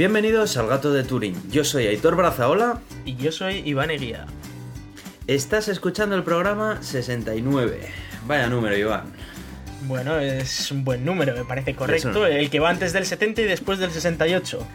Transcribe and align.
Bienvenidos 0.00 0.56
al 0.56 0.66
Gato 0.66 0.94
de 0.94 1.04
Turín. 1.04 1.36
Yo 1.50 1.62
soy 1.62 1.86
Aitor 1.86 2.16
Brazaola. 2.16 2.80
Y 3.04 3.16
yo 3.16 3.30
soy 3.32 3.56
Iván 3.66 3.90
Eguía. 3.90 4.24
Estás 5.26 5.68
escuchando 5.68 6.16
el 6.16 6.22
programa 6.22 6.82
69. 6.82 7.80
Vaya 8.26 8.46
número, 8.46 8.78
Iván. 8.78 9.12
Bueno, 9.82 10.18
es 10.18 10.70
un 10.70 10.84
buen 10.84 11.04
número, 11.04 11.36
me 11.36 11.44
parece 11.44 11.74
correcto. 11.74 12.24
El 12.24 12.48
que 12.48 12.60
va 12.60 12.70
antes 12.70 12.94
del 12.94 13.04
70 13.04 13.42
y 13.42 13.44
después 13.44 13.78
del 13.78 13.90
68. 13.90 14.66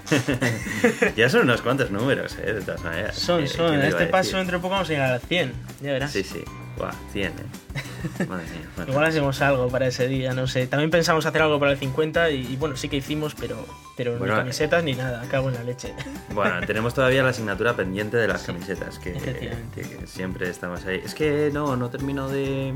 ya 1.18 1.28
son 1.28 1.42
unos 1.42 1.64
cuantos 1.64 1.90
números, 1.90 2.38
¿eh? 2.38 2.54
De 2.54 2.62
todas 2.62 2.84
maneras. 2.84 3.16
Son, 3.16 3.44
Eh, 3.44 3.48
son. 3.48 3.70
¿quién 3.70 3.74
En 3.74 3.80
lo 3.80 3.88
iba 3.88 3.98
este 3.98 4.04
a 4.04 4.12
paso 4.12 4.38
dentro 4.38 4.60
de 4.60 4.62
poco 4.62 4.74
vamos 4.74 4.90
a 4.92 4.94
llegar 4.94 5.12
al 5.12 5.22
100. 5.22 5.54
Ya 5.82 5.92
verás. 5.92 6.12
Sí, 6.12 6.24
sí. 6.24 6.44
Buah, 6.78 6.92
100, 7.14 7.28
¿eh? 7.32 7.34
Madre 8.28 8.46
mía. 8.46 8.86
Igual 8.88 9.06
hacemos 9.06 9.42
algo 9.42 9.68
para 9.70 9.88
ese 9.88 10.08
día, 10.08 10.34
no 10.34 10.46
sé. 10.48 10.68
También 10.68 10.92
pensamos 10.92 11.26
hacer 11.26 11.42
algo 11.42 11.60
para 11.60 11.72
el 11.72 11.78
50 11.78 12.30
y, 12.32 12.54
y 12.54 12.56
bueno, 12.58 12.76
sí 12.76 12.90
que 12.90 12.98
hicimos, 12.98 13.34
pero, 13.36 13.66
pero 13.96 14.18
Bueno, 14.18 14.34
ni 14.36 14.40
camisetas 14.42 14.84
ni 14.84 14.94
nada, 14.94 15.24
cago 15.30 15.48
en 15.50 15.56
la 15.56 15.64
leche. 15.64 15.94
Bueno, 16.34 16.60
tenemos 16.68 16.94
todavía 16.94 17.24
la 17.24 17.30
asignatura 17.30 17.76
pendiente 17.76 18.18
de 18.18 18.28
las 18.28 18.44
camisetas, 18.44 19.00
que, 19.00 19.16
efectivamente. 19.16 19.82
que 19.82 20.06
siempre 20.08 20.50
estamos 20.50 20.86
ahí. 20.86 21.02
Es 21.04 21.14
que 21.16 21.50
no, 21.54 21.76
no 21.78 21.90
termino 21.90 22.28
de. 22.30 22.74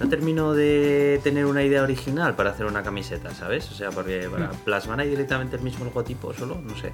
No 0.00 0.08
termino 0.08 0.54
de 0.54 1.20
tener 1.22 1.46
una 1.46 1.62
idea 1.62 1.80
original 1.82 2.34
para 2.34 2.50
hacer 2.50 2.66
una 2.66 2.82
camiseta, 2.82 3.32
¿sabes? 3.32 3.70
O 3.70 3.74
sea, 3.74 3.90
porque 3.90 4.28
para 4.28 4.48
Mm. 4.48 4.56
plasmar 4.64 4.98
ahí 4.98 5.08
directamente 5.08 5.54
el 5.54 5.62
mismo 5.62 5.84
logotipo 5.84 6.34
solo, 6.34 6.60
no 6.60 6.76
sé. 6.76 6.92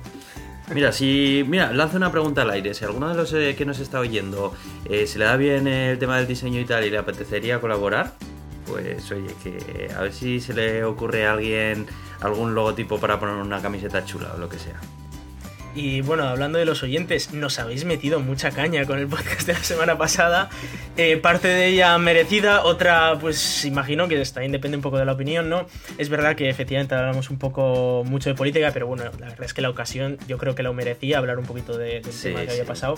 Mira, 0.75 0.93
si. 0.93 1.45
Mira, 1.49 1.73
lanzo 1.73 1.97
una 1.97 2.13
pregunta 2.13 2.43
al 2.43 2.51
aire. 2.51 2.75
Si 2.75 2.85
alguno 2.85 3.09
de 3.09 3.15
los 3.15 3.33
eh, 3.33 3.55
que 3.57 3.65
nos 3.65 3.81
está 3.81 3.99
oyendo 3.99 4.55
eh, 4.85 5.07
se 5.07 5.19
le 5.19 5.25
da 5.25 5.37
bien 5.37 5.67
el 5.67 5.99
tema 5.99 6.17
del 6.17 6.27
diseño 6.27 6.61
y 6.61 6.65
tal 6.65 6.85
y 6.85 6.91
le 6.91 6.99
apetecería 6.99 7.61
colaborar, 7.61 8.15
pues 8.67 9.11
oye, 9.11 9.35
que 9.43 9.93
a 9.93 10.03
ver 10.03 10.13
si 10.13 10.41
se 10.41 10.55
le 10.55 10.85
ocurre 10.85 11.27
a 11.27 11.33
alguien 11.33 11.87
algún 12.21 12.55
logotipo 12.55 12.99
para 13.01 13.19
poner 13.19 13.35
una 13.35 13.61
camiseta 13.61 14.05
chula 14.05 14.33
o 14.35 14.39
lo 14.39 14.49
que 14.49 14.59
sea. 14.59 14.81
Y 15.75 16.01
bueno, 16.01 16.25
hablando 16.25 16.59
de 16.59 16.65
los 16.65 16.83
oyentes, 16.83 17.33
nos 17.33 17.61
habéis 17.61 17.85
metido 17.85 18.19
mucha 18.19 18.51
caña 18.51 18.85
con 18.87 18.99
el 18.99 19.07
podcast 19.07 19.47
de 19.47 19.53
la 19.53 19.63
semana 19.63 19.97
pasada. 19.97 20.51
Eh, 20.97 21.17
parte 21.17 21.47
de 21.47 21.67
ella 21.69 21.97
merecida, 21.99 22.65
otra, 22.65 23.17
pues 23.21 23.65
imagino 23.65 24.09
que 24.09 24.21
también 24.27 24.51
depende 24.53 24.77
un 24.77 24.83
poco 24.83 24.99
de 24.99 25.05
la 25.05 25.13
opinión, 25.13 25.49
¿no? 25.49 25.67
Es 25.97 26.09
verdad 26.09 26.35
que 26.35 26.49
efectivamente 26.51 26.95
hablamos 26.97 27.31
un 27.31 27.39
poco 27.39 28.03
mucho 28.05 28.31
de 28.31 28.35
política, 28.35 28.71
pero 28.73 28.89
bueno, 28.89 29.05
la 29.05 29.11
verdad 29.29 29.45
es 29.45 29.55
que 29.55 29.63
la 29.63 29.71
ocasión 29.71 30.19
yo 30.27 30.39
creo 30.39 30.57
que 30.57 30.65
lo 30.65 30.75
merecía, 30.75 31.19
hablar 31.19 31.39
un 31.39 31.47
poquito 31.47 31.79
de- 31.79 32.01
del 32.01 32.13
Sí, 32.13 32.25
tema 32.31 32.41
que 32.41 32.47
sí. 32.47 32.53
había 32.53 32.65
pasado. 32.65 32.97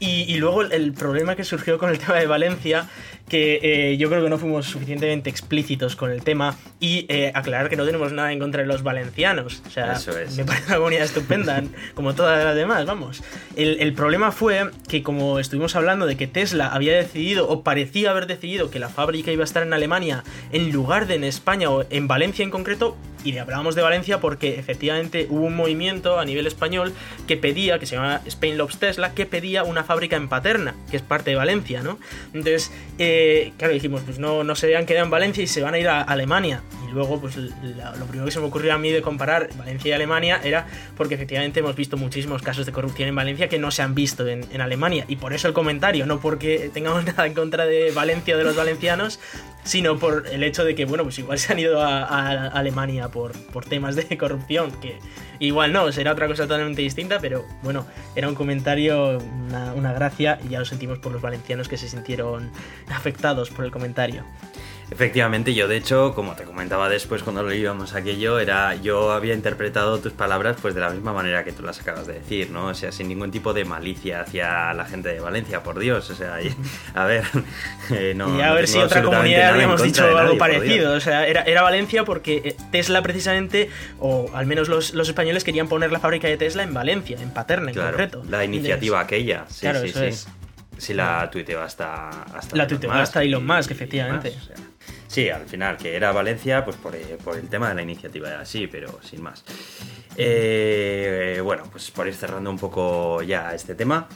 Y, 0.00 0.22
y 0.30 0.36
luego 0.38 0.62
el, 0.62 0.72
el 0.72 0.92
problema 0.94 1.36
que 1.36 1.44
surgió 1.44 1.78
con 1.78 1.90
el 1.90 1.98
tema 1.98 2.14
de 2.16 2.26
Valencia, 2.26 2.88
que 3.28 3.58
eh, 3.62 3.96
yo 3.96 4.08
creo 4.08 4.22
que 4.22 4.30
no 4.30 4.38
fuimos 4.38 4.66
suficientemente 4.66 5.30
explícitos 5.30 5.96
con 5.96 6.10
el 6.10 6.22
tema, 6.22 6.56
y 6.78 7.06
eh, 7.08 7.32
aclarar 7.34 7.68
que 7.68 7.76
no 7.76 7.84
tenemos 7.84 8.12
nada 8.12 8.32
en 8.32 8.38
contra 8.38 8.62
de 8.62 8.68
los 8.68 8.82
valencianos. 8.82 9.62
O 9.66 9.70
sea, 9.70 9.92
Eso 9.92 10.16
es. 10.18 10.36
me 10.36 10.44
parece 10.44 10.66
una 10.68 10.76
comunidad 10.76 11.04
estupenda, 11.04 11.62
como 11.94 12.14
todas 12.14 12.44
las 12.44 12.54
demás, 12.54 12.86
vamos. 12.86 13.22
El, 13.56 13.80
el 13.80 13.92
problema 13.94 14.32
fue 14.32 14.70
que 14.88 15.02
como 15.02 15.38
estuvimos 15.38 15.74
hablando 15.76 16.06
de 16.06 16.16
que 16.16 16.26
Tesla 16.26 16.68
había 16.68 16.96
decidido, 16.96 17.48
o 17.48 17.62
parecía 17.62 18.10
haber 18.10 18.26
decidido, 18.26 18.70
que 18.70 18.78
la 18.78 18.88
fábrica 18.88 19.32
iba 19.32 19.42
a 19.42 19.44
estar 19.44 19.62
en 19.62 19.72
Alemania 19.72 20.22
en 20.52 20.70
lugar 20.70 21.06
de 21.06 21.16
en 21.16 21.24
España 21.24 21.70
o 21.70 21.84
en 21.88 22.08
Valencia 22.08 22.42
en 22.44 22.50
concreto, 22.50 22.96
y 23.24 23.32
le 23.32 23.40
hablábamos 23.40 23.74
de 23.74 23.82
Valencia 23.82 24.20
porque 24.20 24.58
efectivamente 24.58 25.26
hubo 25.28 25.46
un 25.46 25.56
movimiento 25.56 26.20
a 26.20 26.24
nivel 26.24 26.46
español 26.46 26.92
que 27.26 27.36
pedía, 27.36 27.80
que 27.80 27.86
se 27.86 27.96
llama 27.96 28.20
Spain 28.26 28.56
Loves 28.56 28.78
Tesla, 28.78 29.14
que 29.14 29.26
pedía 29.26 29.64
una 29.64 29.82
fábrica 29.82 30.14
en 30.14 30.28
Paterna, 30.28 30.76
que 30.90 30.96
es 30.96 31.02
parte 31.02 31.30
de 31.30 31.36
Valencia, 31.36 31.82
¿no? 31.82 31.98
Entonces, 32.32 32.70
eh, 32.98 33.15
claro, 33.56 33.74
dijimos, 33.74 34.02
pues 34.04 34.18
no, 34.18 34.44
no 34.44 34.54
se 34.54 34.66
habían 34.66 34.86
quedado 34.86 35.04
en 35.04 35.10
Valencia 35.10 35.42
y 35.42 35.46
se 35.46 35.62
van 35.62 35.74
a 35.74 35.78
ir 35.78 35.88
a 35.88 36.02
Alemania. 36.02 36.62
Y 36.88 36.92
luego, 36.92 37.20
pues 37.20 37.36
lo 37.36 38.06
primero 38.06 38.24
que 38.24 38.30
se 38.30 38.40
me 38.40 38.46
ocurrió 38.46 38.72
a 38.74 38.78
mí 38.78 38.90
de 38.90 39.02
comparar 39.02 39.48
Valencia 39.56 39.90
y 39.90 39.92
Alemania 39.92 40.40
era 40.42 40.66
porque 40.96 41.14
efectivamente 41.14 41.60
hemos 41.60 41.74
visto 41.76 41.96
muchísimos 41.96 42.42
casos 42.42 42.66
de 42.66 42.72
corrupción 42.72 43.08
en 43.08 43.14
Valencia 43.14 43.48
que 43.48 43.58
no 43.58 43.70
se 43.70 43.82
han 43.82 43.94
visto 43.94 44.26
en, 44.26 44.44
en 44.52 44.60
Alemania. 44.60 45.04
Y 45.08 45.16
por 45.16 45.32
eso 45.32 45.48
el 45.48 45.54
comentario, 45.54 46.06
no 46.06 46.20
porque 46.20 46.70
tengamos 46.72 47.04
nada 47.06 47.26
en 47.26 47.34
contra 47.34 47.66
de 47.66 47.90
Valencia 47.92 48.34
o 48.34 48.38
de 48.38 48.44
los 48.44 48.56
valencianos, 48.56 49.20
sino 49.64 49.98
por 49.98 50.26
el 50.28 50.44
hecho 50.44 50.64
de 50.64 50.74
que, 50.74 50.84
bueno, 50.84 51.02
pues 51.02 51.18
igual 51.18 51.38
se 51.38 51.52
han 51.52 51.58
ido 51.58 51.82
a, 51.82 52.04
a 52.04 52.46
Alemania 52.48 53.08
por, 53.08 53.32
por 53.46 53.64
temas 53.64 53.96
de 53.96 54.16
corrupción, 54.18 54.70
que 54.80 54.98
igual 55.40 55.72
no, 55.72 55.90
será 55.92 56.12
otra 56.12 56.26
cosa 56.26 56.44
totalmente 56.44 56.82
distinta, 56.82 57.18
pero 57.20 57.44
bueno, 57.62 57.86
era 58.14 58.28
un 58.28 58.34
comentario, 58.34 59.18
una, 59.18 59.74
una 59.74 59.92
gracia, 59.92 60.38
y 60.44 60.50
ya 60.50 60.58
lo 60.58 60.64
sentimos 60.64 60.98
por 60.98 61.12
los 61.12 61.20
valencianos 61.20 61.68
que 61.68 61.76
se 61.76 61.88
sintieron 61.88 62.50
afectados 63.06 63.50
por 63.50 63.64
el 63.64 63.70
comentario. 63.70 64.24
Efectivamente, 64.88 65.52
yo 65.52 65.66
de 65.66 65.76
hecho, 65.76 66.12
como 66.14 66.34
te 66.36 66.44
comentaba 66.44 66.88
después 66.88 67.24
cuando 67.24 67.42
lo 67.42 67.52
íbamos 67.52 67.92
aquello, 67.94 68.38
era 68.38 68.76
yo 68.76 69.10
había 69.10 69.34
interpretado 69.34 69.98
tus 69.98 70.12
palabras 70.12 70.56
pues 70.62 70.76
de 70.76 70.80
la 70.80 70.90
misma 70.90 71.12
manera 71.12 71.42
que 71.42 71.50
tú 71.50 71.64
las 71.64 71.80
acabas 71.80 72.06
de 72.06 72.12
decir, 72.14 72.50
¿no? 72.52 72.66
O 72.68 72.74
sea, 72.74 72.92
sin 72.92 73.08
ningún 73.08 73.32
tipo 73.32 73.52
de 73.52 73.64
malicia 73.64 74.20
hacia 74.20 74.72
la 74.74 74.84
gente 74.84 75.08
de 75.08 75.18
Valencia, 75.18 75.64
por 75.64 75.80
Dios. 75.80 76.08
O 76.10 76.14
sea, 76.14 76.40
y- 76.40 76.54
a 76.94 77.04
ver, 77.04 77.24
eh, 77.90 78.12
no. 78.16 78.38
y 78.38 78.42
a 78.42 78.46
no 78.50 78.54
ver 78.54 78.68
si 78.68 78.78
otra 78.78 79.02
comunidad 79.02 79.56
contra 79.66 79.84
dicho 79.86 80.04
algo 80.06 80.20
nadie, 80.22 80.38
parecido. 80.38 80.92
O 80.94 81.00
sea, 81.00 81.26
era, 81.26 81.42
era 81.42 81.62
Valencia 81.62 82.04
porque 82.04 82.42
eh, 82.44 82.56
Tesla 82.70 83.02
precisamente, 83.02 83.68
o 83.98 84.30
al 84.34 84.46
menos 84.46 84.68
los, 84.68 84.94
los 84.94 85.08
españoles 85.08 85.42
querían 85.42 85.66
poner 85.66 85.90
la 85.90 85.98
fábrica 85.98 86.28
de 86.28 86.36
Tesla 86.36 86.62
en 86.62 86.72
Valencia, 86.72 87.18
en 87.20 87.30
Paterna 87.30 87.70
en 87.70 87.74
Claro, 87.74 87.88
concreto. 87.90 88.22
la 88.30 88.44
iniciativa 88.44 89.00
aquella, 89.00 89.46
sí, 89.48 89.62
Claro, 89.62 89.80
sí, 89.80 89.86
eso 89.88 89.98
sí. 89.98 90.04
es. 90.06 90.28
Sí, 90.78 90.94
la 90.94 91.30
tuiteó 91.30 91.62
hasta, 91.62 92.08
hasta 92.08 92.56
La 92.56 92.66
tuiteó 92.66 92.92
hasta 92.92 93.22
Elon 93.22 93.46
Musk, 93.46 93.70
efectivamente. 93.70 94.30
demás, 94.30 94.44
o 94.44 94.46
sea. 94.56 94.65
Sí, 95.16 95.30
al 95.30 95.46
final, 95.46 95.78
que 95.78 95.96
era 95.96 96.12
Valencia, 96.12 96.62
pues 96.62 96.76
por, 96.76 96.94
eh, 96.94 97.16
por 97.24 97.38
el 97.38 97.48
tema 97.48 97.70
de 97.70 97.74
la 97.76 97.80
iniciativa, 97.80 98.44
sí, 98.44 98.66
pero 98.66 99.00
sin 99.02 99.22
más. 99.22 99.42
Eh, 100.18 101.40
bueno, 101.42 101.64
pues 101.70 101.90
por 101.90 102.06
ir 102.06 102.14
cerrando 102.14 102.50
un 102.50 102.58
poco 102.58 103.22
ya 103.22 103.54
este 103.54 103.74
tema, 103.74 104.08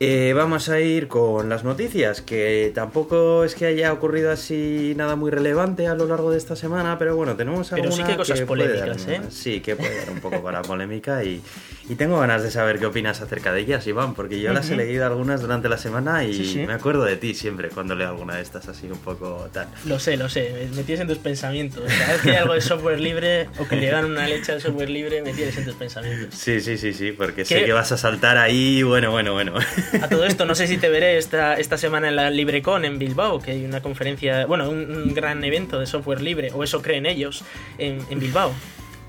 eh, 0.00 0.32
vamos 0.34 0.68
a 0.68 0.80
ir 0.80 1.06
con 1.08 1.48
las 1.48 1.64
noticias, 1.64 2.20
que 2.22 2.70
tampoco 2.74 3.44
es 3.44 3.54
que 3.54 3.66
haya 3.66 3.92
ocurrido 3.92 4.30
así 4.32 4.94
nada 4.96 5.16
muy 5.16 5.30
relevante 5.30 5.86
a 5.86 5.94
lo 5.94 6.06
largo 6.06 6.30
de 6.30 6.38
esta 6.38 6.54
semana, 6.56 6.98
pero 6.98 7.14
bueno, 7.16 7.34
tenemos 7.36 7.70
Pero 7.70 7.90
sí 7.90 8.00
alguna 8.02 8.06
que 8.12 8.16
cosas 8.16 8.38
dar 8.38 8.46
polémicas, 8.48 9.06
¿eh? 9.08 9.20
Sí, 9.30 9.60
que 9.60 9.74
puede 9.76 9.96
dar 9.96 10.10
un 10.10 10.20
poco 10.20 10.42
para 10.42 10.62
polémica 10.62 11.22
y, 11.22 11.40
y 11.88 11.94
tengo 11.94 12.18
ganas 12.18 12.42
de 12.42 12.50
saber 12.50 12.78
qué 12.80 12.86
opinas 12.86 13.20
acerca 13.20 13.52
de 13.52 13.60
ellas, 13.60 13.86
Iván, 13.86 14.14
porque 14.14 14.40
yo 14.40 14.52
las 14.52 14.70
he 14.70 14.76
leído 14.76 15.06
algunas 15.06 15.40
durante 15.40 15.68
la 15.68 15.78
semana 15.78 16.24
y 16.24 16.34
Sí, 16.34 16.52
sí. 16.52 16.58
me 16.66 16.72
acuerdo 16.74 17.04
de 17.04 17.16
ti 17.16 17.32
siempre 17.34 17.68
cuando 17.70 17.94
leo 17.94 18.08
alguna 18.08 18.36
de 18.36 18.42
estas 18.42 18.66
así 18.68 18.88
un 18.90 18.98
poco 18.98 19.48
tal. 19.52 19.68
Lo 19.86 20.00
sé, 20.00 20.16
lo 20.16 20.28
sé, 20.28 20.43
me 20.74 20.82
tienes 20.82 21.00
en 21.00 21.08
tus 21.08 21.18
pensamientos. 21.18 21.82
Cada 21.86 22.12
vez 22.12 22.22
que 22.22 22.30
hay 22.30 22.36
algo 22.36 22.54
de 22.54 22.60
software 22.60 23.00
libre 23.00 23.48
o 23.58 23.66
que 23.66 23.76
le 23.76 23.90
dan 23.90 24.04
una 24.04 24.26
leche 24.26 24.52
al 24.52 24.60
software 24.60 24.90
libre, 24.90 25.22
me 25.22 25.32
tienes 25.32 25.56
en 25.56 25.64
tus 25.64 25.74
pensamientos. 25.74 26.34
Sí, 26.34 26.60
sí, 26.60 26.78
sí, 26.78 26.92
sí, 26.92 27.12
porque 27.12 27.44
sé 27.44 27.64
que 27.64 27.72
vas 27.72 27.92
a 27.92 27.96
saltar 27.96 28.38
ahí, 28.38 28.82
bueno, 28.82 29.10
bueno, 29.10 29.32
bueno. 29.32 29.54
A 30.02 30.08
todo 30.08 30.24
esto, 30.24 30.44
no 30.44 30.54
sé 30.54 30.66
si 30.66 30.76
te 30.76 30.88
veré 30.88 31.18
esta, 31.18 31.54
esta 31.54 31.78
semana 31.78 32.08
en 32.08 32.16
la 32.16 32.30
LibreCon 32.30 32.84
en 32.84 32.98
Bilbao, 32.98 33.40
que 33.40 33.52
hay 33.52 33.64
una 33.64 33.80
conferencia, 33.82 34.46
bueno, 34.46 34.68
un, 34.70 34.90
un 34.94 35.14
gran 35.14 35.42
evento 35.44 35.78
de 35.78 35.86
software 35.86 36.20
libre, 36.20 36.50
o 36.52 36.62
eso 36.64 36.82
creen 36.82 37.06
ellos, 37.06 37.44
en, 37.78 37.98
en 38.10 38.20
Bilbao. 38.20 38.52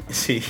Sí. 0.10 0.44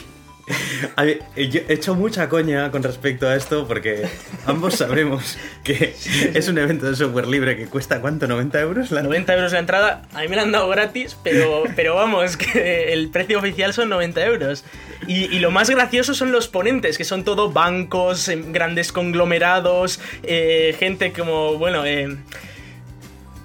A 0.95 1.03
ver, 1.03 1.23
yo 1.35 1.61
he 1.67 1.73
hecho 1.73 1.95
mucha 1.95 2.29
coña 2.29 2.69
con 2.69 2.83
respecto 2.83 3.27
a 3.27 3.35
esto 3.35 3.67
porque 3.67 4.07
ambos 4.45 4.75
sabremos 4.75 5.37
que 5.63 5.95
es 6.33 6.47
un 6.47 6.57
evento 6.57 6.85
de 6.85 6.95
software 6.95 7.27
libre 7.27 7.57
que 7.57 7.65
cuesta 7.65 7.99
¿cuánto? 7.99 8.27
¿90 8.27 8.59
euros? 8.61 8.91
La 8.91 9.01
90 9.01 9.33
euros 9.33 9.51
la 9.53 9.59
entrada, 9.59 10.03
a 10.13 10.21
mí 10.21 10.27
me 10.27 10.35
la 10.35 10.43
han 10.43 10.51
dado 10.51 10.69
gratis, 10.69 11.17
pero, 11.23 11.63
pero 11.75 11.95
vamos, 11.95 12.37
que 12.37 12.93
el 12.93 13.09
precio 13.09 13.39
oficial 13.39 13.73
son 13.73 13.89
90 13.89 14.25
euros. 14.25 14.63
Y, 15.07 15.25
y 15.25 15.39
lo 15.39 15.51
más 15.51 15.69
gracioso 15.69 16.13
son 16.13 16.31
los 16.31 16.47
ponentes, 16.47 16.97
que 16.97 17.03
son 17.03 17.23
todo 17.23 17.51
bancos, 17.51 18.27
em, 18.27 18.51
grandes 18.51 18.91
conglomerados, 18.91 19.99
eh, 20.23 20.75
gente 20.79 21.11
como, 21.11 21.57
bueno, 21.57 21.85
eh, 21.85 22.17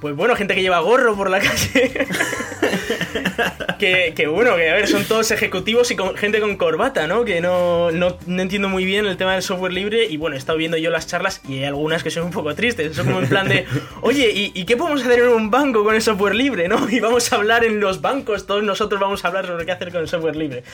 pues 0.00 0.17
bueno, 0.17 0.35
gente 0.37 0.55
que 0.55 0.62
lleva 0.62 0.81
gorro 0.81 1.17
por 1.17 1.31
la 1.31 1.41
calle. 1.41 2.06
que, 3.79 4.26
bueno, 4.26 4.56
que 4.56 4.70
a 4.70 4.75
ver, 4.75 4.88
son 4.88 5.05
todos 5.05 5.31
ejecutivos 5.31 5.91
y 5.91 5.97
con, 5.97 6.17
gente 6.17 6.41
con 6.41 6.56
corbata, 6.56 7.06
¿no? 7.06 7.25
Que 7.25 7.41
no, 7.41 7.91
no, 7.91 8.17
no 8.26 8.43
entiendo 8.43 8.69
muy 8.69 8.85
bien 8.85 9.06
el 9.06 9.17
tema 9.17 9.35
del 9.35 9.43
software 9.43 9.73
libre. 9.73 10.06
Y 10.06 10.17
bueno, 10.17 10.37
he 10.37 10.38
estado 10.38 10.58
viendo 10.58 10.76
yo 10.76 10.91
las 10.91 11.06
charlas 11.06 11.41
y 11.49 11.58
hay 11.58 11.64
algunas 11.64 12.02
que 12.02 12.11
son 12.11 12.25
un 12.25 12.31
poco 12.31 12.55
tristes. 12.55 12.97
Son 12.97 13.06
como 13.06 13.20
en 13.20 13.29
plan 13.29 13.49
de, 13.49 13.67
oye, 14.02 14.31
¿y, 14.31 14.52
y 14.55 14.64
qué 14.64 14.76
podemos 14.76 15.02
hacer 15.02 15.20
en 15.20 15.29
un 15.29 15.50
banco 15.50 15.85
con 15.85 15.94
el 15.94 16.02
software 16.02 16.35
libre, 16.35 16.69
no? 16.69 16.88
Y 16.91 17.00
vamos 17.00 17.32
a 17.32 17.37
hablar 17.37 17.64
en 17.64 17.81
los 17.81 18.00
bancos, 18.00 18.47
todos 18.47 18.64
nosotros 18.64 19.00
vamos 19.00 19.25
a 19.25 19.29
hablar 19.29 19.47
sobre 19.47 19.64
qué 19.64 19.73
hacer 19.73 19.93
con 19.93 20.00
el 20.00 20.08
software 20.08 20.37
libre. 20.37 20.64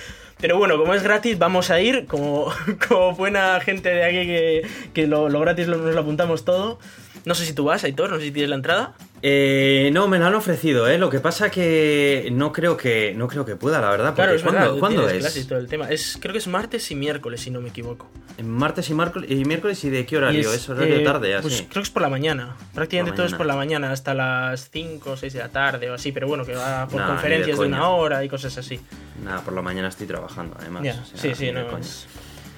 Pero 0.40 0.58
bueno, 0.58 0.76
como 0.78 0.92
es 0.94 1.02
gratis, 1.02 1.38
vamos 1.38 1.70
a 1.70 1.80
ir, 1.80 2.06
como, 2.06 2.52
como 2.88 3.14
buena 3.14 3.58
gente 3.60 3.88
de 3.88 4.04
aquí 4.04 4.26
que, 4.26 4.66
que 4.92 5.06
lo, 5.06 5.28
lo 5.28 5.40
gratis 5.40 5.66
lo- 5.66 5.78
nos 5.78 5.94
lo 5.94 6.00
apuntamos 6.00 6.44
todo. 6.44 6.78
No 7.24 7.34
sé 7.34 7.44
si 7.44 7.52
tú 7.54 7.64
vas, 7.64 7.82
Aitor, 7.82 8.10
no 8.10 8.18
sé 8.18 8.26
si 8.26 8.30
tienes 8.30 8.50
la 8.50 8.56
entrada. 8.56 8.94
Eh, 9.20 9.90
no, 9.92 10.06
me 10.06 10.18
lo 10.20 10.26
han 10.26 10.34
ofrecido, 10.34 10.86
¿eh? 10.86 10.96
Lo 10.96 11.10
que 11.10 11.18
pasa 11.18 11.50
que 11.50 12.28
no 12.30 12.52
creo 12.52 12.76
que 12.76 13.14
no 13.16 13.26
creo 13.26 13.44
que 13.44 13.56
pueda, 13.56 13.80
la 13.80 13.90
verdad. 13.90 14.10
Porque 14.14 14.22
Claro, 14.22 14.34
es 14.36 14.42
¿cuándo, 14.42 14.60
verdad, 14.60 14.78
¿cuándo 14.78 15.06
tienes 15.08 15.36
es? 15.36 15.46
todo 15.48 15.58
el 15.58 15.66
tema. 15.66 15.90
Es, 15.90 16.18
creo 16.20 16.32
que 16.32 16.38
es 16.38 16.46
martes 16.46 16.88
y 16.92 16.94
miércoles, 16.94 17.40
si 17.40 17.50
no 17.50 17.60
me 17.60 17.70
equivoco. 17.70 18.08
Martes 18.44 18.90
y, 18.90 18.92
y 18.92 19.44
miércoles 19.44 19.82
y 19.84 19.90
de 19.90 20.06
qué 20.06 20.18
horario? 20.18 20.52
Es, 20.52 20.68
horario 20.68 20.96
eh, 20.98 21.00
tarde, 21.00 21.34
así. 21.34 21.42
Pues 21.48 21.60
creo 21.62 21.82
que 21.82 21.86
es 21.86 21.90
por 21.90 22.02
la 22.02 22.10
mañana. 22.10 22.54
Prácticamente 22.74 23.10
la 23.12 23.16
todo 23.16 23.26
es 23.26 23.34
por 23.34 23.46
la 23.46 23.56
mañana, 23.56 23.90
hasta 23.90 24.14
las 24.14 24.68
5 24.70 25.10
o 25.12 25.16
6 25.16 25.32
de 25.32 25.38
la 25.40 25.48
tarde 25.48 25.90
o 25.90 25.94
así, 25.94 26.12
pero 26.12 26.28
bueno, 26.28 26.44
que 26.44 26.54
va 26.54 26.86
por 26.86 27.00
Nah, 27.00 27.06
de 27.06 27.12
conferencias 27.14 27.56
de, 27.58 27.64
coña. 27.64 27.78
una 27.78 27.88
hora 27.88 28.22
y 28.22 28.28
cosas 28.28 28.56
así. 28.58 28.78
Nada, 29.24 29.40
por 29.40 29.54
la 29.54 29.62
mañana 29.62 29.88
estoy 29.88 30.06
trabajando, 30.06 30.25
además. 30.36 30.82
Ya, 30.82 31.00
o 31.00 31.04
sea, 31.04 31.18
sí, 31.18 31.34
sí, 31.34 31.46
ni 31.46 31.52
de 31.52 31.62
no, 31.64 31.66
coña. 31.70 31.80
es- 31.80 32.06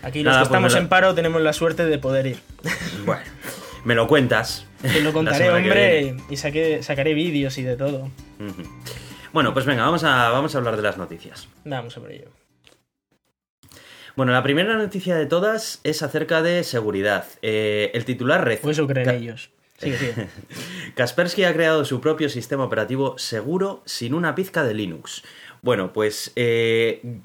Aquí 0.03 0.23
los 0.23 0.33
que 0.35 0.39
pues 0.39 0.49
estamos 0.49 0.73
lo- 0.75 0.79
en 0.79 0.89
paro 0.89 1.15
tenemos 1.15 1.43
la 1.43 1.53
suerte 1.53 1.85
de 1.85 1.99
poder 1.99 2.27
ir. 2.27 2.39
Bueno, 3.05 3.23
me 3.85 3.95
lo 3.95 4.07
cuentas. 4.07 4.65
Te 4.83 5.01
lo 5.01 5.13
contaré, 5.13 5.51
hombre, 5.51 6.17
y 6.31 6.35
saqué- 6.37 6.83
sacaré 6.83 7.15
vídeos 7.15 7.57
y 7.59 7.63
de 7.65 7.77
todo. 7.77 8.11
Bueno, 9.33 9.53
pues 9.53 9.67
venga, 9.67 9.85
vamos 9.85 10.05
a, 10.05 10.31
vamos 10.31 10.55
a 10.55 10.59
hablar 10.59 10.77
de 10.77 10.83
las 10.83 10.99
noticias. 10.99 11.49
Vamos 11.65 11.95
sobre 11.95 12.17
ello. 12.17 12.29
Bueno, 14.17 14.33
la 14.33 14.43
primera 14.43 14.75
noticia 14.77 15.15
de 15.17 15.27
todas 15.27 15.81
es 15.85 16.03
acerca 16.03 16.43
de 16.43 16.65
seguridad. 16.65 17.25
Eh, 17.43 17.91
el 17.95 18.05
titular 18.05 18.45
reza. 18.45 18.63
Pues 18.63 18.77
eso 18.79 18.87
creen 18.87 19.09
ellos. 19.11 19.51
Sigue, 19.79 19.97
sigue. 19.97 20.29
Kaspersky 20.97 21.45
ha 21.45 21.53
creado 21.53 21.85
su 21.85 22.01
propio 22.01 22.29
sistema 22.29 22.65
operativo 22.65 23.17
seguro 23.17 23.83
sin 23.87 24.15
una 24.15 24.35
pizca 24.35 24.65
de 24.65 24.75
Linux. 24.75 25.23
Bueno, 25.63 25.93
pues 25.93 26.33
eh, 26.35 27.21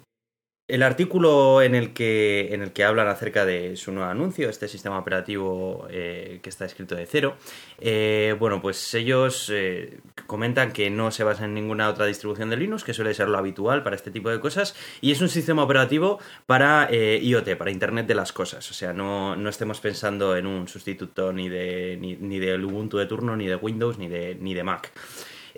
el 0.69 0.81
artículo 0.81 1.61
en 1.61 1.75
el, 1.75 1.93
que, 1.93 2.53
en 2.53 2.61
el 2.61 2.71
que 2.71 2.85
hablan 2.85 3.09
acerca 3.09 3.45
de 3.45 3.75
su 3.75 3.91
nuevo 3.91 4.09
anuncio, 4.09 4.49
este 4.49 4.69
sistema 4.69 4.97
operativo 4.97 5.87
eh, 5.89 6.39
que 6.41 6.49
está 6.49 6.63
escrito 6.65 6.95
de 6.95 7.05
cero, 7.05 7.35
eh, 7.81 8.33
bueno, 8.39 8.61
pues 8.61 8.93
ellos 8.93 9.51
eh, 9.53 9.99
comentan 10.25 10.71
que 10.71 10.89
no 10.89 11.11
se 11.11 11.25
basa 11.25 11.45
en 11.45 11.53
ninguna 11.53 11.89
otra 11.89 12.05
distribución 12.05 12.49
de 12.49 12.55
Linux, 12.55 12.85
que 12.85 12.93
suele 12.93 13.13
ser 13.13 13.27
lo 13.27 13.37
habitual 13.37 13.83
para 13.83 13.97
este 13.97 14.09
tipo 14.09 14.29
de 14.29 14.39
cosas, 14.39 14.73
y 15.01 15.11
es 15.11 15.19
un 15.19 15.29
sistema 15.29 15.63
operativo 15.63 16.19
para 16.45 16.89
IoT, 16.91 17.57
para 17.57 17.71
Internet 17.71 18.07
de 18.07 18.15
las 18.15 18.31
Cosas. 18.31 18.69
O 18.71 18.73
sea, 18.73 18.93
no, 18.93 19.35
no 19.35 19.49
estemos 19.49 19.81
pensando 19.81 20.37
en 20.37 20.47
un 20.47 20.67
sustituto 20.69 21.33
ni 21.33 21.49
de 21.49 21.97
ni, 21.99 22.15
ni 22.15 22.39
del 22.39 22.63
Ubuntu 22.63 22.97
de 22.97 23.05
turno, 23.05 23.35
ni 23.35 23.47
de 23.47 23.55
Windows, 23.55 23.97
ni 23.97 24.07
de, 24.07 24.35
ni 24.35 24.53
de 24.53 24.63
Mac. 24.63 24.91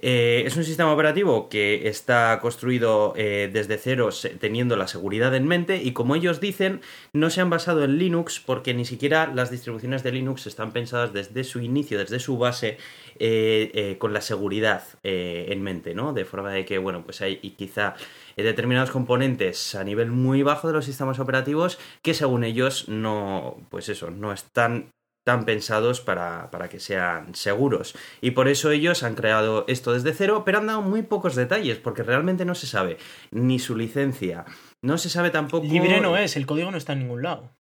Eh, 0.01 0.44
es 0.45 0.57
un 0.57 0.63
sistema 0.63 0.92
operativo 0.92 1.47
que 1.47 1.88
está 1.88 2.39
construido 2.42 3.13
eh, 3.15 3.50
desde 3.51 3.77
cero 3.77 4.09
teniendo 4.39 4.75
la 4.75 4.88
seguridad 4.88 5.33
en 5.36 5.47
mente 5.47 5.81
y 5.81 5.94
como 5.94 6.15
ellos 6.15 6.42
dicen 6.42 6.81
no 7.13 7.30
se 7.30 7.42
han 7.42 7.50
basado 7.50 7.83
en 7.83 7.97
Linux 7.97 8.42
porque 8.45 8.74
ni 8.74 8.86
siquiera 8.86 9.31
las 9.33 9.51
distribuciones 9.51 10.03
de 10.03 10.12
Linux 10.12 10.47
están 10.47 10.71
pensadas 10.74 11.13
desde 11.13 11.44
su 11.44 11.62
inicio, 11.62 11.97
desde 11.97 12.19
su 12.19 12.38
base 12.38 12.77
eh, 13.19 13.95
con 13.97 14.13
la 14.13 14.21
seguridad 14.21 14.83
en 15.03 15.62
mente, 15.62 15.94
¿no? 15.94 16.13
De 16.13 16.25
forma 16.25 16.51
de 16.51 16.65
que, 16.65 16.77
bueno, 16.77 17.03
pues 17.03 17.21
hay 17.21 17.39
y 17.42 17.51
quizá 17.51 17.95
determinados 18.36 18.92
componentes 18.92 19.75
a 19.75 19.83
nivel 19.83 20.12
muy 20.12 20.44
bajo 20.44 20.68
de 20.68 20.74
los 20.74 20.86
sistemas 20.86 21.19
operativos 21.19 21.80
que 22.01 22.13
según 22.13 22.44
ellos 22.44 22.89
no, 22.89 23.57
pues 23.69 23.89
eso, 23.89 24.12
no 24.12 24.33
están 24.33 24.92
tan 25.25 25.44
pensados 25.44 26.01
para, 26.01 26.51
para 26.51 26.69
que 26.69 26.80
sean 26.80 27.33
seguros. 27.33 27.95
Y 28.22 28.31
por 28.31 28.48
eso 28.48 28.69
ellos 28.69 29.01
han 29.01 29.16
creado 29.16 29.66
esto 29.68 29.92
desde 29.92 30.13
cero, 30.13 30.44
pero 30.45 30.60
han 30.60 30.68
dado 30.68 30.83
muy 30.83 31.01
pocos 31.01 31.36
detalles, 31.36 31.80
porque 31.80 32.04
realmente 32.04 32.45
no 32.45 32.54
se 32.54 32.68
sabe 32.68 32.98
ni 33.31 33.57
su 33.57 33.75
licencia, 33.75 34.45
no 34.83 35.00
se 35.00 35.10
sabe 35.10 35.31
tampoco... 35.31 35.66
Libre 35.66 36.00
no 36.00 36.16
es, 36.16 36.38
el 36.38 36.45
código 36.45 36.69
no 36.69 36.77
está 36.77 36.94
en 36.94 37.00
ningún 37.00 37.24
lado. 37.24 37.57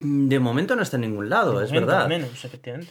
De 0.00 0.40
momento 0.40 0.74
no 0.74 0.82
está 0.82 0.96
en 0.96 1.02
ningún 1.02 1.28
lado, 1.28 1.58
De 1.58 1.66
es 1.66 1.70
momento, 1.70 1.92
verdad. 1.92 2.08
menos, 2.08 2.44
efectivamente. 2.44 2.90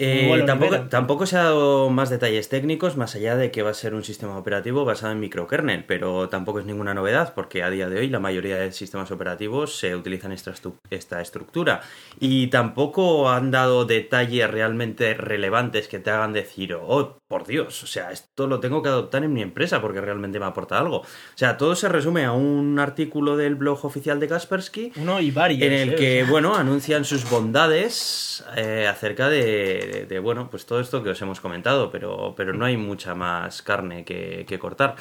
Eh, 0.00 0.42
tampoco, 0.44 0.80
tampoco 0.88 1.24
se 1.24 1.36
ha 1.36 1.44
dado 1.44 1.88
más 1.88 2.10
detalles 2.10 2.48
técnicos, 2.48 2.96
más 2.96 3.14
allá 3.14 3.36
de 3.36 3.52
que 3.52 3.62
va 3.62 3.70
a 3.70 3.74
ser 3.74 3.94
un 3.94 4.02
sistema 4.02 4.36
operativo 4.36 4.84
basado 4.84 5.12
en 5.12 5.20
microkernel, 5.20 5.84
pero 5.84 6.28
tampoco 6.28 6.58
es 6.58 6.66
ninguna 6.66 6.94
novedad, 6.94 7.32
porque 7.32 7.62
a 7.62 7.70
día 7.70 7.88
de 7.88 8.00
hoy 8.00 8.08
la 8.08 8.18
mayoría 8.18 8.56
de 8.56 8.72
sistemas 8.72 9.12
operativos 9.12 9.78
se 9.78 9.94
utilizan 9.94 10.32
esta, 10.32 10.52
esta 10.90 11.20
estructura. 11.20 11.82
Y 12.18 12.48
tampoco 12.48 13.30
han 13.30 13.52
dado 13.52 13.84
detalles 13.84 14.50
realmente 14.50 15.14
relevantes 15.14 15.86
que 15.86 16.00
te 16.00 16.10
hagan 16.10 16.32
decir, 16.32 16.74
oh, 16.74 17.18
por 17.34 17.48
Dios, 17.48 17.82
o 17.82 17.88
sea, 17.88 18.12
esto 18.12 18.46
lo 18.46 18.60
tengo 18.60 18.80
que 18.80 18.88
adoptar 18.88 19.24
en 19.24 19.32
mi 19.32 19.42
empresa 19.42 19.80
porque 19.80 20.00
realmente 20.00 20.38
me 20.38 20.46
aporta 20.46 20.78
algo. 20.78 20.98
O 20.98 21.06
sea, 21.34 21.56
todo 21.56 21.74
se 21.74 21.88
resume 21.88 22.24
a 22.24 22.30
un 22.30 22.78
artículo 22.78 23.36
del 23.36 23.56
blog 23.56 23.84
oficial 23.84 24.20
de 24.20 24.28
Kaspersky 24.28 24.92
Uno 24.94 25.18
y 25.20 25.32
varios. 25.32 25.62
en 25.62 25.72
el 25.72 25.88
¿eh? 25.94 25.96
que, 25.96 26.22
O 26.22 26.26
sea, 26.26 26.30
bueno, 26.30 26.54
anuncian 26.54 27.04
sus 27.04 27.28
bondades 27.28 28.44
eh, 28.56 28.86
acerca 28.88 29.28
de, 29.28 30.06
de- 30.08 30.18
bueno, 30.20 30.48
pues 30.48 30.64
todo 30.64 30.78
esto 30.78 31.02
que 31.02 31.10
os 31.10 31.20
hemos 31.22 31.40
comentado, 31.40 31.90
pero, 31.90 32.34
pero 32.36 32.52
no 32.52 32.66
hay 32.66 32.76
mucha 32.76 33.16
más 33.16 33.62
carne 33.62 34.04
que, 34.04 34.44
que 34.46 34.60
cortar. 34.60 34.94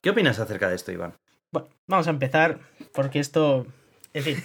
¿Qué 0.00 0.10
opinas 0.10 0.38
acerca 0.38 0.68
de 0.68 0.76
esto, 0.76 0.92
Iván? 0.92 1.14
Bueno, 1.50 1.66
vamos 1.88 2.06
a 2.06 2.10
empezar, 2.10 2.60
porque 2.92 3.18
esto. 3.18 3.66
En 4.14 4.22
fin, 4.22 4.36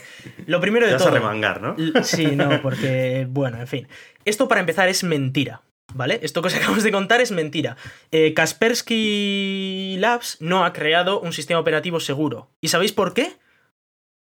lo 0.47 0.59
primero 0.59 0.85
Te 0.85 0.89
de 0.89 0.93
vas 0.93 1.03
a 1.03 1.05
todo. 1.05 1.15
remangar, 1.15 1.61
¿no? 1.61 1.75
Sí, 2.03 2.35
no, 2.35 2.59
porque, 2.63 3.27
bueno, 3.29 3.59
en 3.59 3.67
fin. 3.67 3.87
Esto 4.23 4.47
para 4.47 4.61
empezar 4.61 4.89
es 4.89 5.03
mentira, 5.03 5.61
¿vale? 5.95 6.19
Esto 6.21 6.41
que 6.41 6.49
os 6.49 6.55
acabamos 6.55 6.83
de 6.83 6.91
contar 6.91 7.21
es 7.21 7.31
mentira. 7.31 7.77
Eh, 8.11 8.33
Kaspersky 8.35 9.95
Labs 9.97 10.37
no 10.41 10.63
ha 10.65 10.73
creado 10.73 11.19
un 11.19 11.33
sistema 11.33 11.59
operativo 11.59 11.99
seguro. 11.99 12.51
¿Y 12.61 12.67
sabéis 12.67 12.91
por 12.91 13.13
qué? 13.13 13.33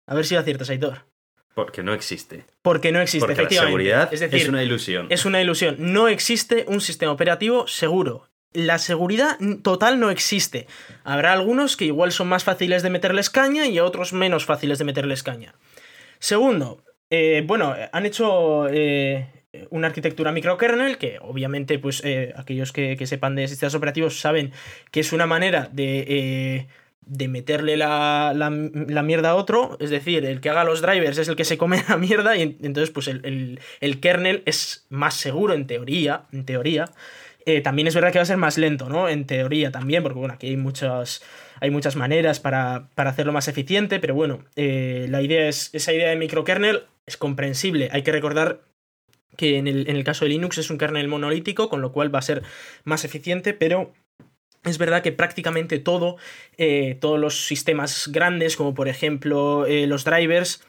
A 0.06 0.16
ver 0.16 0.26
si 0.26 0.36
lo 0.36 0.40
aciertas, 0.40 0.70
Aitor. 0.70 1.06
Porque 1.54 1.84
no 1.84 1.94
existe. 1.94 2.46
Porque 2.62 2.92
no 2.92 3.02
existe, 3.02 3.26
Porque 3.26 3.56
la 3.56 3.62
seguridad 3.64 4.14
es 4.14 4.20
decir, 4.20 4.42
es 4.42 4.48
una 4.48 4.64
ilusión. 4.64 5.08
es 5.10 5.26
una 5.26 5.42
ilusión. 5.42 5.76
No 5.80 6.08
existe 6.08 6.66
un 6.68 6.80
sistema 6.82 7.12
operativo 7.12 7.68
seguro. 7.68 8.30
La 8.54 8.78
seguridad 8.78 9.38
total 9.64 10.00
no 10.00 10.10
existe. 10.10 10.68
Habrá 11.04 11.34
algunos 11.34 11.76
que 11.76 11.86
igual 11.86 12.12
son 12.12 12.28
más 12.28 12.44
fáciles 12.44 12.84
de 12.84 12.92
meterles 12.92 13.30
caña 13.30 13.66
y 13.68 13.80
otros 13.80 14.14
menos 14.14 14.46
fáciles 14.46 14.78
de 14.78 14.86
meterles 14.86 15.24
caña. 15.24 15.56
Segundo, 16.20 16.84
eh, 17.10 17.44
bueno, 17.46 17.76
han 17.92 18.06
hecho 18.06 18.68
eh, 18.70 19.37
una 19.70 19.88
arquitectura 19.88 20.32
microkernel 20.32 20.98
que 20.98 21.18
obviamente 21.22 21.80
pues 21.80 22.02
eh, 22.06 22.34
aquellos 22.36 22.72
que, 22.72 22.96
que 22.98 23.08
sepan 23.08 23.36
de 23.36 23.48
sistemas 23.48 23.76
operativos 23.76 24.20
saben 24.20 24.52
que 24.92 25.00
es 25.00 25.14
una 25.14 25.26
manera 25.26 25.70
de... 25.72 26.06
eh, 26.08 26.68
de 27.10 27.30
meterle 27.30 27.78
la, 27.78 28.34
la- 28.36 28.50
mierda 29.02 29.30
a 29.30 29.36
otro, 29.36 29.78
es 29.80 29.90
decir, 29.90 30.26
el 30.26 30.42
que 30.42 30.50
haga 30.50 30.66
los 30.66 30.82
drivers 30.82 31.18
es 31.18 31.30
el 31.30 31.38
que 31.38 31.46
se 31.46 31.58
come 31.58 31.82
la 31.88 31.96
mierda 31.96 32.36
y 32.36 32.42
en- 32.42 32.58
entonces 32.62 32.90
pues 32.90 33.08
el, 33.08 33.22
el- 33.26 33.60
el 33.80 34.02
kernel 34.02 34.44
es 34.46 34.86
más 34.90 35.14
seguro 35.14 35.54
en 35.54 35.68
teoría, 35.68 36.24
en 36.34 36.44
teoría. 36.44 36.90
Eh, 37.46 37.62
también 37.62 37.88
es 37.88 37.96
verdad 37.96 38.12
que 38.12 38.20
va 38.20 38.24
a 38.24 38.26
ser 38.26 38.36
más 38.36 38.58
lento, 38.58 38.90
¿no? 38.90 39.08
En 39.08 39.24
teoría 39.26 39.72
también, 39.72 40.04
porque 40.04 40.20
bueno, 40.20 40.34
aquí 40.34 40.48
hay 40.48 40.58
muchas, 40.58 41.24
hay 41.62 41.70
muchas 41.70 41.96
maneras 41.96 42.42
para, 42.42 42.90
para 42.94 43.12
hacerlo 43.12 43.32
más 43.32 43.48
eficiente, 43.48 44.02
pero 44.02 44.14
bueno, 44.14 44.44
la 44.58 45.22
idea 45.22 45.48
es, 45.48 45.70
esa 45.74 45.94
idea 45.94 46.10
de 46.10 46.18
microkernel 46.18 46.84
es 47.06 47.16
comprensible. 47.16 47.88
Hay 47.94 48.02
que 48.04 48.12
recordar 48.12 48.60
que 49.36 49.58
en 49.58 49.68
el, 49.68 49.90
en 49.90 49.96
el 49.96 50.04
caso 50.04 50.26
de 50.26 50.30
Linux 50.30 50.58
es 50.58 50.70
un 50.70 50.78
kernel 50.78 51.08
monolítico, 51.08 51.70
con 51.70 51.82
lo 51.82 51.92
cual 51.92 52.14
va 52.14 52.20
a 52.20 52.24
ser 52.24 52.44
más 52.84 53.06
eficiente, 53.06 53.54
pero 53.54 53.94
es 54.64 54.78
verdad 54.78 55.02
que 55.04 55.12
prácticamente 55.12 55.80
todo, 55.80 56.18
eh, 56.58 56.98
todos 57.00 57.20
los 57.20 57.46
sistemas 57.46 58.10
grandes, 58.12 58.56
como 58.56 58.74
por 58.74 58.88
ejemplo 58.88 59.66
eh, 59.66 59.88
los 59.88 60.04
drivers, 60.04 60.64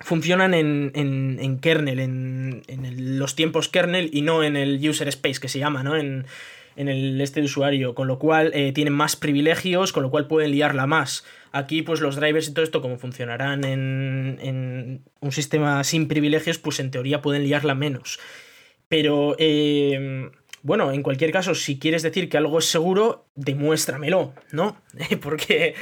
funcionan 0.00 0.54
en, 0.54 0.90
en- 0.94 1.38
en 1.40 1.58
kernel, 1.58 2.00
en, 2.00 2.62
en 2.66 3.18
los 3.18 3.36
tiempos 3.36 3.68
kernel 3.68 4.10
y 4.12 4.22
no 4.22 4.42
en 4.42 4.56
el 4.56 4.86
user 4.88 5.08
space 5.08 5.40
que 5.40 5.48
se 5.48 5.58
llama, 5.60 5.82
¿no? 5.82 5.94
En 6.76 6.88
el 6.88 7.20
este 7.20 7.40
de 7.40 7.46
usuario, 7.46 7.94
con 7.94 8.08
lo 8.08 8.18
cual 8.18 8.50
eh, 8.54 8.72
tienen 8.72 8.92
más 8.92 9.16
privilegios, 9.16 9.92
con 9.92 10.02
lo 10.02 10.10
cual 10.10 10.26
pueden 10.26 10.50
liarla 10.50 10.86
más. 10.86 11.24
Aquí, 11.52 11.82
pues 11.82 12.00
los 12.00 12.16
drivers 12.16 12.48
y 12.48 12.54
todo 12.54 12.64
esto, 12.64 12.82
como 12.82 12.98
funcionarán 12.98 13.64
en, 13.64 14.38
en 14.42 15.02
un 15.20 15.32
sistema 15.32 15.84
sin 15.84 16.08
privilegios, 16.08 16.58
pues 16.58 16.80
en 16.80 16.90
teoría 16.90 17.22
pueden 17.22 17.44
liarla 17.44 17.74
menos. 17.74 18.18
Pero, 18.88 19.36
eh, 19.38 20.30
bueno, 20.62 20.92
en 20.92 21.02
cualquier 21.02 21.30
caso, 21.30 21.54
si 21.54 21.78
quieres 21.78 22.02
decir 22.02 22.28
que 22.28 22.36
algo 22.36 22.58
es 22.58 22.66
seguro, 22.66 23.26
demuéstramelo, 23.34 24.34
¿no? 24.52 24.76
Porque 25.20 25.74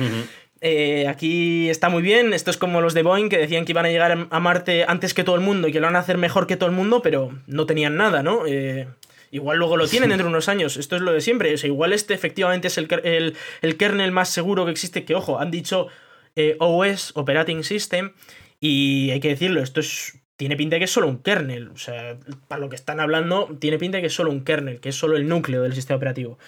eh, 0.60 1.08
aquí 1.08 1.68
está 1.68 1.88
muy 1.88 2.02
bien. 2.02 2.32
Esto 2.32 2.50
es 2.50 2.56
como 2.56 2.80
los 2.80 2.94
de 2.94 3.02
Boeing 3.02 3.28
que 3.28 3.38
decían 3.38 3.64
que 3.64 3.72
iban 3.72 3.86
a 3.86 3.90
llegar 3.90 4.28
a 4.30 4.40
Marte 4.40 4.84
antes 4.86 5.12
que 5.12 5.24
todo 5.24 5.34
el 5.34 5.40
mundo 5.40 5.68
y 5.68 5.72
que 5.72 5.80
lo 5.80 5.86
van 5.86 5.96
a 5.96 6.00
hacer 6.00 6.18
mejor 6.18 6.46
que 6.46 6.56
todo 6.56 6.68
el 6.68 6.74
mundo, 6.74 7.02
pero 7.02 7.36
no 7.46 7.66
tenían 7.66 7.96
nada, 7.96 8.22
¿no? 8.22 8.46
Eh, 8.46 8.86
igual 9.32 9.58
luego 9.58 9.76
lo 9.76 9.88
tienen 9.88 10.10
dentro 10.10 10.26
de 10.26 10.30
unos 10.30 10.48
años. 10.48 10.76
Esto 10.76 10.94
es 10.94 11.02
lo 11.02 11.12
de 11.12 11.20
siempre. 11.20 11.52
O 11.52 11.58
sea, 11.58 11.66
igual 11.66 11.92
este 11.92 12.14
efectivamente 12.14 12.68
es 12.68 12.78
el, 12.78 12.86
el, 13.02 13.34
el 13.62 13.76
kernel 13.76 14.12
más 14.12 14.28
seguro 14.28 14.64
que 14.64 14.70
existe. 14.70 15.04
Que, 15.04 15.16
ojo, 15.16 15.40
han 15.40 15.50
dicho 15.50 15.88
eh, 16.36 16.56
OS, 16.60 17.12
Operating 17.16 17.64
System, 17.64 18.12
y 18.60 19.10
hay 19.10 19.18
que 19.18 19.28
decirlo, 19.28 19.60
esto 19.60 19.80
es. 19.80 20.18
Tiene 20.36 20.56
pinta 20.56 20.74
de 20.76 20.80
que 20.80 20.84
es 20.86 20.90
solo 20.90 21.08
un 21.08 21.18
kernel. 21.18 21.68
O 21.68 21.76
sea, 21.76 22.16
para 22.48 22.60
lo 22.60 22.68
que 22.68 22.74
están 22.76 23.00
hablando, 23.00 23.48
tiene 23.60 23.78
pinta 23.78 23.96
de 23.98 24.02
que 24.02 24.06
es 24.08 24.14
solo 24.14 24.30
un 24.30 24.42
kernel, 24.44 24.80
que 24.80 24.88
es 24.88 24.96
solo 24.96 25.16
el 25.16 25.28
núcleo 25.28 25.62
del 25.62 25.74
sistema 25.74 25.96
operativo. 25.96 26.38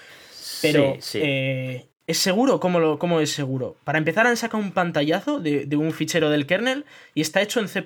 Pero, 0.62 0.94
Sí, 0.94 1.00
sí. 1.00 1.18
eh, 1.22 1.86
¿es 2.06 2.18
seguro? 2.18 2.58
¿Cómo, 2.58 2.80
lo, 2.80 2.98
¿Cómo 2.98 3.20
es 3.20 3.30
seguro? 3.30 3.76
Para 3.84 3.98
empezar, 3.98 4.26
han 4.26 4.36
sacado 4.36 4.62
un 4.62 4.72
pantallazo 4.72 5.38
de, 5.38 5.66
de 5.66 5.76
un 5.76 5.92
fichero 5.92 6.30
del 6.30 6.46
kernel 6.46 6.84
y 7.14 7.20
está 7.20 7.40
hecho 7.42 7.60
en 7.60 7.68
C. 7.68 7.84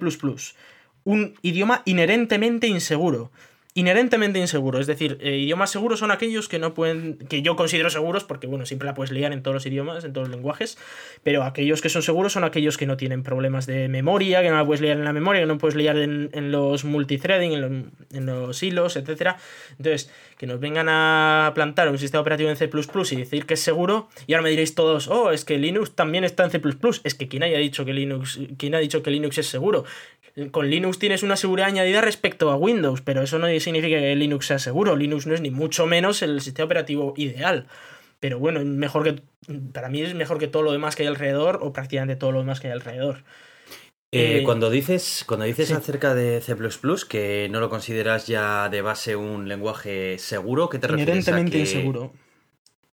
Un 1.04 1.34
idioma 1.42 1.82
inherentemente 1.84 2.68
inseguro. 2.68 3.30
Inherentemente 3.78 4.38
inseguro. 4.38 4.80
Es 4.80 4.86
decir, 4.86 5.18
eh, 5.20 5.36
idiomas 5.36 5.70
seguros 5.70 6.00
son 6.00 6.10
aquellos 6.10 6.48
que 6.48 6.58
no 6.58 6.74
pueden. 6.74 7.18
que 7.28 7.42
yo 7.42 7.56
considero 7.56 7.90
seguros, 7.90 8.24
porque 8.24 8.46
bueno, 8.46 8.66
siempre 8.66 8.86
la 8.86 8.94
puedes 8.94 9.12
liar 9.12 9.32
en 9.32 9.42
todos 9.42 9.54
los 9.54 9.66
idiomas, 9.66 10.04
en 10.04 10.12
todos 10.12 10.28
los 10.28 10.36
lenguajes. 10.36 10.78
Pero 11.22 11.44
aquellos 11.44 11.80
que 11.80 11.88
son 11.88 12.02
seguros 12.02 12.32
son 12.32 12.44
aquellos 12.44 12.76
que 12.76 12.86
no 12.86 12.96
tienen 12.96 13.22
problemas 13.22 13.66
de 13.66 13.88
memoria, 13.88 14.42
que 14.42 14.50
no 14.50 14.56
la 14.56 14.66
puedes 14.66 14.80
liar 14.80 14.98
en 14.98 15.04
la 15.04 15.12
memoria, 15.12 15.42
que 15.42 15.46
no 15.46 15.58
puedes 15.58 15.76
liar 15.76 15.96
en, 15.96 16.52
los 16.52 16.84
multithreading, 16.84 17.52
en 17.52 17.60
los, 17.60 17.72
en 18.12 18.26
los 18.26 18.62
hilos, 18.62 18.96
etc. 18.96 19.36
Entonces, 19.78 20.10
que 20.38 20.46
nos 20.46 20.60
vengan 20.60 20.88
a 20.88 21.52
plantar 21.54 21.88
un 21.88 21.98
sistema 21.98 22.20
operativo 22.20 22.50
en 22.50 22.56
C 22.56 22.70
y 23.10 23.16
decir 23.16 23.46
que 23.46 23.54
es 23.54 23.60
seguro, 23.60 24.08
y 24.26 24.34
ahora 24.34 24.42
me 24.42 24.50
diréis 24.50 24.74
todos, 24.74 25.08
oh, 25.08 25.30
es 25.30 25.44
que 25.44 25.58
Linux 25.58 25.92
también 25.94 26.24
está 26.24 26.44
en 26.44 26.50
C. 26.50 26.60
Es 27.04 27.14
que 27.14 27.28
quien 27.28 27.42
haya 27.42 27.58
dicho 27.58 27.84
que 27.84 27.92
Linux, 27.92 28.40
quien 28.56 28.74
ha 28.74 28.78
dicho 28.78 29.02
que 29.02 29.10
Linux 29.10 29.38
es 29.38 29.46
seguro. 29.46 29.84
Con 30.50 30.70
Linux 30.70 30.98
tienes 30.98 31.22
una 31.22 31.36
seguridad 31.36 31.68
añadida 31.68 32.00
respecto 32.00 32.50
a 32.50 32.56
Windows, 32.56 33.00
pero 33.00 33.22
eso 33.22 33.38
no 33.38 33.46
significa 33.60 33.98
que 33.98 34.14
Linux 34.14 34.46
sea 34.46 34.58
seguro. 34.58 34.96
Linux 34.96 35.26
no 35.26 35.34
es 35.34 35.40
ni 35.40 35.50
mucho 35.50 35.86
menos 35.86 36.22
el 36.22 36.40
sistema 36.40 36.66
operativo 36.66 37.14
ideal. 37.16 37.66
Pero 38.20 38.38
bueno, 38.38 38.64
mejor 38.64 39.04
que. 39.04 39.22
Para 39.72 39.88
mí 39.88 40.02
es 40.02 40.14
mejor 40.14 40.38
que 40.38 40.48
todo 40.48 40.62
lo 40.62 40.72
demás 40.72 40.96
que 40.96 41.02
hay 41.02 41.08
alrededor, 41.08 41.60
o 41.62 41.72
prácticamente 41.72 42.16
todo 42.16 42.32
lo 42.32 42.40
demás 42.40 42.60
que 42.60 42.66
hay 42.66 42.72
alrededor. 42.74 43.24
Eh, 44.10 44.38
eh, 44.38 44.42
cuando 44.42 44.70
dices, 44.70 45.24
cuando 45.26 45.44
dices 45.44 45.70
acerca 45.70 46.14
de 46.14 46.40
C 46.40 46.56
que 47.08 47.48
no 47.50 47.60
lo 47.60 47.68
consideras 47.68 48.26
ya 48.26 48.68
de 48.70 48.80
base 48.80 49.16
un 49.16 49.48
lenguaje 49.48 50.18
seguro, 50.18 50.68
¿qué 50.68 50.78
te 50.78 50.86
refieres 50.88 51.28
a 51.28 51.44
que... 51.44 51.58
inseguro. 51.58 52.12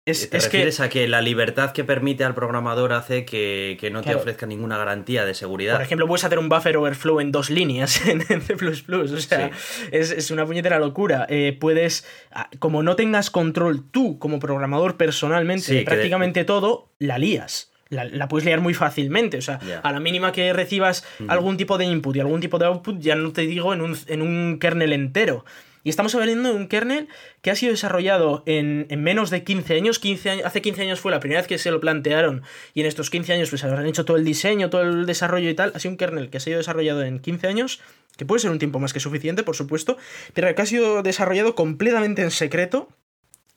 Es, 0.03 0.31
¿Te 0.31 0.39
refieres 0.39 0.79
a 0.79 0.89
que 0.89 1.07
la 1.07 1.21
libertad 1.21 1.73
que 1.73 1.83
permite 1.83 2.23
al 2.23 2.33
programador 2.33 2.91
hace 2.91 3.23
que, 3.23 3.89
no 3.91 4.01
te 4.01 4.15
ofrezca 4.15 4.47
ninguna 4.47 4.75
garantía 4.75 5.25
de 5.25 5.35
seguridad? 5.35 5.75
Por 5.75 5.83
ejemplo, 5.83 6.07
puedes 6.07 6.23
hacer 6.23 6.39
un 6.39 6.49
buffer 6.49 6.75
overflow 6.77 7.19
en 7.19 7.31
dos 7.31 7.51
líneas 7.51 8.03
en 8.07 8.21
C++. 8.21 8.55
O 8.55 9.05
sea, 9.19 9.51
es, 9.91 10.31
una 10.31 10.43
puñetera 10.47 10.79
locura. 10.79 11.27
Eh, 11.29 11.55
puedes, 11.59 12.07
ah, 12.31 12.49
como 12.57 12.81
no 12.81 12.95
tengas 12.95 13.29
control 13.29 13.83
tú 13.91 14.17
como 14.17 14.39
programador 14.39 14.97
personalmente 14.97 15.83
prácticamente 15.83 16.45
todo, 16.45 16.89
la 16.97 17.19
lías. 17.19 17.71
La, 17.89 18.27
puedes 18.27 18.45
liar 18.45 18.59
muy 18.59 18.73
fácilmente. 18.73 19.37
O 19.37 19.41
sea, 19.43 19.59
a 19.83 19.91
la 19.91 19.99
mínima 19.99 20.31
que 20.31 20.51
recibas 20.51 21.05
algún 21.27 21.57
tipo 21.57 21.77
de 21.77 21.85
input 21.85 22.15
y 22.15 22.21
algún 22.21 22.41
tipo 22.41 22.57
de 22.57 22.65
output, 22.65 22.99
ya 22.99 23.15
no 23.15 23.33
te 23.33 23.41
digo 23.41 23.71
en 23.71 23.81
un, 23.81 23.95
en 24.07 24.23
un 24.23 24.57
kernel 24.59 24.93
entero. 24.93 25.45
Y 25.83 25.89
estamos 25.89 26.13
hablando 26.13 26.49
de 26.49 26.55
un 26.55 26.67
kernel 26.67 27.07
que 27.41 27.49
ha 27.49 27.55
sido 27.55 27.71
desarrollado 27.71 28.43
en, 28.45 28.87
menos 29.01 29.29
de 29.29 29.43
15 29.43 29.75
años. 29.75 29.99
15 29.99 30.29
años. 30.29 30.45
Hace 30.45 30.61
15 30.61 30.83
años 30.83 30.99
fue 30.99 31.11
la 31.11 31.19
primera 31.19 31.41
vez 31.41 31.47
que 31.47 31.57
se 31.57 31.71
lo 31.71 31.79
plantearon 31.79 32.43
y 32.73 32.81
en 32.81 32.87
estos 32.87 33.09
15 33.09 33.33
años 33.33 33.49
pues 33.49 33.63
habrán 33.63 33.85
hecho 33.87 34.05
todo 34.05 34.17
el 34.17 34.25
diseño, 34.25 34.69
todo 34.69 34.81
el 34.81 35.05
desarrollo 35.05 35.49
y 35.49 35.55
tal. 35.55 35.71
Ha 35.75 35.79
sido 35.79 35.91
un 35.91 35.97
kernel 35.97 36.29
que 36.29 36.37
ha 36.37 36.41
sido 36.41 36.57
desarrollado 36.57 37.03
en 37.03 37.19
15 37.19 37.47
años, 37.47 37.81
que 38.17 38.25
puede 38.25 38.39
ser 38.39 38.51
un 38.51 38.59
tiempo 38.59 38.79
más 38.79 38.93
que 38.93 38.99
suficiente, 38.99 39.43
por 39.43 39.55
supuesto, 39.55 39.97
pero 40.33 40.53
que 40.53 40.61
ha 40.61 40.65
sido 40.65 41.01
desarrollado 41.01 41.55
completamente 41.55 42.21
en 42.21 42.31
secreto 42.31 42.89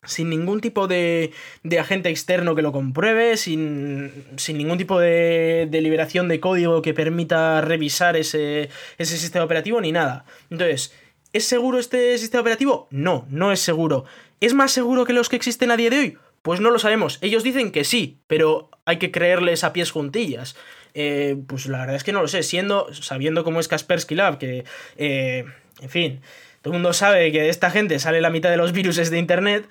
sin 0.07 0.29
ningún 0.29 0.61
tipo 0.61 0.87
de, 0.87 1.33
de, 1.63 1.79
agente 1.79 2.11
externo 2.11 2.55
que 2.55 2.61
lo 2.61 2.73
compruebe, 2.73 3.39
sin, 3.39 4.13
sin 4.37 4.59
ningún 4.59 4.77
tipo 4.77 5.01
de, 5.01 5.67
de, 5.71 5.81
liberación 5.81 6.29
de 6.29 6.41
código 6.41 6.83
que 6.83 6.93
permita 6.93 7.63
revisar 7.63 8.15
ese, 8.15 8.69
ese 8.99 9.17
sistema 9.17 9.47
operativo, 9.47 9.81
ni 9.81 9.93
nada. 9.93 10.27
Entonces, 10.51 10.93
¿Es 11.35 11.49
seguro 11.49 11.81
este 11.81 12.17
sistema 12.17 12.43
operativo? 12.43 12.87
No, 12.93 13.27
no 13.29 13.51
es 13.51 13.59
seguro. 13.59 14.05
¿Es 14.41 14.55
más 14.55 14.71
seguro 14.71 15.05
que 15.05 15.13
los 15.13 15.29
que 15.29 15.35
existen 15.35 15.73
a 15.73 15.77
día 15.77 15.91
de 15.91 15.99
hoy? 15.99 16.19
Pues 16.43 16.61
no 16.61 16.71
lo 16.71 16.79
sabemos. 16.79 17.19
Ellos 17.23 17.43
dicen 17.43 17.73
que 17.73 17.83
sí, 17.83 18.21
pero 18.29 18.71
hay 18.85 18.99
que 18.99 19.11
creerles 19.11 19.65
a 19.65 19.73
pies 19.73 19.91
juntillas. 19.91 20.55
Eh, 20.95 21.37
pues 21.49 21.67
la 21.67 21.81
verdad 21.81 21.97
es 21.97 22.05
que 22.05 22.13
no 22.13 22.23
lo 22.23 22.29
sé. 22.29 22.45
Siendo, 22.45 22.95
sabiendo 22.95 23.43
cómo 23.43 23.59
es 23.59 23.67
Kaspersky 23.67 24.15
Lab, 24.15 24.39
que, 24.39 24.65
eh, 24.97 25.45
en 25.81 25.91
fin, 25.91 26.21
todo 26.63 26.73
el 26.73 26.81
mundo 26.81 26.93
sabe 26.93 27.33
que 27.33 27.43
de 27.43 27.49
esta 27.49 27.69
gente 27.69 27.99
sale 27.99 28.21
la 28.21 28.31
mitad 28.31 28.51
de 28.51 28.57
los 28.57 28.71
virus 28.71 28.95
de 29.11 29.19
internet. 29.19 29.69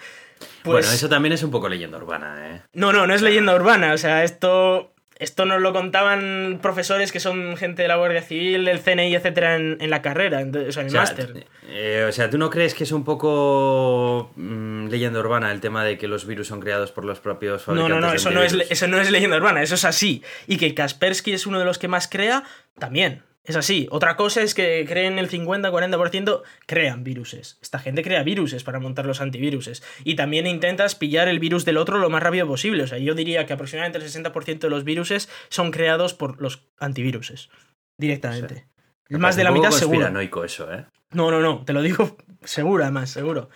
Pues... 0.64 0.86
Bueno, 0.86 0.92
eso 0.92 1.08
también 1.08 1.32
es 1.32 1.44
un 1.44 1.52
poco 1.52 1.70
leyenda 1.70 1.98
urbana, 1.98 2.56
¿eh? 2.56 2.62
No, 2.74 2.92
no, 2.92 3.08
no 3.08 3.16
es 3.16 3.22
leyenda 3.22 3.56
urbana. 3.56 3.94
O 3.94 3.98
sea, 3.98 4.26
esto 4.26 4.93
esto 5.24 5.46
nos 5.46 5.62
lo 5.62 5.74
contaban 5.74 6.60
profesores 6.62 7.12
que 7.12 7.20
son 7.20 7.58
gente 7.58 7.82
de 7.82 7.88
la 7.88 7.96
Guardia 7.96 8.22
Civil, 8.22 8.66
del 8.66 8.80
CNI, 8.80 9.16
etcétera, 9.16 9.56
en, 9.56 9.90
la 9.90 10.02
carrera, 10.02 10.40
o 10.40 10.72
sea, 10.72 10.84
en 10.84 10.90
el 10.90 10.94
máster. 10.94 11.48
Eh, 11.68 12.06
o 12.08 12.12
sea, 12.12 12.30
¿tú 12.30 12.38
no 12.38 12.50
crees 12.50 12.74
que 12.74 12.84
es 12.84 12.92
un 12.92 13.04
poco 13.04 14.32
mm, 14.36 14.88
leyenda 14.88 15.20
urbana 15.20 15.52
el 15.52 15.62
tema 15.62 15.84
de 15.84 15.98
que 15.98 16.08
los 16.08 16.26
virus 16.26 16.48
son 16.48 16.60
creados 16.60 16.92
por 16.92 17.06
los 17.06 17.20
propios 17.20 17.64
fabricantes? 17.64 17.96
No, 17.96 18.02
no, 18.02 18.08
no, 18.08 18.14
eso 18.14 18.32
no, 18.32 18.44
es, 18.44 18.54
eso 18.70 18.88
no 18.88 19.00
es 19.00 19.10
leyenda 19.10 19.38
urbana, 19.38 19.64
eso 19.64 19.76
es 19.76 19.86
así. 19.86 20.24
Y 20.48 20.58
que 20.58 20.74
Kaspersky 20.74 21.34
es 21.34 21.48
uno 21.48 21.60
de 21.60 21.66
los 21.66 21.78
que 21.80 21.88
más 21.88 22.08
crea, 22.08 22.44
también. 22.78 23.24
Es 23.46 23.58
así. 23.58 23.88
Otra 23.92 24.16
cosa 24.16 24.42
es 24.42 24.54
que 24.54 24.86
creen 24.88 25.20
el 25.20 25.30
50-40%, 25.30 26.44
crean 26.66 27.04
viruses. 27.04 27.58
Esta 27.62 27.78
gente 27.78 28.02
crea 28.02 28.24
viruses 28.24 28.64
para 28.64 28.80
montar 28.80 29.06
los 29.06 29.20
antiviruses. 29.20 29.84
Y 30.06 30.16
también 30.16 30.48
intentas 30.48 30.96
pillar 30.96 31.28
el 31.28 31.40
virus 31.40 31.66
del 31.66 31.78
otro 31.78 31.98
lo 31.98 32.10
más 32.10 32.24
rápido 32.24 32.48
posible. 32.48 32.84
O 32.84 32.88
sea, 32.88 33.00
yo 33.00 33.16
diría 33.16 33.46
que 33.46 33.54
aproximadamente 33.54 33.98
el 33.98 34.06
60% 34.06 34.60
de 34.60 34.70
los 34.70 34.86
viruses 34.86 35.30
son 35.50 35.72
creados 35.72 36.14
por 36.14 36.42
los 36.42 36.66
antiviruses. 36.80 37.50
Directamente. 37.98 38.66
más 39.10 39.36
de 39.36 39.44
la 39.44 39.52
mitad 39.52 39.72
seguro. 39.72 40.08
eso, 40.46 40.74
¿eh? 40.74 40.86
No, 41.12 41.30
no, 41.30 41.42
no. 41.42 41.66
Te 41.66 41.74
lo 41.74 41.82
digo 41.82 42.16
seguro, 42.46 42.84
además, 42.84 43.10
seguro. 43.10 43.50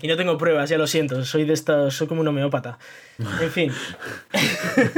Y 0.00 0.06
no 0.06 0.16
tengo 0.16 0.38
pruebas, 0.38 0.70
ya 0.70 0.78
lo 0.78 0.86
siento. 0.86 1.24
Soy 1.24 1.44
de 1.44 1.52
esta, 1.52 1.90
soy 1.90 2.06
como 2.06 2.20
un 2.20 2.28
homeópata. 2.28 2.78
En 3.18 3.50
fin. 3.50 3.72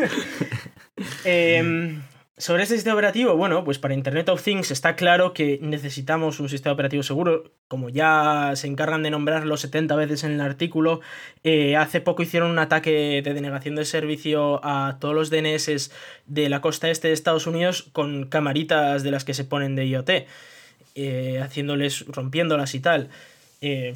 eh, 1.24 1.98
sobre 2.36 2.64
este 2.64 2.74
sistema 2.74 2.94
operativo, 2.94 3.36
bueno, 3.36 3.62
pues 3.62 3.78
para 3.78 3.94
Internet 3.94 4.28
of 4.28 4.42
Things 4.42 4.72
está 4.72 4.96
claro 4.96 5.32
que 5.32 5.60
necesitamos 5.62 6.40
un 6.40 6.48
sistema 6.48 6.72
operativo 6.72 7.04
seguro, 7.04 7.52
como 7.68 7.90
ya 7.90 8.52
se 8.56 8.66
encargan 8.66 9.04
de 9.04 9.10
nombrarlo 9.10 9.56
70 9.56 9.94
veces 9.94 10.24
en 10.24 10.32
el 10.32 10.40
artículo. 10.40 11.00
Eh, 11.44 11.76
hace 11.76 12.00
poco 12.00 12.24
hicieron 12.24 12.50
un 12.50 12.58
ataque 12.58 13.22
de 13.22 13.34
denegación 13.34 13.76
de 13.76 13.84
servicio 13.84 14.60
a 14.64 14.98
todos 14.98 15.14
los 15.14 15.30
DNS 15.30 15.92
de 16.26 16.48
la 16.48 16.60
costa 16.60 16.90
este 16.90 17.06
de 17.06 17.14
Estados 17.14 17.46
Unidos 17.46 17.88
con 17.92 18.26
camaritas 18.26 19.04
de 19.04 19.12
las 19.12 19.24
que 19.24 19.34
se 19.34 19.44
ponen 19.44 19.76
de 19.76 19.86
IoT, 19.86 20.10
eh, 20.96 21.40
haciéndoles, 21.40 22.04
rompiéndolas 22.08 22.74
y 22.74 22.80
tal. 22.80 23.10
Eh, 23.60 23.94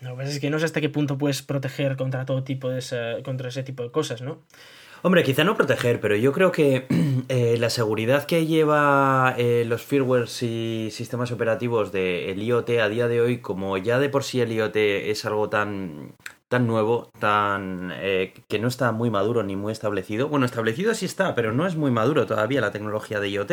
lo 0.00 0.10
que 0.10 0.16
pasa 0.16 0.30
es 0.30 0.38
que 0.38 0.50
no 0.50 0.60
sé 0.60 0.64
hasta 0.64 0.80
qué 0.80 0.90
punto 0.90 1.18
puedes 1.18 1.42
proteger 1.42 1.96
contra 1.96 2.24
todo 2.24 2.44
tipo 2.44 2.70
de 2.70 2.80
contra 3.24 3.48
ese 3.48 3.64
tipo 3.64 3.82
de 3.82 3.90
cosas, 3.90 4.22
¿no? 4.22 4.38
Hombre, 5.02 5.22
quizá 5.22 5.44
no 5.44 5.56
proteger, 5.56 6.00
pero 6.00 6.16
yo 6.16 6.32
creo 6.32 6.50
que 6.50 6.86
eh, 7.28 7.56
la 7.58 7.70
seguridad 7.70 8.24
que 8.24 8.46
lleva 8.46 9.34
eh, 9.38 9.64
los 9.64 9.82
firmwares 9.82 10.42
y 10.42 10.90
sistemas 10.90 11.30
operativos 11.30 11.92
del 11.92 12.42
IoT 12.42 12.70
a 12.80 12.88
día 12.88 13.06
de 13.06 13.20
hoy, 13.20 13.38
como 13.38 13.78
ya 13.78 14.00
de 14.00 14.08
por 14.08 14.24
sí 14.24 14.40
el 14.40 14.50
IoT 14.50 14.76
es 14.76 15.24
algo 15.24 15.48
tan 15.48 16.14
tan 16.48 16.66
nuevo, 16.66 17.10
tan 17.18 17.92
eh, 17.94 18.32
que 18.48 18.58
no 18.58 18.68
está 18.68 18.90
muy 18.90 19.10
maduro 19.10 19.42
ni 19.42 19.54
muy 19.54 19.70
establecido. 19.70 20.28
Bueno, 20.28 20.46
establecido 20.46 20.94
sí 20.94 21.04
está, 21.04 21.34
pero 21.34 21.52
no 21.52 21.66
es 21.66 21.76
muy 21.76 21.90
maduro 21.90 22.26
todavía 22.26 22.62
la 22.62 22.70
tecnología 22.70 23.20
de 23.20 23.30
IoT. 23.30 23.52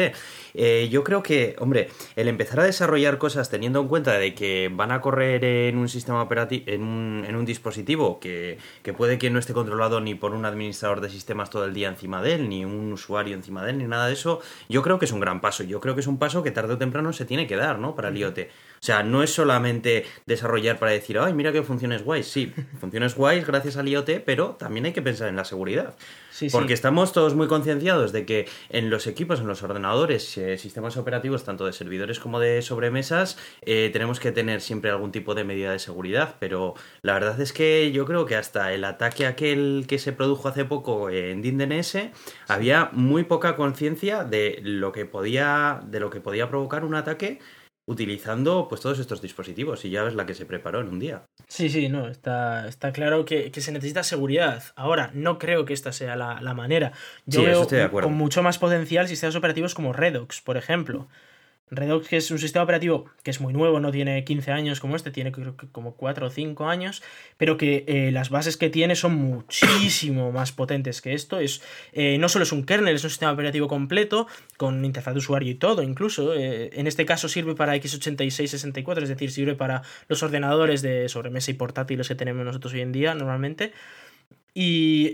Eh, 0.54 0.88
yo 0.90 1.04
creo 1.04 1.22
que, 1.22 1.58
hombre, 1.60 1.90
el 2.16 2.30
empezar 2.30 2.62
a 2.62 2.64
desarrollar 2.64 3.18
cosas 3.18 3.50
teniendo 3.50 3.82
en 3.82 3.90
cuenta 3.90 4.14
de 4.14 4.34
que 4.34 4.72
van 4.74 4.92
a 4.92 5.02
correr 5.02 5.44
en 5.44 5.78
un 5.78 5.90
sistema 5.90 6.22
operativo, 6.22 6.64
en 6.68 6.84
un, 6.84 7.26
en 7.28 7.36
un 7.36 7.46
dispositivo 7.46 8.20
que, 8.22 8.58
que, 8.82 8.94
puede 8.94 9.18
que 9.18 9.30
no 9.30 9.40
esté 9.40 9.52
controlado 9.52 10.00
ni 10.00 10.16
por 10.16 10.34
un 10.34 10.46
administrador 10.46 11.02
de 11.02 11.10
sistemas 11.10 11.50
todo 11.50 11.66
el 11.66 11.74
día 11.74 11.90
encima 11.90 12.22
de 12.22 12.36
él, 12.36 12.48
ni 12.48 12.64
un 12.64 12.94
usuario 12.94 13.36
encima 13.36 13.64
de 13.64 13.72
él, 13.72 13.78
ni 13.80 13.86
nada 13.86 14.08
de 14.08 14.14
eso, 14.14 14.40
yo 14.70 14.82
creo 14.82 15.00
que 15.00 15.06
es 15.06 15.12
un 15.12 15.20
gran 15.20 15.42
paso. 15.42 15.64
Yo 15.64 15.82
creo 15.82 15.96
que 15.96 16.02
es 16.02 16.08
un 16.08 16.18
paso 16.18 16.44
que 16.44 16.52
tarde 16.52 16.76
o 16.76 16.78
temprano 16.78 17.12
se 17.12 17.26
tiene 17.26 17.46
que 17.46 17.58
dar, 17.58 17.78
¿no? 17.78 17.94
Para 17.94 18.08
el 18.08 18.18
IoT. 18.18 18.40
O 18.82 18.86
sea, 18.86 19.04
no 19.04 19.24
es 19.24 19.34
solamente 19.34 20.06
desarrollar 20.26 20.80
para 20.80 20.92
decir, 20.92 21.18
ay, 21.20 21.34
mira 21.34 21.52
qué 21.52 21.64
funciones 21.64 22.04
guays. 22.04 22.28
Sí, 22.28 22.54
funciones 22.80 23.16
guays 23.16 23.46
gracias 23.46 23.78
al 23.78 23.88
IoT, 23.88 24.22
pero 24.26 24.52
también 24.52 24.86
hay 24.86 24.94
que 24.94 25.02
pensar 25.02 25.28
en 25.30 25.36
la 25.36 25.46
seguridad. 25.46 25.96
Porque 26.52 26.74
estamos 26.74 27.14
todos 27.14 27.34
muy 27.34 27.48
concienciados 27.48 28.12
de 28.12 28.26
que 28.26 28.48
en 28.70 28.90
los 28.90 29.08
equipos, 29.08 29.40
en 29.40 29.48
los 29.48 29.64
ordenadores, 29.64 30.38
eh, 30.38 30.58
sistemas 30.58 30.98
operativos, 30.98 31.46
tanto 31.46 31.66
de 31.66 31.72
servidores 31.72 32.20
como 32.20 32.40
de 32.40 32.62
sobremesas, 32.62 33.38
eh, 33.62 33.90
tenemos 33.94 34.20
que 34.20 34.32
tener 34.32 34.60
siempre 34.60 34.92
algún 34.92 35.12
tipo 35.12 35.34
de 35.34 35.46
medida 35.46 35.72
de 35.72 35.80
seguridad. 35.80 36.36
Pero 36.40 36.74
la 37.02 37.14
verdad 37.14 37.40
es 37.40 37.54
que 37.54 37.92
yo 37.92 38.06
creo 38.06 38.26
que 38.26 38.36
hasta 38.36 38.74
el 38.74 38.84
ataque 38.84 39.26
aquel 39.26 39.86
que 39.88 39.98
se 39.98 40.12
produjo 40.12 40.50
hace 40.50 40.66
poco 40.66 41.10
en 41.10 41.42
DinDNS, 41.42 42.10
había 42.48 42.90
muy 42.92 43.24
poca 43.24 43.56
conciencia 43.56 44.24
de 44.24 44.60
lo 44.62 44.92
que 44.92 45.06
podía, 45.06 45.82
de 45.86 46.00
lo 46.00 46.10
que 46.10 46.20
podía 46.20 46.50
provocar 46.50 46.84
un 46.84 46.96
ataque 46.96 47.40
utilizando 47.88 48.68
pues 48.68 48.82
todos 48.82 49.00
estos 49.00 49.22
dispositivos 49.22 49.86
y 49.86 49.92
ya 49.92 50.04
ves 50.04 50.16
la 50.16 50.26
que 50.26 50.34
se 50.34 50.46
preparó 50.46 50.82
en 50.82 50.88
un 50.88 51.00
día. 51.00 51.24
Sí, 51.48 51.70
sí, 51.70 51.88
no, 51.88 52.08
está, 52.08 52.68
está 52.68 52.92
claro 52.92 53.26
que, 53.26 53.52
se 53.54 53.72
necesita 53.72 54.04
seguridad. 54.04 54.64
Ahora, 54.76 55.12
no 55.14 55.38
creo 55.38 55.66
que 55.66 55.74
esta 55.74 55.92
sea 55.92 56.16
la, 56.16 56.54
manera. 56.54 56.94
Yo 57.26 57.44
veo 57.44 57.92
con 57.92 58.14
mucho 58.14 58.42
más 58.42 58.58
potencial 58.58 59.08
sistemas 59.08 59.36
operativos 59.36 59.76
como 59.76 59.94
Redux, 59.94 60.42
por 60.42 60.58
ejemplo. 60.58 61.08
Redux 61.72 62.08
que 62.08 62.18
es 62.18 62.30
un 62.30 62.38
sistema 62.38 62.64
operativo 62.64 63.06
que 63.24 63.32
es 63.32 63.42
muy 63.42 63.52
nuevo, 63.52 63.80
no 63.80 63.92
tiene 63.92 64.24
15 64.24 64.52
años 64.52 64.80
como 64.80 64.96
este, 64.96 65.10
tiene 65.10 65.32
creo 65.32 65.58
que 65.58 65.68
como 65.68 65.96
4 65.96 66.28
o 66.28 66.30
5 66.30 66.68
años, 66.68 67.02
pero 67.38 67.58
que 67.58 67.84
eh, 67.88 68.12
las 68.12 68.30
bases 68.30 68.56
que 68.56 68.70
tiene 68.70 68.96
son 68.96 69.16
muchísimo 69.16 70.32
más 70.32 70.52
potentes 70.52 71.02
que 71.02 71.14
esto. 71.14 71.40
Es, 71.40 71.64
eh, 71.94 72.18
no 72.20 72.30
solo 72.30 72.44
es 72.44 72.52
un 72.52 72.66
kernel, 72.66 72.96
es 72.96 73.04
un 73.04 73.10
sistema 73.10 73.32
operativo 73.32 73.68
completo, 73.68 74.28
con 74.58 74.86
interfaz 74.86 75.16
de 75.16 75.20
usuario 75.20 75.52
y 75.52 75.56
todo, 75.56 75.82
incluso. 75.82 76.36
Eh, 76.36 76.70
en 76.74 76.86
este 76.86 77.06
caso 77.06 77.28
sirve 77.28 77.56
para 77.56 77.76
x86-64, 77.76 79.04
es 79.04 79.10
decir, 79.10 79.32
sirve 79.32 79.56
para 79.56 79.82
los 80.08 80.22
ordenadores 80.22 80.84
de 80.84 81.10
sobremesa 81.10 81.50
y 81.52 81.56
portátiles 81.56 82.08
que 82.08 82.16
tenemos 82.16 82.46
nosotros 82.46 82.74
hoy 82.74 82.82
en 82.82 82.92
día 82.92 83.16
normalmente. 83.16 83.74
Y 84.54 85.14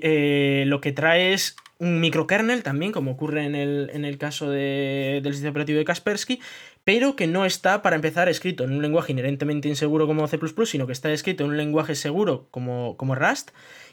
lo 0.65 0.81
que 0.81 0.91
trae 0.91 1.33
es 1.33 1.55
un 1.81 1.99
microkernel 1.99 2.61
también, 2.61 2.91
como 2.91 3.09
ocurre 3.09 3.43
en 3.43 3.55
el, 3.55 3.89
en 3.91 4.05
el 4.05 4.19
caso 4.19 4.51
del 4.51 5.25
sistema 5.31 5.49
operativo 5.49 5.79
de 5.79 5.85
Kaspersky, 5.85 6.39
pero 6.83 7.15
que 7.15 7.25
no 7.25 7.43
está 7.43 7.81
para 7.81 7.95
empezar 7.95 8.29
escrito 8.29 8.63
en 8.63 8.73
un 8.73 8.83
lenguaje 8.83 9.13
inherentemente 9.13 9.67
inseguro 9.67 10.05
como 10.05 10.27
C, 10.27 10.39
sino 10.65 10.85
que 10.85 10.93
está 10.93 11.11
escrito 11.11 11.43
en 11.43 11.49
un 11.49 11.57
lenguaje 11.57 11.95
seguro 11.95 12.47
como, 12.51 12.95
como 12.97 13.15
Rust. 13.15 13.49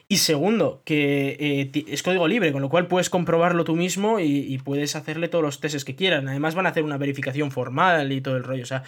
Y 0.07 0.19
segundo, 0.19 0.83
que 0.85 1.37
eh, 1.41 1.85
es 1.89 2.03
código 2.03 2.29
libre, 2.29 2.53
con 2.53 2.61
lo 2.61 2.69
cual 2.69 2.89
puedes 2.89 3.09
comprobarlo 3.09 3.65
tú 3.65 3.75
mismo 3.75 4.21
y, 4.21 4.59
puedes 4.59 4.95
hacerle 4.95 5.29
todos 5.29 5.45
los 5.45 5.61
testes 5.61 5.87
que 5.87 5.97
quieran. 5.97 6.29
Además 6.29 6.55
van 6.55 6.67
a 6.67 6.71
hacer 6.71 6.85
una 6.85 6.99
verificación 6.99 7.51
formal 7.51 8.13
y 8.13 8.21
todo 8.21 8.37
el 8.37 8.45
rollo. 8.45 8.65
O 8.65 8.67
sea, 8.67 8.85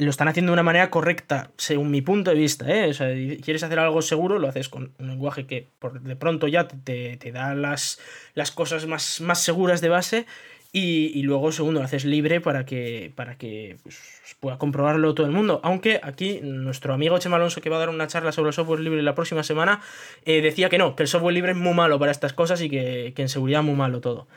lo 0.00 0.10
están 0.10 0.28
haciendo 0.28 0.50
de 0.50 0.54
una 0.54 0.62
manera 0.62 0.90
correcta, 0.90 1.50
según 1.56 1.90
mi 1.90 2.00
punto 2.00 2.30
de 2.30 2.36
vista. 2.36 2.68
¿eh? 2.68 2.88
O 2.88 2.94
sea, 2.94 3.08
quieres 3.42 3.62
hacer 3.62 3.78
algo 3.78 4.02
seguro, 4.02 4.38
lo 4.38 4.48
haces 4.48 4.68
con 4.68 4.92
un 4.98 5.08
lenguaje 5.08 5.46
que 5.46 5.68
por 5.78 6.00
de 6.00 6.16
pronto 6.16 6.48
ya 6.48 6.66
te, 6.66 7.16
te 7.16 7.32
da 7.32 7.54
las, 7.54 8.00
las 8.34 8.50
cosas 8.50 8.86
más, 8.86 9.20
más 9.20 9.42
seguras 9.42 9.80
de 9.80 9.88
base. 9.88 10.26
Y, 10.72 11.22
luego, 11.22 11.50
segundo, 11.50 11.80
lo 11.80 11.84
haces 11.84 12.04
libre 12.04 12.40
para 12.40 12.64
que, 12.64 13.12
para 13.16 13.36
que 13.36 13.78
pues, 13.82 13.98
pueda 14.38 14.56
comprobarlo 14.56 15.14
todo 15.14 15.26
el 15.26 15.32
mundo. 15.32 15.60
Aunque 15.64 15.98
aquí 16.00 16.38
nuestro 16.42 16.94
amigo 16.94 17.18
Chema 17.18 17.36
Alonso, 17.36 17.60
que 17.60 17.70
va 17.70 17.76
a 17.76 17.80
dar 17.80 17.88
una 17.88 18.06
charla 18.06 18.30
sobre 18.30 18.50
el 18.50 18.54
software 18.54 18.78
libre 18.78 19.02
la 19.02 19.16
próxima 19.16 19.42
semana, 19.42 19.80
eh, 20.24 20.40
decía 20.40 20.68
que 20.68 20.78
no, 20.78 20.94
que 20.94 21.02
el 21.02 21.08
software 21.08 21.34
libre 21.34 21.52
es 21.52 21.58
muy 21.58 21.74
malo 21.74 21.98
para 21.98 22.12
estas 22.12 22.32
cosas 22.34 22.62
y 22.62 22.70
que, 22.70 23.12
en 23.16 23.28
seguridad 23.28 23.62
es 23.62 23.66
muy 23.66 23.74
malo 23.74 24.00
todo. 24.00 24.28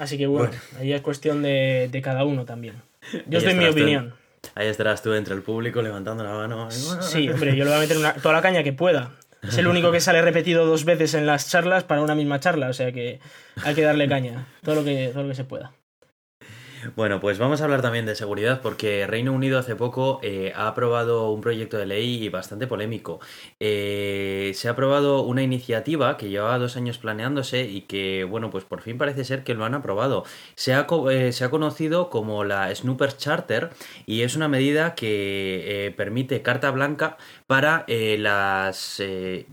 Así 0.00 0.18
que 0.18 0.26
bueno, 0.26 0.54
ahí 0.80 0.92
es 0.92 1.00
cuestión 1.02 1.40
de, 1.42 1.88
de 1.90 2.02
cada 2.02 2.24
uno 2.24 2.44
también. 2.44 2.82
Yo 3.28 3.38
estoy 3.38 3.52
en 3.52 3.58
mi 3.60 3.66
opinión. 3.66 4.21
Ahí 4.54 4.68
estarás 4.68 5.02
tú 5.02 5.12
entre 5.14 5.34
el 5.34 5.42
público 5.42 5.82
levantando 5.82 6.24
la 6.24 6.32
mano. 6.32 6.70
Sí, 6.70 7.28
hombre, 7.28 7.56
yo 7.56 7.64
le 7.64 7.70
voy 7.70 7.78
a 7.78 7.80
meter 7.80 8.20
toda 8.20 8.34
la 8.34 8.42
caña 8.42 8.62
que 8.62 8.72
pueda. 8.72 9.12
Es 9.42 9.58
el 9.58 9.66
único 9.66 9.90
que 9.90 10.00
sale 10.00 10.22
repetido 10.22 10.66
dos 10.66 10.84
veces 10.84 11.14
en 11.14 11.26
las 11.26 11.50
charlas 11.50 11.82
para 11.82 12.00
una 12.00 12.14
misma 12.14 12.38
charla, 12.38 12.68
o 12.68 12.72
sea 12.72 12.92
que 12.92 13.18
hay 13.64 13.74
que 13.74 13.82
darle 13.82 14.08
caña, 14.08 14.46
todo 14.62 14.76
lo 14.76 14.84
que, 14.84 15.10
todo 15.12 15.24
lo 15.24 15.28
que 15.30 15.34
se 15.34 15.44
pueda. 15.44 15.72
Bueno, 16.96 17.20
pues 17.20 17.38
vamos 17.38 17.60
a 17.60 17.64
hablar 17.64 17.80
también 17.80 18.06
de 18.06 18.16
seguridad 18.16 18.60
porque 18.60 19.06
Reino 19.06 19.32
Unido 19.32 19.56
hace 19.56 19.76
poco 19.76 20.18
eh, 20.22 20.52
ha 20.56 20.66
aprobado 20.66 21.30
un 21.30 21.40
proyecto 21.40 21.78
de 21.78 21.86
ley 21.86 22.28
bastante 22.28 22.66
polémico. 22.66 23.20
Eh, 23.60 24.50
se 24.56 24.66
ha 24.66 24.72
aprobado 24.72 25.22
una 25.22 25.42
iniciativa 25.42 26.16
que 26.16 26.28
llevaba 26.28 26.58
dos 26.58 26.76
años 26.76 26.98
planeándose 26.98 27.62
y 27.62 27.82
que, 27.82 28.24
bueno, 28.24 28.50
pues 28.50 28.64
por 28.64 28.80
fin 28.82 28.98
parece 28.98 29.24
ser 29.24 29.44
que 29.44 29.54
lo 29.54 29.64
han 29.64 29.74
aprobado. 29.74 30.24
Se 30.56 30.74
ha, 30.74 30.88
eh, 31.10 31.32
se 31.32 31.44
ha 31.44 31.50
conocido 31.50 32.10
como 32.10 32.42
la 32.42 32.74
Snooper 32.74 33.16
Charter 33.16 33.70
y 34.04 34.22
es 34.22 34.34
una 34.34 34.48
medida 34.48 34.96
que 34.96 35.94
permite 35.96 36.42
carta 36.42 36.70
blanca 36.72 37.16
para, 37.46 37.86
las, 37.88 39.00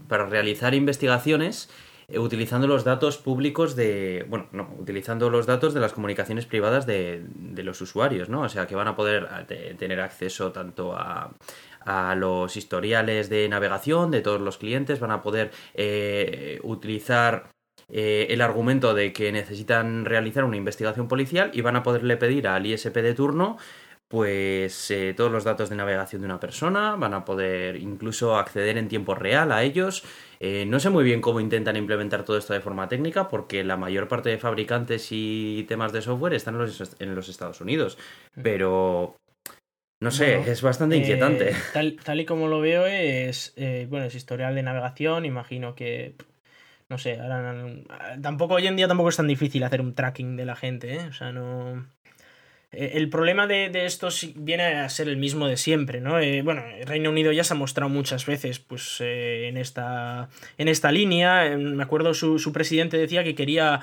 para 0.07 0.25
realizar 0.25 0.73
investigaciones 0.73 1.69
eh, 1.69 1.88
utilizando 2.17 2.67
los 2.67 2.83
datos 2.83 3.17
públicos 3.17 3.75
de, 3.75 4.25
bueno, 4.29 4.47
no, 4.51 4.73
utilizando 4.79 5.29
los 5.29 5.45
datos 5.45 5.73
de 5.73 5.79
las 5.79 5.93
comunicaciones 5.93 6.45
privadas 6.45 6.85
de, 6.85 7.23
los 7.57 7.81
usuarios, 7.81 8.29
¿no? 8.29 8.41
O 8.41 8.49
sea, 8.49 8.67
que 8.67 8.75
van 8.75 8.87
a 8.87 8.95
poder 8.95 9.27
eh, 9.49 9.75
tener 9.77 9.99
acceso 9.99 10.51
tanto 10.51 10.95
a, 10.95 11.31
a 11.81 12.15
los 12.15 12.55
historiales 12.57 13.29
de 13.29 13.47
navegación 13.49 14.11
de 14.11 14.21
todos 14.21 14.41
los 14.41 14.57
clientes, 14.57 14.99
van 14.99 15.11
a 15.11 15.21
poder 15.21 15.51
eh, 15.73 16.59
utilizar 16.63 17.49
el 17.91 18.41
argumento 18.41 18.93
de 18.93 19.11
que 19.11 19.31
necesitan 19.31 20.05
realizar 20.05 20.43
una 20.43 20.57
investigación 20.57 21.07
policial 21.07 21.49
y 21.55 21.61
van 21.61 21.75
a 21.75 21.81
poderle 21.81 22.17
pedir 22.17 22.47
al 22.47 22.67
ISP 22.67 22.97
de 22.97 23.15
turno 23.15 23.57
pues 24.09 24.93
todos 25.15 25.31
los 25.31 25.45
datos 25.45 25.69
de 25.69 25.77
navegación 25.77 26.21
de 26.21 26.25
una 26.25 26.39
persona, 26.41 26.95
van 26.97 27.13
a 27.13 27.23
poder 27.23 27.77
incluso 27.77 28.35
acceder 28.35 28.77
en 28.77 28.89
tiempo 28.89 29.15
real 29.15 29.53
a 29.53 29.63
ellos 29.63 30.03
eh, 30.41 30.65
no 30.65 30.79
sé 30.79 30.89
muy 30.89 31.03
bien 31.03 31.19
cómo 31.19 31.41
intentan 31.41 31.75
implementar 31.75 32.23
todo 32.23 32.37
esto 32.37 32.53
de 32.53 32.61
forma 32.61 32.87
técnica, 32.87 33.27
porque 33.27 33.63
la 33.63 33.75
mayor 33.75 34.07
parte 34.07 34.29
de 34.29 34.37
fabricantes 34.37 35.09
y 35.11 35.65
temas 35.67 35.91
de 35.91 36.01
software 36.01 36.33
están 36.33 36.55
en 36.55 37.15
los, 37.15 37.29
Estados 37.29 37.59
Unidos. 37.59 37.97
Pero 38.41 39.17
no 40.01 40.11
sé, 40.11 40.39
es 40.49 40.61
bastante 40.61 40.95
eh, 40.95 40.99
inquietante. 40.99 41.53
tal, 41.73 42.19
y 42.21 42.25
como 42.25 42.47
lo 42.47 42.61
veo 42.61 42.85
es, 42.85 43.53
eh, 43.57 43.85
bueno, 43.89 44.05
es 44.05 44.15
historial 44.15 44.55
de 44.55 44.63
navegación, 44.63 45.25
imagino 45.25 45.75
que, 45.75 46.15
no 46.87 46.97
sé, 46.97 47.19
tampoco 48.21 48.53
hoy 48.53 48.67
en 48.67 48.77
día 48.77 48.87
tampoco 48.87 49.09
es 49.09 49.17
tan 49.17 49.27
difícil 49.27 49.63
hacer 49.63 49.81
un 49.81 49.93
tracking 49.93 50.37
de 50.37 50.45
la 50.45 50.55
gente, 50.55 50.95
¿eh? 50.95 51.07
O 51.09 51.13
sea, 51.13 51.33
no... 51.33 51.85
Eh, 52.71 52.91
el 52.95 53.09
problema 53.09 53.47
de, 53.47 53.69
de, 53.69 53.85
esto 53.85 54.09
viene 54.35 54.63
a 54.63 54.89
ser 54.89 55.07
el 55.09 55.17
mismo 55.17 55.47
de 55.47 55.57
siempre, 55.57 56.01
¿no? 56.01 56.19
Eh, 56.19 56.43
bueno, 56.43 56.63
el 56.77 56.85
Reino 56.85 57.09
Unido 57.09 57.31
ya 57.31 57.43
se 57.43 57.53
ha 57.53 57.57
mostrado 57.57 57.89
muchas 57.89 58.27
veces 58.27 58.59
pues, 58.59 58.97
eh, 58.99 59.47
en, 59.47 59.57
esta, 59.57 60.29
en 60.59 60.67
esta 60.67 60.91
línea. 60.91 61.57
Me 61.57 61.81
acuerdo 61.81 62.13
su, 62.13 62.37
su 62.37 62.53
presidente 62.53 62.97
decía 62.97 63.23
que 63.23 63.33
quería 63.33 63.81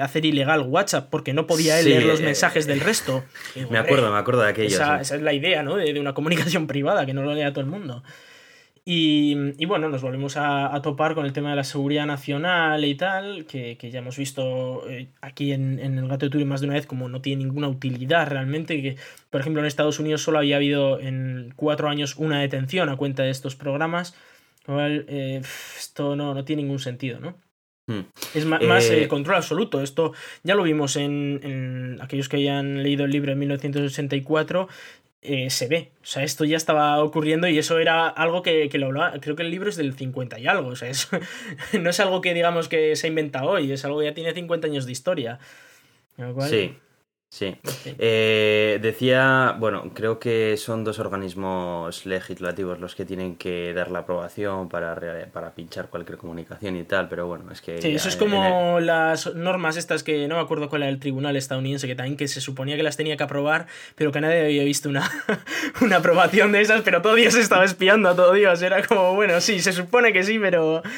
hacer 0.00 0.24
ilegal 0.24 0.62
WhatsApp 0.62 1.08
porque 1.10 1.32
no 1.32 1.46
podía 1.46 1.80
él 1.80 1.86
leer 1.86 2.04
los 2.04 2.20
mensajes 2.20 2.66
del 2.66 2.80
resto. 2.80 3.24
me 3.70 3.78
acuerdo, 3.78 4.12
me 4.12 4.18
acuerdo 4.18 4.42
de 4.42 4.50
aquello. 4.50 4.76
Esa, 4.76 5.00
esa, 5.00 5.16
es 5.16 5.22
la 5.22 5.32
idea, 5.32 5.64
¿no? 5.64 5.76
De, 5.76 5.92
de, 5.92 5.98
una 5.98 6.14
comunicación 6.14 6.66
privada, 6.68 7.04
que 7.04 7.14
no 7.14 7.22
lo 7.22 7.34
lea 7.34 7.50
todo 7.50 7.62
el 7.62 7.70
mundo. 7.70 8.04
Y, 8.84 9.64
bueno, 9.66 9.88
nos 9.88 10.02
volvemos 10.02 10.36
a, 10.36 10.80
topar 10.82 11.14
con 11.14 11.24
el 11.24 11.32
tema 11.32 11.50
de 11.50 11.56
la 11.56 11.62
seguridad 11.62 12.04
nacional 12.04 12.84
y 12.84 12.96
tal, 12.96 13.46
que, 13.46 13.76
ya 13.80 14.00
hemos 14.00 14.16
visto 14.16 14.88
eh, 14.90 15.08
aquí 15.20 15.52
en, 15.52 15.78
el 15.78 16.08
gato 16.08 16.26
de 16.26 16.30
Turing 16.30 16.48
más 16.48 16.60
de 16.60 16.66
una 16.66 16.74
vez 16.74 16.86
como 16.86 17.08
no 17.08 17.20
tiene 17.20 17.44
ninguna 17.44 17.68
utilidad 17.68 18.28
realmente. 18.28 18.82
Que, 18.82 18.96
por 19.30 19.40
ejemplo, 19.40 19.60
en 19.60 19.66
Estados 19.66 20.00
Unidos 20.00 20.22
solo 20.22 20.38
había 20.38 20.56
habido 20.56 20.98
en 20.98 21.52
cuatro 21.54 21.88
años 21.88 22.16
una 22.16 22.40
detención 22.40 22.88
a 22.88 22.96
cuenta 22.96 23.22
de 23.22 23.30
estos 23.30 23.54
programas. 23.54 24.16
Eh, 24.66 25.40
esto 25.78 26.16
no, 26.16 26.34
no 26.34 26.44
tiene 26.44 26.62
ningún 26.62 26.80
sentido, 26.80 27.20
¿no? 27.20 27.36
Hmm. 27.86 28.02
Es 28.34 28.46
más, 28.46 28.90
eh, 28.90 29.06
control 29.08 29.36
absoluto. 29.36 29.80
Esto 29.80 30.12
ya 30.42 30.54
lo 30.54 30.62
vimos 30.62 30.96
en, 30.96 31.40
en, 31.42 31.98
aquellos 32.00 32.28
que 32.28 32.36
hayan 32.36 32.82
leído 32.82 33.04
el 33.04 33.12
libro 33.12 33.32
en 33.32 33.38
1984. 33.38 34.68
Eh, 35.24 35.50
se 35.50 35.68
ve. 35.68 35.92
O 36.02 36.06
sea, 36.06 36.24
esto 36.24 36.44
ya 36.44 36.56
estaba 36.56 37.02
ocurriendo 37.02 37.46
y 37.46 37.56
eso 37.56 37.78
era 37.78 38.08
algo 38.08 38.42
que, 38.42 38.68
que 38.68 38.78
lo 38.78 38.86
hablaba. 38.86 39.20
Creo 39.20 39.36
que 39.36 39.42
el 39.42 39.50
libro 39.50 39.70
es 39.70 39.76
del 39.76 39.94
50 39.94 40.40
y 40.40 40.48
algo. 40.48 40.70
O 40.70 40.76
sea, 40.76 40.88
eso, 40.88 41.08
no 41.80 41.90
es 41.90 42.00
algo 42.00 42.20
que 42.20 42.34
digamos 42.34 42.68
que 42.68 42.96
se 42.96 43.06
ha 43.06 43.08
inventado 43.08 43.50
hoy, 43.50 43.70
es 43.70 43.84
algo 43.84 44.00
que 44.00 44.06
ya 44.06 44.14
tiene 44.14 44.34
50 44.34 44.66
años 44.66 44.84
de 44.84 44.92
historia. 44.92 45.38
Sí. 46.48 46.76
Sí. 47.32 47.56
Eh, 47.98 48.78
decía, 48.80 49.56
bueno, 49.58 49.90
creo 49.94 50.18
que 50.18 50.56
son 50.56 50.82
dos 50.84 50.98
organismos 50.98 52.06
legislativos 52.06 52.80
los 52.80 52.94
que 52.94 53.04
tienen 53.04 53.36
que 53.36 53.72
dar 53.74 53.90
la 53.90 54.00
aprobación 54.00 54.68
para, 54.68 54.96
para 55.32 55.54
pinchar 55.54 55.88
cualquier 55.88 56.16
comunicación 56.16 56.76
y 56.76 56.84
tal, 56.84 57.08
pero 57.08 57.26
bueno, 57.26 57.44
es 57.52 57.60
que... 57.60 57.80
Sí, 57.82 57.90
eso 57.90 58.08
es 58.08 58.16
como 58.16 58.80
las 58.80 59.34
normas 59.34 59.76
estas 59.76 60.02
que 60.02 60.26
no 60.26 60.36
me 60.36 60.40
acuerdo 60.40 60.68
cuál 60.68 60.82
era 60.82 60.90
el 60.90 61.00
tribunal 61.00 61.36
estadounidense, 61.36 61.86
que 61.86 61.94
también 61.94 62.16
que 62.16 62.28
se 62.28 62.40
suponía 62.40 62.76
que 62.76 62.82
las 62.82 62.96
tenía 62.96 63.16
que 63.16 63.24
aprobar, 63.24 63.66
pero 63.94 64.10
que 64.10 64.20
nadie 64.20 64.44
había 64.44 64.64
visto 64.64 64.88
una, 64.88 65.10
una 65.80 65.96
aprobación 65.96 66.52
de 66.52 66.60
esas, 66.60 66.82
pero 66.82 67.02
todo 67.02 67.14
Dios 67.14 67.34
estaba 67.34 67.64
espiando 67.64 68.08
a 68.08 68.16
todo 68.16 68.32
Dios, 68.32 68.62
era 68.62 68.82
como, 68.84 69.14
bueno, 69.14 69.40
sí, 69.40 69.60
se 69.60 69.72
supone 69.72 70.12
que 70.12 70.22
sí, 70.22 70.38
pero... 70.38 70.82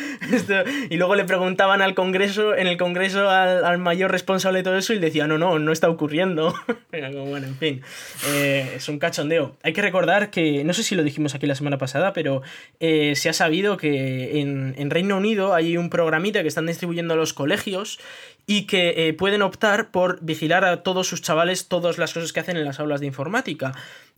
Y 0.90 0.97
luego 0.97 1.14
le 1.14 1.25
preguntaban 1.25 1.83
al 1.83 1.94
Congreso, 1.94 2.55
en 2.55 2.66
el 2.66 2.77
Congreso 2.77 3.29
al, 3.29 3.64
al 3.64 3.79
mayor 3.79 4.11
responsable 4.11 4.59
de 4.59 4.64
todo 4.64 4.77
eso 4.77 4.92
y 4.92 4.99
decía, 4.99 5.27
no, 5.27 5.38
no, 5.38 5.59
no 5.59 5.73
está 5.73 5.88
ocurriendo 5.88 6.23
bueno, 6.90 7.46
en 7.46 7.56
fin, 7.56 7.82
eh, 8.28 8.74
es 8.76 8.88
un 8.88 8.98
cachondeo. 8.98 9.56
Hay 9.62 9.72
que 9.72 9.82
recordar 9.82 10.30
que, 10.30 10.64
no 10.64 10.72
sé 10.72 10.82
si 10.82 10.94
lo 10.94 11.02
dijimos 11.02 11.34
aquí 11.34 11.46
la 11.46 11.54
semana 11.54 11.78
pasada, 11.78 12.12
pero 12.12 12.42
eh, 12.80 13.14
se 13.16 13.28
ha 13.28 13.32
sabido 13.32 13.76
que 13.76 14.40
en, 14.40 14.74
en, 14.78 14.90
Reino 14.90 15.16
Unido 15.16 15.54
hay 15.54 15.76
un 15.76 15.90
programita 15.90 16.42
que 16.42 16.48
están 16.48 16.66
distribuyendo 16.66 17.14
a 17.14 17.16
los 17.16 17.32
colegios 17.32 17.98
y 18.46 18.66
que 18.66 19.08
eh, 19.08 19.14
pueden 19.14 19.42
optar 19.42 19.90
por 19.90 20.18
vigilar 20.22 20.64
a 20.64 20.82
todos 20.82 21.08
sus 21.08 21.22
chavales 21.22 21.68
todas 21.68 21.98
las 21.98 22.12
cosas 22.12 22.32
que 22.32 22.40
hacen 22.40 22.56
en 22.56 22.64
las 22.64 22.80
aulas 22.80 23.00
de 23.00 23.06
informática. 23.06 23.72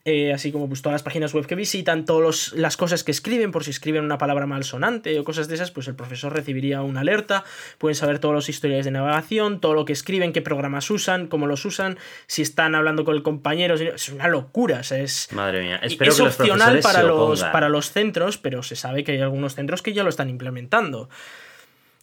Eh, 0.09 0.33
así 0.33 0.53
como 0.53 0.69
pues, 0.69 0.83
todas 0.83 0.95
las 0.95 1.03
páginas 1.03 1.35
web 1.35 1.47
que 1.47 1.57
visitan, 1.57 2.05
todas 2.05 2.53
las 2.53 2.77
cosas 2.77 3.03
que 3.03 3.11
escriben, 3.11 3.51
por 3.51 3.65
si 3.65 3.71
escriben 3.71 4.05
una 4.05 4.19
palabra 4.19 4.47
malsonante 4.47 5.19
o 5.19 5.25
cosas 5.25 5.49
de 5.49 5.57
esas, 5.57 5.73
pues 5.73 5.89
el 5.89 5.97
profesor 5.97 6.33
recibiría 6.33 6.81
una 6.83 7.01
alerta, 7.01 7.43
pueden 7.79 7.97
saber 7.97 8.21
todos 8.21 8.33
los 8.33 8.49
historiales 8.49 8.85
de 8.85 8.93
navegación, 8.93 9.61
todo 9.61 9.75
lo 9.75 9.85
que 9.85 9.93
escriben, 9.93 10.33
qué 10.33 10.43
programas 10.43 10.89
usan, 10.93 11.27
cómo 11.27 11.49
los 11.49 11.65
usan, 11.65 11.99
si 12.29 12.43
están 12.43 12.77
hablando 12.77 13.05
con 13.05 13.17
el 13.17 13.25
compañero, 13.25 13.75
es 13.75 14.09
una 14.11 14.29
locura, 14.29 14.79
es... 14.79 15.29
Madre 15.33 15.65
mía, 15.65 15.81
Espero 15.83 16.13
es 16.13 16.21
opcional 16.21 16.79
para, 16.85 17.03
los, 17.03 17.43
para 17.43 17.69
los 17.69 17.91
centros, 17.91 18.39
pero 18.39 18.63
se 18.63 18.77
sabe 18.77 19.03
que 19.03 19.11
hay 19.11 19.21
algunos 19.21 19.57
centros 19.57 19.83
que 19.83 19.93
ya 19.93 20.05
lo 20.05 20.11
están 20.11 20.31
implementando. 20.31 21.09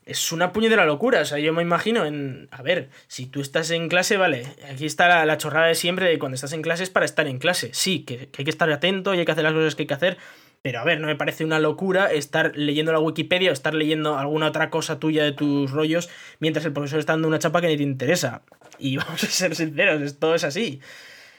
Es 0.06 0.32
una 0.32 0.52
puñetera 0.54 0.86
locura. 0.86 1.22
O 1.22 1.26
sea, 1.26 1.40
yo 1.40 1.54
me 1.54 1.62
imagino 1.62 2.06
en. 2.06 2.48
A 2.52 2.62
ver, 2.62 2.90
si 3.08 3.26
tú 3.26 3.42
estás 3.42 3.70
en 3.72 3.90
clase, 3.90 4.18
vale. 4.18 4.46
Aquí 4.72 4.86
está 4.86 5.08
la, 5.08 5.26
la 5.26 5.38
chorrada 5.38 5.68
de 5.68 5.76
siempre 5.76 6.08
de 6.08 6.20
cuando 6.20 6.36
estás 6.36 6.54
en 6.54 6.62
clase 6.62 6.84
es 6.84 6.90
para 6.90 7.06
estar 7.06 7.28
en 7.28 7.40
clase. 7.40 7.70
Sí, 7.74 8.00
que, 8.04 8.28
que 8.30 8.42
hay 8.42 8.44
que 8.46 8.52
estar 8.52 8.72
atento 8.72 9.14
y 9.14 9.20
hay 9.20 9.26
que 9.26 9.32
hacer 9.32 9.44
las 9.44 9.54
cosas 9.54 9.76
que 9.76 9.84
hay 9.84 9.88
que 9.88 9.94
hacer. 9.94 10.18
Pero 10.62 10.80
a 10.80 10.86
ver, 10.86 11.02
no 11.02 11.08
me 11.08 11.16
parece 11.18 11.44
una 11.44 11.60
locura 11.60 12.12
estar 12.12 12.54
leyendo 12.56 12.94
la 12.94 13.00
Wikipedia 13.00 13.50
o 13.50 13.54
estar 13.54 13.74
leyendo 13.74 14.18
alguna 14.18 14.48
otra 14.48 14.70
cosa 14.70 14.98
tuya 14.98 15.24
de 15.26 15.34
tus 15.34 15.72
rollos 15.72 16.10
mientras 16.40 16.66
el 16.66 16.72
profesor 16.72 17.00
está 17.00 17.14
dando 17.14 17.28
una 17.28 17.38
chapa 17.40 17.60
que 17.60 17.68
ni 17.68 17.76
te 17.78 17.84
interesa. 17.84 18.44
Y 18.80 18.96
vamos 18.98 19.22
a 19.24 19.28
ser 19.28 19.56
sinceros, 19.56 20.02
es- 20.02 20.20
todo 20.20 20.36
es 20.36 20.44
así. 20.46 20.80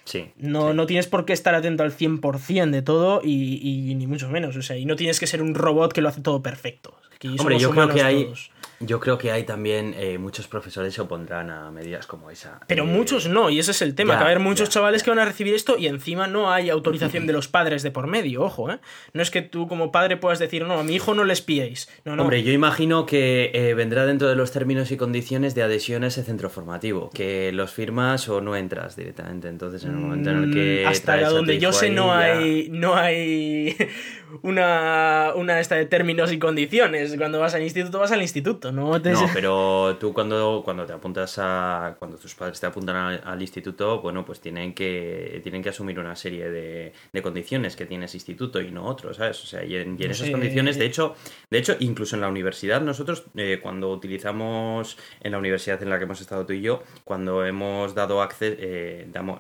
Sí. 0.05 0.31
No, 0.37 0.69
sí. 0.71 0.77
no 0.77 0.85
tienes 0.85 1.07
por 1.07 1.25
qué 1.25 1.33
estar 1.33 1.55
atento 1.55 1.83
al 1.83 1.93
100% 1.97 2.71
de 2.71 2.83
todo 2.83 3.23
y, 3.25 3.61
y 3.91 3.95
ni 3.95 4.07
mucho 4.07 4.29
menos. 4.29 4.55
O 4.57 4.61
sea, 4.63 4.77
y 4.77 4.85
no 4.85 4.97
tienes 4.97 5.19
que 5.19 5.27
ser 5.27 5.41
un 5.41 5.55
robot 5.55 5.95
que 5.95 6.03
lo 6.03 6.11
hace 6.11 6.21
todo 6.21 6.43
perfecto. 6.43 6.95
Hombre, 7.39 7.59
yo 7.59 7.71
creo 7.71 7.89
que 7.89 8.03
hay, 8.03 8.25
todos. 8.25 8.51
Yo 8.81 9.01
creo 9.01 9.19
que 9.19 9.33
hay 9.33 9.45
también 9.45 9.95
eh, 9.97 10.19
muchos 10.19 10.47
profesores 10.47 10.95
se 10.95 11.01
opondrán 11.01 11.51
a 11.51 11.71
medidas 11.71 12.07
como 12.07 12.31
esa. 12.31 12.61
Pero 12.67 12.85
Eh, 12.85 12.87
muchos 12.87 13.29
no, 13.29 13.51
y 13.51 13.59
ese 13.59 13.71
es 13.71 13.83
el 13.83 13.95
tema, 13.95 14.15
ya, 14.15 14.19
que 14.19 14.25
va 14.25 14.29
a 14.29 14.33
haber 14.33 14.43
muchos 14.43 14.69
ya, 14.69 14.75
chavales 14.75 15.03
ya. 15.03 15.05
que 15.05 15.11
van 15.11 15.19
a 15.21 15.25
recibir 15.25 15.55
esto 15.55 15.79
y 15.79 15.87
encima 15.87 16.27
no 16.27 16.51
hay 16.53 16.71
autorización 16.71 17.27
de 17.27 17.33
los 17.33 17.49
padres 17.49 17.83
de 17.83 17.91
por 17.91 18.07
medio, 18.07 18.43
ojo, 18.43 18.71
¿eh? 18.71 18.79
No 19.13 19.23
es 19.23 19.31
que 19.31 19.43
tú 19.43 19.67
como 19.69 19.93
padre 19.93 20.17
puedas 20.17 20.39
decir, 20.39 20.65
no, 20.67 20.79
a 20.79 20.85
mi 20.85 20.95
hijo 20.95 21.15
no 21.15 21.25
le 21.25 21.33
espiéis. 21.33 21.89
No, 22.05 22.17
no. 22.17 22.23
Hombre, 22.23 22.43
yo 22.43 22.53
imagino 22.53 23.07
que 23.07 23.51
eh, 23.55 23.75
vendrá 23.75 24.07
dentro 24.07 24.29
de 24.29 24.37
los 24.37 24.53
términos 24.53 24.91
y 24.91 24.97
condiciones 24.97 25.55
de 25.55 25.63
adhesión 25.63 26.05
a 26.05 26.09
ese 26.09 26.23
centro 26.23 26.51
formativo, 26.51 27.11
que 27.11 27.53
los 27.53 27.73
firmas 27.73 28.29
o 28.29 28.41
no 28.41 28.57
entras 28.57 28.97
directamente. 28.97 29.49
Entonces, 29.49 29.85
en 29.85 29.91
el 29.91 29.97
momento 29.97 30.31
en 30.31 30.45
el 30.45 30.53
que 30.53 30.75
Mm, 30.85 30.89
hasta 30.89 31.31
donde 31.31 31.59
yo 31.59 31.73
sé 31.73 31.87
ahí, 31.87 31.93
no 31.93 32.13
hay 32.13 32.69
no 32.71 32.95
hay 32.97 33.77
una 34.43 35.33
una 35.37 35.61
esta 35.61 35.77
de 35.77 35.87
términos 35.87 36.33
y 36.33 36.39
condiciones 36.39 37.15
cuando 37.17 37.41
vas 37.41 37.55
al 37.55 37.63
instituto 37.63 37.99
vas 37.99 38.13
al 38.13 38.23
instituto 38.23 38.64
no 38.73 39.01
te- 39.01 39.11
No, 39.13 39.29
pero 39.33 39.97
tú 39.99 40.13
cuando, 40.13 40.63
cuando 40.65 40.85
te 40.87 40.93
apuntas 40.93 41.37
a. 41.39 41.97
Cuando 41.99 42.17
tus 42.17 42.35
padres 42.35 42.61
te 42.61 42.67
apuntan 42.67 42.97
al, 42.97 43.21
al 43.25 43.41
instituto, 43.41 44.01
bueno, 44.01 44.25
pues 44.25 44.41
tienen 44.41 44.75
que, 44.75 45.41
tienen 45.43 45.63
que 45.63 45.69
asumir 45.71 45.99
una 45.99 46.17
serie 46.17 46.51
de, 46.51 46.93
de 47.13 47.23
condiciones 47.23 47.77
que 47.77 47.87
tiene 47.87 48.07
ese 48.07 48.17
instituto 48.17 48.61
y 48.61 48.71
no 48.71 48.85
otro, 48.87 49.13
¿sabes? 49.15 49.43
O 49.43 49.47
sea, 49.47 49.65
y 49.65 49.77
en, 49.77 49.97
y 49.99 50.05
en 50.05 50.11
esas 50.11 50.31
condiciones, 50.31 50.79
de 50.79 50.87
hecho, 50.87 51.15
de 51.51 51.59
hecho, 51.59 51.77
incluso 51.81 52.15
en 52.17 52.23
la 52.23 52.29
universidad, 52.29 52.81
nosotros, 52.81 53.25
eh, 53.37 53.61
cuando 53.63 53.91
utilizamos 53.91 54.97
en 55.21 55.33
la 55.33 55.39
universidad 55.39 55.83
en 55.83 55.91
la 55.91 55.99
que 55.99 56.05
hemos 56.05 56.21
estado 56.21 56.47
tú 56.47 56.53
y 56.53 56.61
yo, 56.61 56.83
cuando 57.05 57.45
hemos 57.45 57.95
dado 57.95 58.23
acceso, 58.23 58.57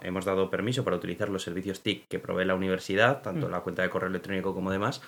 hemos 0.03 0.25
dado 0.25 0.51
permiso 0.51 0.85
para 0.85 0.97
utilizar 0.97 1.29
los 1.29 1.43
servicios 1.43 1.81
TIC 1.81 2.09
que 2.09 2.19
provee 2.19 2.45
la 2.45 2.55
universidad, 2.55 3.23
tanto 3.23 3.49
Mm. 3.49 3.51
la 3.51 3.61
cuenta 3.61 3.83
de 3.83 3.91
correo 3.91 4.09
electrónico 4.09 4.55
como 4.55 4.71
demás, 4.71 5.01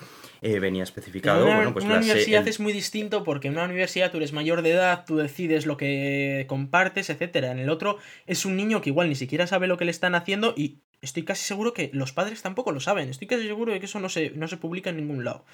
eh, 0.42 0.58
venía 0.58 0.82
especificado, 0.82 1.44
una, 1.46 1.56
bueno, 1.56 1.72
pues 1.72 1.84
una 1.84 1.94
la 1.94 2.00
universidad 2.00 2.42
el- 2.42 2.48
es 2.48 2.60
muy 2.60 2.72
distinto 2.72 3.24
porque 3.24 3.48
en 3.48 3.54
una 3.54 3.64
universidad 3.64 4.05
tú 4.10 4.18
eres 4.18 4.32
mayor 4.32 4.62
de 4.62 4.72
edad, 4.72 5.04
tú 5.06 5.16
decides 5.16 5.66
lo 5.66 5.76
que 5.76 6.44
compartes, 6.48 7.10
etcétera. 7.10 7.50
En 7.50 7.58
el 7.58 7.70
otro 7.70 7.98
es 8.26 8.44
un 8.44 8.56
niño 8.56 8.80
que 8.80 8.90
igual 8.90 9.08
ni 9.08 9.14
siquiera 9.14 9.46
sabe 9.46 9.66
lo 9.66 9.76
que 9.76 9.84
le 9.84 9.90
están 9.90 10.14
haciendo 10.14 10.54
y 10.56 10.78
estoy 11.00 11.24
casi 11.24 11.44
seguro 11.44 11.72
que 11.72 11.90
los 11.92 12.12
padres 12.12 12.42
tampoco 12.42 12.72
lo 12.72 12.80
saben. 12.80 13.08
Estoy 13.08 13.26
casi 13.26 13.46
seguro 13.46 13.72
de 13.72 13.80
que 13.80 13.86
eso 13.86 14.00
no 14.00 14.08
se, 14.08 14.30
no 14.30 14.48
se 14.48 14.56
publica 14.56 14.90
en 14.90 14.96
ningún 14.96 15.24
lado. 15.24 15.44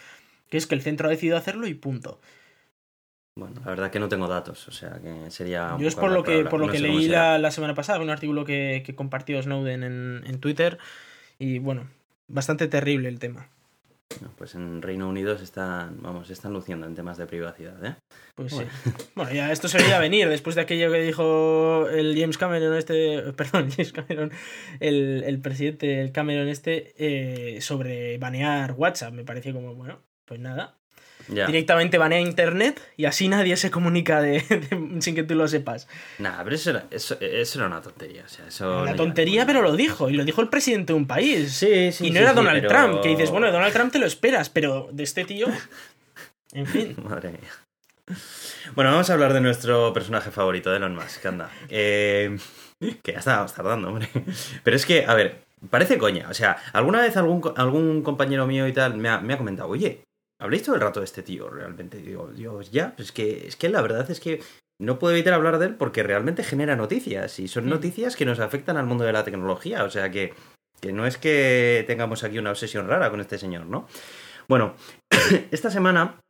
Que 0.48 0.56
es 0.56 0.66
que 0.66 0.74
el 0.74 0.82
centro 0.82 1.08
ha 1.08 1.10
decidido 1.10 1.36
hacerlo 1.36 1.66
y 1.66 1.74
punto. 1.74 2.20
Bueno, 3.34 3.60
la 3.64 3.70
verdad 3.70 3.90
que 3.90 3.98
no 3.98 4.10
tengo 4.10 4.28
datos, 4.28 4.68
o 4.68 4.72
sea 4.72 5.00
que 5.00 5.30
sería. 5.30 5.74
un 5.74 5.80
Yo 5.80 5.88
es 5.88 5.94
por 5.94 6.10
lo 6.10 6.22
que, 6.22 6.44
por 6.44 6.60
lo 6.60 6.66
no 6.66 6.72
que 6.72 6.80
leí 6.80 7.08
la, 7.08 7.38
la 7.38 7.50
semana 7.50 7.74
pasada, 7.74 8.00
un 8.00 8.10
artículo 8.10 8.44
que, 8.44 8.82
que 8.84 8.94
compartió 8.94 9.42
Snowden 9.42 9.82
en, 9.82 10.22
en 10.26 10.38
Twitter. 10.38 10.78
Y 11.38 11.58
bueno, 11.58 11.88
bastante 12.28 12.68
terrible 12.68 13.08
el 13.08 13.18
tema. 13.18 13.48
Pues 14.36 14.54
en 14.54 14.82
Reino 14.82 15.08
Unido 15.08 15.38
se 15.38 15.44
están, 15.44 16.00
vamos, 16.02 16.26
se 16.26 16.32
están 16.32 16.52
luciendo 16.52 16.86
en 16.86 16.94
temas 16.94 17.16
de 17.18 17.26
privacidad, 17.26 17.84
¿eh? 17.84 17.96
Pues 18.34 18.52
Bueno. 18.52 18.70
sí. 18.84 18.90
Bueno, 19.14 19.32
ya 19.32 19.52
esto 19.52 19.68
se 19.68 19.78
veía 19.78 19.98
venir 19.98 20.28
después 20.28 20.54
de 20.56 20.62
aquello 20.62 20.90
que 20.90 21.00
dijo 21.00 21.88
el 21.88 22.18
James 22.18 22.38
Cameron 22.38 22.76
este, 22.76 23.32
perdón, 23.36 23.70
James 23.70 23.92
Cameron, 23.92 24.32
el, 24.80 25.22
el 25.24 25.40
presidente 25.40 26.00
el 26.00 26.12
Cameron 26.12 26.48
este, 26.48 26.94
eh, 26.98 27.60
sobre 27.60 28.18
banear 28.18 28.72
WhatsApp. 28.72 29.12
Me 29.14 29.24
pareció 29.24 29.52
como, 29.52 29.74
bueno, 29.74 30.02
pues 30.24 30.40
nada. 30.40 30.78
Ya. 31.28 31.46
Directamente 31.46 31.98
banea 31.98 32.20
Internet 32.20 32.80
y 32.96 33.04
así 33.04 33.28
nadie 33.28 33.56
se 33.56 33.70
comunica 33.70 34.20
de, 34.20 34.40
de- 34.42 35.00
sin 35.00 35.14
que 35.14 35.22
tú 35.22 35.34
lo 35.34 35.46
sepas. 35.48 35.88
Nah, 36.18 36.42
pero 36.42 36.56
eso 36.56 36.70
era, 36.70 36.84
eso, 36.90 37.16
eso 37.20 37.58
era 37.58 37.66
una 37.68 37.80
tontería, 37.80 38.24
o 38.24 38.28
sea, 38.28 38.46
eso... 38.48 38.82
Una 38.82 38.90
no 38.92 38.96
tontería, 38.96 39.46
pero 39.46 39.62
lo 39.62 39.76
dijo. 39.76 40.10
Y 40.10 40.14
lo 40.14 40.24
dijo 40.24 40.40
el 40.40 40.48
presidente 40.48 40.92
de 40.92 40.98
un 40.98 41.06
país. 41.06 41.52
Sí, 41.52 41.92
sí, 41.92 42.06
y 42.06 42.10
no 42.10 42.16
sí, 42.16 42.22
era 42.22 42.30
sí, 42.30 42.36
Donald 42.36 42.62
pero- 42.62 42.68
Trump, 42.68 43.00
que 43.02 43.08
dices, 43.10 43.30
bueno, 43.30 43.46
de 43.46 43.52
Donald 43.52 43.72
Trump 43.72 43.92
te 43.92 43.98
lo 43.98 44.06
esperas, 44.06 44.50
pero 44.50 44.88
de 44.92 45.02
este 45.02 45.24
tío... 45.24 45.46
En 46.52 46.66
fin. 46.66 46.96
Madre 47.08 47.30
mía. 47.30 48.16
Bueno, 48.74 48.90
vamos 48.90 49.08
a 49.08 49.12
hablar 49.14 49.32
de 49.32 49.40
nuestro 49.40 49.92
personaje 49.92 50.30
favorito, 50.30 50.70
de 50.70 50.76
Elon 50.78 50.94
Musk, 50.94 51.24
anda. 51.26 51.50
Eh, 51.68 52.36
que 53.02 53.12
ya 53.12 53.18
estábamos 53.20 53.54
tardando, 53.54 53.88
hombre. 53.88 54.08
Pero 54.64 54.76
es 54.76 54.84
que, 54.84 55.04
a 55.06 55.14
ver, 55.14 55.44
parece 55.70 55.98
coña. 55.98 56.28
O 56.28 56.34
sea, 56.34 56.56
alguna 56.72 57.00
vez 57.00 57.16
algún, 57.16 57.42
algún 57.56 58.02
compañero 58.02 58.46
mío 58.46 58.66
y 58.66 58.72
tal 58.72 58.96
me 58.96 59.08
ha, 59.08 59.20
me 59.20 59.34
ha 59.34 59.38
comentado, 59.38 59.68
oye, 59.68 60.02
¿habléis 60.42 60.64
todo 60.64 60.74
el 60.74 60.80
rato 60.80 61.00
de 61.00 61.04
este 61.04 61.22
tío 61.22 61.48
realmente? 61.48 61.98
Digo, 61.98 62.28
Dios, 62.28 62.70
ya, 62.72 62.94
pues 62.96 63.12
que, 63.12 63.46
es 63.46 63.56
que 63.56 63.68
la 63.68 63.80
verdad 63.80 64.10
es 64.10 64.18
que 64.18 64.42
no 64.80 64.98
puedo 64.98 65.14
evitar 65.14 65.34
hablar 65.34 65.58
de 65.58 65.66
él 65.66 65.74
porque 65.76 66.02
realmente 66.02 66.42
genera 66.42 66.74
noticias. 66.74 67.38
Y 67.38 67.46
son 67.46 67.68
noticias 67.68 68.16
que 68.16 68.24
nos 68.24 68.40
afectan 68.40 68.76
al 68.76 68.86
mundo 68.86 69.04
de 69.04 69.12
la 69.12 69.22
tecnología. 69.22 69.84
O 69.84 69.90
sea 69.90 70.10
que, 70.10 70.34
que 70.80 70.92
no 70.92 71.06
es 71.06 71.16
que 71.16 71.84
tengamos 71.86 72.24
aquí 72.24 72.38
una 72.38 72.50
obsesión 72.50 72.88
rara 72.88 73.08
con 73.08 73.20
este 73.20 73.38
señor, 73.38 73.66
¿no? 73.66 73.86
Bueno, 74.48 74.74
esta 75.52 75.70
semana 75.70 76.20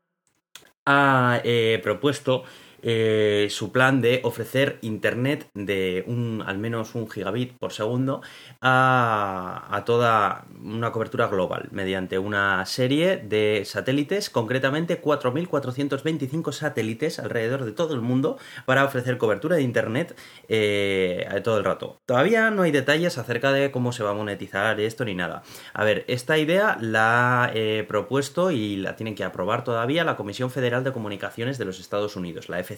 ha 0.86 1.40
eh, 1.44 1.80
propuesto 1.82 2.44
eh, 2.82 3.48
su 3.50 3.72
plan 3.72 4.00
de 4.00 4.20
ofrecer 4.24 4.78
internet 4.82 5.48
de 5.54 6.04
un 6.06 6.42
al 6.46 6.58
menos 6.58 6.94
un 6.94 7.08
gigabit 7.08 7.56
por 7.58 7.72
segundo 7.72 8.22
a, 8.60 9.68
a 9.70 9.84
toda 9.84 10.46
una 10.62 10.92
cobertura 10.92 11.28
global 11.28 11.68
mediante 11.70 12.18
una 12.18 12.64
serie 12.66 13.16
de 13.16 13.62
satélites, 13.64 14.30
concretamente 14.30 15.00
4.425 15.00 16.52
satélites 16.52 17.18
alrededor 17.18 17.64
de 17.64 17.72
todo 17.72 17.94
el 17.94 18.00
mundo 18.00 18.38
para 18.66 18.84
ofrecer 18.84 19.18
cobertura 19.18 19.56
de 19.56 19.62
internet 19.62 20.16
eh, 20.48 21.26
todo 21.42 21.58
el 21.58 21.64
rato. 21.64 22.00
Todavía 22.06 22.50
no 22.50 22.62
hay 22.62 22.70
detalles 22.70 23.18
acerca 23.18 23.52
de 23.52 23.70
cómo 23.70 23.92
se 23.92 24.02
va 24.02 24.10
a 24.10 24.14
monetizar 24.14 24.80
esto 24.80 25.04
ni 25.04 25.14
nada. 25.14 25.42
A 25.74 25.84
ver, 25.84 26.04
esta 26.08 26.38
idea 26.38 26.76
la 26.80 27.44
ha 27.44 27.50
eh, 27.54 27.84
propuesto 27.86 28.50
y 28.50 28.76
la 28.76 28.96
tienen 28.96 29.14
que 29.14 29.24
aprobar 29.24 29.64
todavía 29.64 30.04
la 30.04 30.16
Comisión 30.16 30.50
Federal 30.50 30.84
de 30.84 30.92
Comunicaciones 30.92 31.58
de 31.58 31.64
los 31.64 31.80
Estados 31.80 32.16
Unidos, 32.16 32.48
la 32.48 32.58
FCC. 32.62 32.71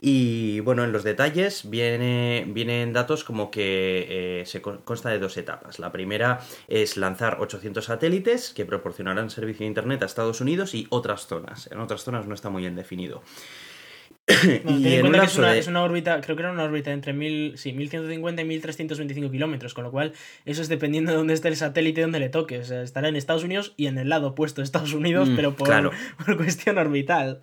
Y 0.00 0.60
bueno, 0.60 0.84
en 0.84 0.92
los 0.92 1.02
detalles 1.04 1.68
viene, 1.70 2.44
vienen 2.48 2.92
datos 2.92 3.24
como 3.24 3.50
que 3.50 4.40
eh, 4.40 4.46
se 4.46 4.60
con- 4.60 4.78
consta 4.78 5.08
de 5.10 5.18
dos 5.18 5.36
etapas. 5.36 5.78
La 5.78 5.92
primera 5.92 6.40
es 6.68 6.96
lanzar 6.96 7.38
800 7.40 7.84
satélites 7.84 8.50
que 8.54 8.64
proporcionarán 8.66 9.30
servicio 9.30 9.60
de 9.64 9.68
Internet 9.68 10.02
a 10.02 10.06
Estados 10.06 10.40
Unidos 10.40 10.74
y 10.74 10.86
otras 10.90 11.26
zonas. 11.26 11.68
En 11.72 11.78
otras 11.80 12.02
zonas 12.04 12.26
no 12.26 12.34
está 12.34 12.50
muy 12.50 12.62
bien 12.62 12.76
definido. 12.76 13.22
Bueno, 14.26 14.78
y 14.78 14.94
en 14.94 15.12
que 15.12 15.18
es 15.24 15.36
una, 15.36 15.52
de- 15.52 15.58
es 15.58 15.66
una 15.66 15.82
órbita, 15.82 16.20
creo 16.22 16.34
que 16.34 16.42
era 16.42 16.52
una 16.52 16.64
órbita 16.64 16.90
entre 16.92 17.12
1000, 17.12 17.58
sí, 17.58 17.72
1150 17.74 18.40
y 18.40 18.44
1325 18.46 19.30
kilómetros, 19.30 19.74
con 19.74 19.84
lo 19.84 19.90
cual 19.90 20.12
eso 20.46 20.62
es 20.62 20.68
dependiendo 20.68 21.12
de 21.12 21.18
dónde 21.18 21.34
esté 21.34 21.48
el 21.48 21.56
satélite 21.56 22.00
y 22.00 22.02
dónde 22.02 22.20
le 22.20 22.30
toque. 22.30 22.58
O 22.58 22.64
sea, 22.64 22.82
estará 22.82 23.08
en 23.08 23.16
Estados 23.16 23.44
Unidos 23.44 23.74
y 23.76 23.86
en 23.86 23.98
el 23.98 24.08
lado 24.08 24.28
opuesto 24.28 24.60
de 24.62 24.64
Estados 24.64 24.94
Unidos, 24.94 25.28
Mm, 25.28 25.36
pero 25.36 25.54
por, 25.54 25.68
claro. 25.68 25.90
por 26.24 26.36
cuestión 26.38 26.78
orbital. 26.78 27.42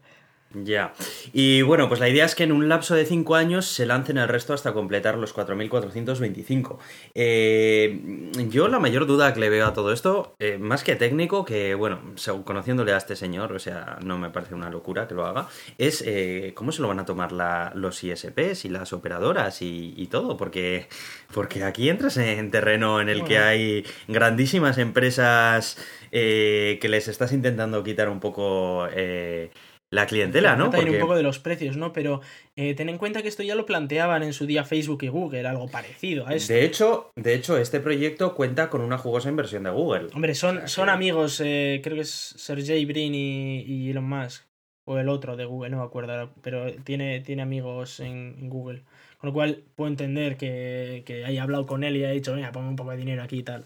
Ya. 0.53 0.93
Y 1.31 1.61
bueno, 1.61 1.87
pues 1.87 1.99
la 2.01 2.09
idea 2.09 2.25
es 2.25 2.35
que 2.35 2.43
en 2.43 2.51
un 2.51 2.67
lapso 2.67 2.93
de 2.95 3.05
5 3.05 3.35
años 3.35 3.65
se 3.65 3.85
lancen 3.85 4.17
el 4.17 4.27
resto 4.27 4.53
hasta 4.53 4.73
completar 4.73 5.17
los 5.17 5.33
4.425. 5.33 6.77
Eh, 7.15 8.29
yo 8.49 8.67
la 8.67 8.79
mayor 8.79 9.05
duda 9.05 9.33
que 9.33 9.39
le 9.39 9.49
veo 9.49 9.65
a 9.65 9.73
todo 9.73 9.93
esto, 9.93 10.35
eh, 10.39 10.57
más 10.57 10.83
que 10.83 10.95
técnico, 10.97 11.45
que 11.45 11.73
bueno, 11.75 12.01
según 12.15 12.43
conociéndole 12.43 12.91
a 12.91 12.97
este 12.97 13.15
señor, 13.15 13.53
o 13.53 13.59
sea, 13.59 13.97
no 14.03 14.17
me 14.17 14.29
parece 14.29 14.53
una 14.53 14.69
locura 14.69 15.07
que 15.07 15.15
lo 15.15 15.25
haga, 15.25 15.47
es 15.77 16.03
eh, 16.05 16.51
cómo 16.53 16.71
se 16.73 16.81
lo 16.81 16.89
van 16.89 16.99
a 16.99 17.05
tomar 17.05 17.31
la- 17.31 17.71
los 17.75 18.03
ISPs 18.03 18.65
y 18.65 18.69
las 18.69 18.91
operadoras 18.91 19.61
y, 19.61 19.93
y 19.95 20.07
todo, 20.07 20.35
porque, 20.35 20.87
porque 21.33 21.63
aquí 21.63 21.89
entras 21.89 22.17
en 22.17 22.51
terreno 22.51 22.99
en 22.99 23.07
el 23.09 23.23
que 23.23 23.37
hay 23.37 23.85
grandísimas 24.09 24.77
empresas 24.77 25.77
eh, 26.11 26.77
que 26.81 26.89
les 26.89 27.07
estás 27.07 27.31
intentando 27.31 27.83
quitar 27.83 28.09
un 28.09 28.19
poco... 28.19 28.87
eh, 28.91 29.49
la 29.91 30.05
clientela, 30.07 30.55
¿no? 30.55 30.71
Porque- 30.71 30.89
un 30.89 30.99
poco 30.99 31.15
de 31.15 31.21
los 31.23 31.39
precios, 31.39 31.75
¿no? 31.77 31.91
Pero 31.91 32.21
eh, 32.55 32.73
ten 32.75 32.87
en 32.89 32.97
cuenta 32.97 33.21
que 33.21 33.27
esto 33.27 33.43
ya 33.43 33.55
lo 33.55 33.65
planteaban 33.65 34.23
en 34.23 34.31
su 34.33 34.45
día 34.45 34.63
Facebook 34.63 35.03
y 35.03 35.09
Google, 35.09 35.45
algo 35.47 35.67
parecido 35.67 36.25
a 36.27 36.33
esto. 36.33 36.53
De 36.53 36.63
hecho, 36.65 37.11
de 37.15 37.33
hecho, 37.35 37.57
este 37.57 37.81
proyecto 37.81 38.33
cuenta 38.33 38.69
con 38.69 38.81
una 38.81 38.97
jugosa 38.97 39.29
inversión 39.29 39.63
de 39.63 39.69
Google. 39.69 40.07
Hombre, 40.13 40.31
O 40.31 40.35
son, 40.35 40.57
sea 40.59 40.67
son 40.69 40.85
que- 40.85 40.91
amigos, 40.91 41.41
eh, 41.43 41.81
creo 41.83 41.95
que 41.95 42.01
es 42.03 42.09
Sergey 42.09 42.85
Brin 42.85 43.13
y, 43.13 43.61
y 43.63 43.89
Elon 43.91 44.07
Musk. 44.07 44.43
O 44.85 44.97
el 44.97 45.09
otro 45.09 45.35
de 45.37 45.45
Google, 45.45 45.69
no 45.69 45.77
me 45.77 45.83
acuerdo, 45.83 46.31
pero 46.41 46.73
tiene, 46.83 47.19
tiene 47.21 47.43
amigos 47.43 47.99
en, 47.99 48.35
en 48.39 48.49
Google. 48.49 48.81
Con 49.19 49.27
lo 49.27 49.33
cual 49.33 49.63
puedo 49.75 49.87
entender 49.89 50.37
que, 50.37 51.03
que 51.05 51.23
haya 51.23 51.43
hablado 51.43 51.67
con 51.67 51.83
él 51.83 51.95
y 51.97 52.03
haya 52.03 52.13
dicho, 52.13 52.33
venga, 52.33 52.51
ponme 52.51 52.69
un 52.69 52.75
poco 52.75 52.89
de 52.91 52.97
dinero 52.97 53.21
aquí 53.21 53.39
y 53.39 53.43
tal. 53.43 53.65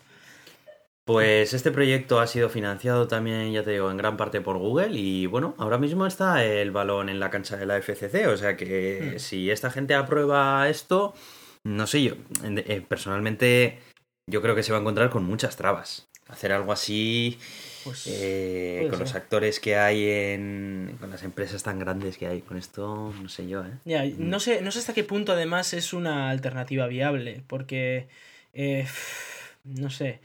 Pues 1.05 1.53
este 1.53 1.71
proyecto 1.71 2.19
ha 2.19 2.25
sido 2.25 2.49
financiado 2.49 3.07
también, 3.07 3.53
ya 3.53 3.61
te 3.63 3.71
digo, 3.71 3.91
en 3.91 3.97
gran 3.97 4.17
parte 4.17 4.41
por 4.41 4.57
Google 4.57 4.97
y 4.97 5.27
bueno, 5.27 5.53
ahora 5.59 5.77
mismo 5.77 6.07
está 6.07 6.43
el 6.43 6.71
balón 6.71 7.09
en 7.09 7.19
la 7.19 7.29
cancha 7.29 7.57
de 7.57 7.67
la 7.67 7.77
FCC, 7.77 8.25
o 8.27 8.35
sea 8.37 8.57
que 8.57 9.13
Hmm. 9.15 9.19
si 9.19 9.51
esta 9.51 9.69
gente 9.69 9.93
aprueba 9.93 10.67
esto, 10.67 11.13
no 11.63 11.85
sé 11.85 12.01
yo, 12.01 12.15
eh, 12.43 12.83
personalmente 12.87 13.77
yo 14.27 14.41
creo 14.41 14.55
que 14.55 14.63
se 14.63 14.71
va 14.71 14.79
a 14.79 14.81
encontrar 14.81 15.11
con 15.11 15.23
muchas 15.23 15.55
trabas. 15.57 16.07
Hacer 16.27 16.51
algo 16.51 16.71
así 16.71 17.37
Pues, 17.83 18.07
eh, 18.07 18.87
con 18.89 18.97
los 18.97 19.13
actores 19.13 19.59
que 19.59 19.75
hay 19.75 20.09
en... 20.09 20.97
con 20.99 21.11
las 21.11 21.21
empresas 21.21 21.61
tan 21.61 21.77
grandes 21.77 22.17
que 22.17 22.25
hay, 22.25 22.41
con 22.41 22.57
esto 22.57 23.13
no 23.21 23.29
sé 23.29 23.47
yo, 23.47 23.63
¿eh? 23.63 23.69
Ya, 23.85 24.03
no 24.17 24.39
sé, 24.39 24.63
no 24.63 24.71
sé 24.71 24.79
hasta 24.79 24.93
qué 24.95 25.03
punto 25.03 25.33
además 25.33 25.71
es 25.75 25.93
una 25.93 26.31
alternativa 26.31 26.87
viable, 26.87 27.43
porque 27.45 28.07
eh, 28.53 28.87
no 29.65 29.91
sé. 29.91 30.19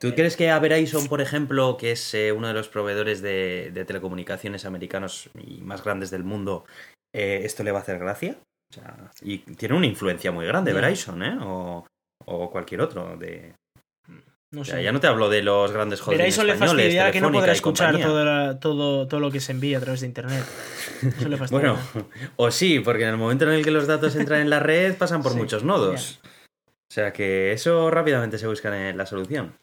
¿Tú 0.00 0.14
crees 0.14 0.36
que 0.36 0.50
a 0.50 0.58
Verizon, 0.58 1.08
por 1.08 1.20
ejemplo, 1.20 1.76
que 1.76 1.92
es 1.92 2.14
eh, 2.14 2.32
uno 2.32 2.46
de 2.48 2.54
los 2.54 2.68
proveedores 2.68 3.20
de, 3.20 3.70
de 3.72 3.84
telecomunicaciones 3.84 4.64
americanos 4.64 5.28
y 5.46 5.60
más 5.62 5.82
grandes 5.82 6.10
del 6.10 6.24
mundo, 6.24 6.64
eh, 7.14 7.40
esto 7.44 7.62
le 7.64 7.72
va 7.72 7.78
a 7.78 7.82
hacer 7.82 7.98
gracia? 7.98 8.36
O 8.70 8.74
sea, 8.74 9.10
y 9.22 9.38
tiene 9.38 9.74
una 9.74 9.86
influencia 9.86 10.30
muy 10.30 10.46
grande. 10.46 10.72
Verizon, 10.72 11.22
¿eh? 11.22 11.36
O, 11.42 11.86
o 12.26 12.50
cualquier 12.50 12.80
otro. 12.82 13.16
De... 13.16 13.54
No 14.50 14.60
o 14.62 14.64
sé. 14.64 14.72
sea, 14.72 14.80
ya 14.80 14.92
no 14.92 15.00
te 15.00 15.06
hablo 15.06 15.28
de 15.28 15.42
los 15.42 15.72
grandes 15.72 16.00
holdings 16.00 16.18
Verizon 16.20 16.46
le 16.46 16.54
fastidiará 16.54 17.10
que 17.12 17.20
no 17.20 17.30
podrá 17.32 17.52
escuchar 17.52 18.00
todo, 18.00 18.24
la- 18.24 18.58
todo, 18.60 19.06
todo 19.08 19.20
lo 19.20 19.30
que 19.30 19.40
se 19.40 19.52
envía 19.52 19.78
a 19.78 19.80
través 19.80 20.00
de 20.00 20.06
internet. 20.06 20.44
Eso 21.02 21.28
le 21.28 21.36
fastidiará. 21.38 21.72
Bueno, 21.92 22.08
o 22.36 22.50
sí, 22.50 22.80
porque 22.80 23.02
en 23.02 23.10
el 23.10 23.16
momento 23.16 23.44
en 23.46 23.50
el 23.52 23.64
que 23.64 23.70
los 23.70 23.86
datos 23.86 24.14
entran 24.16 24.40
en 24.42 24.50
la 24.50 24.60
red 24.60 24.96
pasan 24.96 25.22
por 25.22 25.32
Sí, 25.32 25.38
muchos 25.38 25.64
nodos. 25.64 26.20
O 26.24 26.94
sea 26.94 27.12
que 27.12 27.52
eso 27.52 27.90
rápidamente 27.90 28.38
se 28.38 28.46
busca 28.46 28.88
en 28.88 28.96
la 28.96 29.04
solución. 29.04 29.54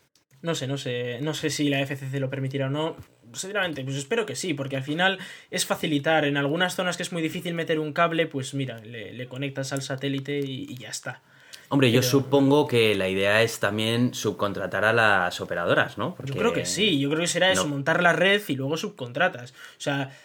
No 0.42 0.54
sé, 0.56 0.68
no 0.68 0.78
sé, 0.78 1.20
no 1.22 1.34
sé 1.34 1.50
si 1.50 1.70
la 1.70 1.80
FCC 1.82 2.20
lo 2.20 2.30
permitirá 2.30 2.68
o 2.68 2.70
no. 2.70 2.96
Sinceramente, 3.34 3.84
pues 3.84 3.96
espero 3.98 4.26
que 4.26 4.36
sí, 4.36 4.54
porque 4.54 4.76
al 4.78 4.84
final 4.84 5.18
es 5.52 5.66
facilitar. 5.66 6.24
En 6.26 6.38
algunas 6.38 6.76
zonas 6.76 6.98
que 6.98 7.04
es 7.04 7.12
muy 7.12 7.22
difícil 7.22 7.54
meter 7.54 7.80
un 7.80 7.92
cable, 7.94 8.28
pues 8.28 8.54
mira, 8.54 8.78
le, 8.80 9.12
le 9.14 9.28
conectas 9.28 9.74
al 9.74 9.82
satélite 9.82 10.40
y, 10.40 10.68
y 10.70 10.76
ya 10.78 10.90
está. 10.90 11.22
Hombre, 11.70 11.92
yo 11.92 12.04
supongo 12.04 12.68
que 12.68 12.94
la 12.94 13.10
idea 13.10 13.42
es 13.42 13.60
también 13.60 14.14
subcontratar 14.14 14.86
a 14.86 14.94
las 14.94 15.42
operadoras, 15.42 15.98
¿no? 15.98 16.14
Porque- 16.16 16.32
Yo 16.34 16.38
creo 16.38 16.54
que 16.54 16.66
sí, 16.66 17.00
yo 17.00 17.10
creo 17.10 17.22
que 17.22 17.28
será 17.28 17.52
eso, 17.52 17.64
no. 17.64 17.70
montar 17.70 18.04
la 18.04 18.14
red 18.14 18.40
y 18.48 18.56
luego 18.56 18.78
subcontratas. 18.78 19.52
O 19.52 19.80
sea, 19.82 20.16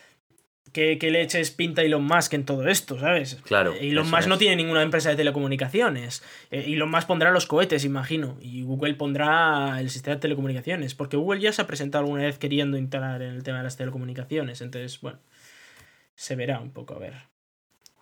que, 0.72 0.98
que 0.98 1.10
le 1.10 1.22
eches 1.22 1.50
pinta 1.50 1.82
Elon 1.82 2.04
Musk 2.04 2.34
en 2.34 2.44
todo 2.44 2.66
esto, 2.68 2.98
¿sabes? 2.98 3.38
Claro, 3.44 3.74
Eh, 3.74 3.88
Elon 3.90 4.10
Musk 4.10 4.28
no 4.28 4.38
tiene 4.38 4.56
ninguna 4.56 4.82
empresa 4.82 5.10
de 5.10 5.16
telecomunicaciones. 5.16 6.22
Eh, 6.50 6.64
Elon 6.68 6.90
Musk 6.90 7.06
pondrá 7.06 7.30
los 7.30 7.46
cohetes, 7.46 7.84
imagino. 7.84 8.38
Y 8.40 8.62
Google 8.62 8.94
pondrá 8.94 9.80
el 9.80 9.90
sistema 9.90 10.16
de 10.16 10.20
telecomunicaciones. 10.20 10.94
Porque 10.94 11.16
Google 11.16 11.40
ya 11.40 11.52
se 11.52 11.62
ha 11.62 11.66
presentado 11.66 12.04
alguna 12.04 12.22
vez 12.24 12.38
queriendo 12.38 12.76
entrar 12.76 13.22
en 13.22 13.34
el 13.34 13.42
tema 13.42 13.58
de 13.58 13.64
las 13.64 13.76
telecomunicaciones. 13.76 14.60
Entonces, 14.60 15.00
bueno, 15.00 15.18
se 16.14 16.36
verá 16.36 16.60
un 16.60 16.72
poco, 16.72 16.94
a 16.94 16.98
ver. 16.98 17.14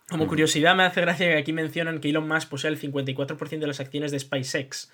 Como 0.09 0.27
curiosidad, 0.27 0.75
me 0.75 0.83
hace 0.83 1.01
gracia 1.01 1.27
que 1.27 1.37
aquí 1.37 1.53
mencionan 1.53 1.99
que 1.99 2.09
Elon 2.09 2.27
Musk 2.27 2.49
posee 2.49 2.71
el 2.71 2.79
54% 2.79 3.59
de 3.59 3.67
las 3.67 3.79
acciones 3.79 4.11
de 4.11 4.19
SpaceX. 4.19 4.91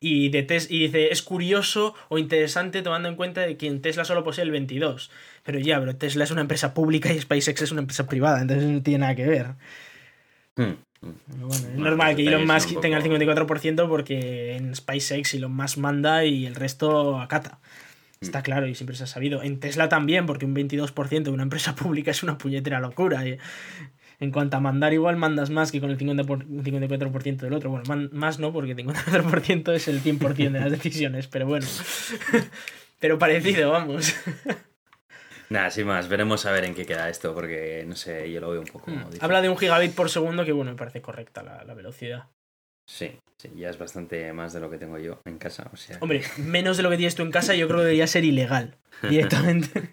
Y, 0.00 0.28
de 0.28 0.44
Tes- 0.44 0.70
y 0.70 0.78
dice, 0.80 1.10
es 1.12 1.22
curioso 1.22 1.94
o 2.08 2.18
interesante 2.18 2.82
tomando 2.82 3.08
en 3.08 3.16
cuenta 3.16 3.40
de 3.40 3.56
que 3.56 3.66
en 3.66 3.82
Tesla 3.82 4.04
solo 4.04 4.22
posee 4.22 4.44
el 4.44 4.52
22%. 4.52 5.10
Pero 5.42 5.58
ya, 5.58 5.80
pero 5.80 5.96
Tesla 5.96 6.24
es 6.24 6.30
una 6.30 6.42
empresa 6.42 6.72
pública 6.74 7.12
y 7.12 7.20
SpaceX 7.20 7.62
es 7.62 7.72
una 7.72 7.80
empresa 7.80 8.06
privada, 8.06 8.40
entonces 8.40 8.64
no 8.68 8.82
tiene 8.82 8.98
nada 9.00 9.14
que 9.16 9.26
ver. 9.26 9.46
Hmm, 10.56 10.62
hmm. 10.62 10.76
Bueno, 11.26 11.54
es 11.54 11.62
Bueno, 11.62 11.84
normal 11.84 12.16
que 12.16 12.26
Elon 12.26 12.46
Musk 12.46 12.80
tenga 12.80 12.98
el 12.98 13.02
poco- 13.02 13.14
54% 13.16 13.88
porque 13.88 14.56
en 14.56 14.74
SpaceX 14.74 15.34
Elon 15.34 15.54
Musk 15.54 15.78
manda 15.78 16.24
y 16.24 16.46
el 16.46 16.54
resto 16.54 17.18
acata. 17.20 17.58
Está 18.20 18.42
claro 18.42 18.66
y 18.66 18.74
siempre 18.74 18.96
se 18.96 19.04
ha 19.04 19.06
sabido. 19.06 19.44
En 19.44 19.60
Tesla 19.60 19.88
también, 19.88 20.26
porque 20.26 20.44
un 20.44 20.52
22% 20.54 21.30
de 21.30 21.34
una 21.34 21.44
empresa 21.44 21.74
pública 21.76 22.10
es 22.10 22.22
una 22.24 22.36
puñetera 22.36 22.80
locura. 22.80 23.26
y 23.26 23.38
en 24.20 24.30
cuanto 24.32 24.56
a 24.56 24.60
mandar, 24.60 24.92
igual 24.92 25.16
mandas 25.16 25.50
más 25.50 25.70
que 25.70 25.80
con 25.80 25.90
el 25.90 25.98
50 25.98 26.24
por- 26.24 26.44
54% 26.46 27.36
del 27.36 27.52
otro. 27.52 27.70
Bueno, 27.70 27.84
man- 27.88 28.10
más 28.12 28.38
no, 28.38 28.52
porque 28.52 28.72
el 28.72 28.76
54% 28.78 29.72
es 29.74 29.88
el 29.88 30.02
100% 30.02 30.52
de 30.52 30.60
las 30.60 30.70
decisiones, 30.70 31.28
pero 31.28 31.46
bueno. 31.46 31.66
pero 33.00 33.18
parecido, 33.18 33.70
vamos. 33.70 34.14
Nada, 35.50 35.70
sin 35.70 35.86
más, 35.86 36.08
veremos 36.08 36.44
a 36.44 36.52
ver 36.52 36.64
en 36.64 36.74
qué 36.74 36.84
queda 36.84 37.08
esto, 37.08 37.34
porque 37.34 37.84
no 37.88 37.96
sé, 37.96 38.30
yo 38.30 38.40
lo 38.40 38.50
veo 38.50 38.60
un 38.60 38.66
poco. 38.66 38.90
Hmm. 38.90 39.04
Habla 39.20 39.40
de 39.40 39.48
un 39.48 39.56
gigabit 39.56 39.94
por 39.94 40.10
segundo, 40.10 40.44
que 40.44 40.52
bueno, 40.52 40.72
me 40.72 40.76
parece 40.76 41.00
correcta 41.00 41.42
la, 41.42 41.64
la 41.64 41.72
velocidad. 41.74 42.24
Sí, 42.86 43.12
sí, 43.38 43.50
ya 43.54 43.70
es 43.70 43.78
bastante 43.78 44.32
más 44.32 44.52
de 44.52 44.60
lo 44.60 44.70
que 44.70 44.78
tengo 44.78 44.98
yo 44.98 45.20
en 45.26 45.38
casa, 45.38 45.70
o 45.72 45.76
sea... 45.76 45.98
Hombre, 46.00 46.22
menos 46.38 46.76
de 46.78 46.82
lo 46.82 46.90
que 46.90 46.96
tienes 46.96 47.14
tú 47.14 47.22
en 47.22 47.30
casa, 47.30 47.54
yo 47.54 47.66
creo 47.66 47.78
que 47.80 47.84
debería 47.84 48.06
ser 48.06 48.24
ilegal 48.24 48.76
directamente. 49.08 49.90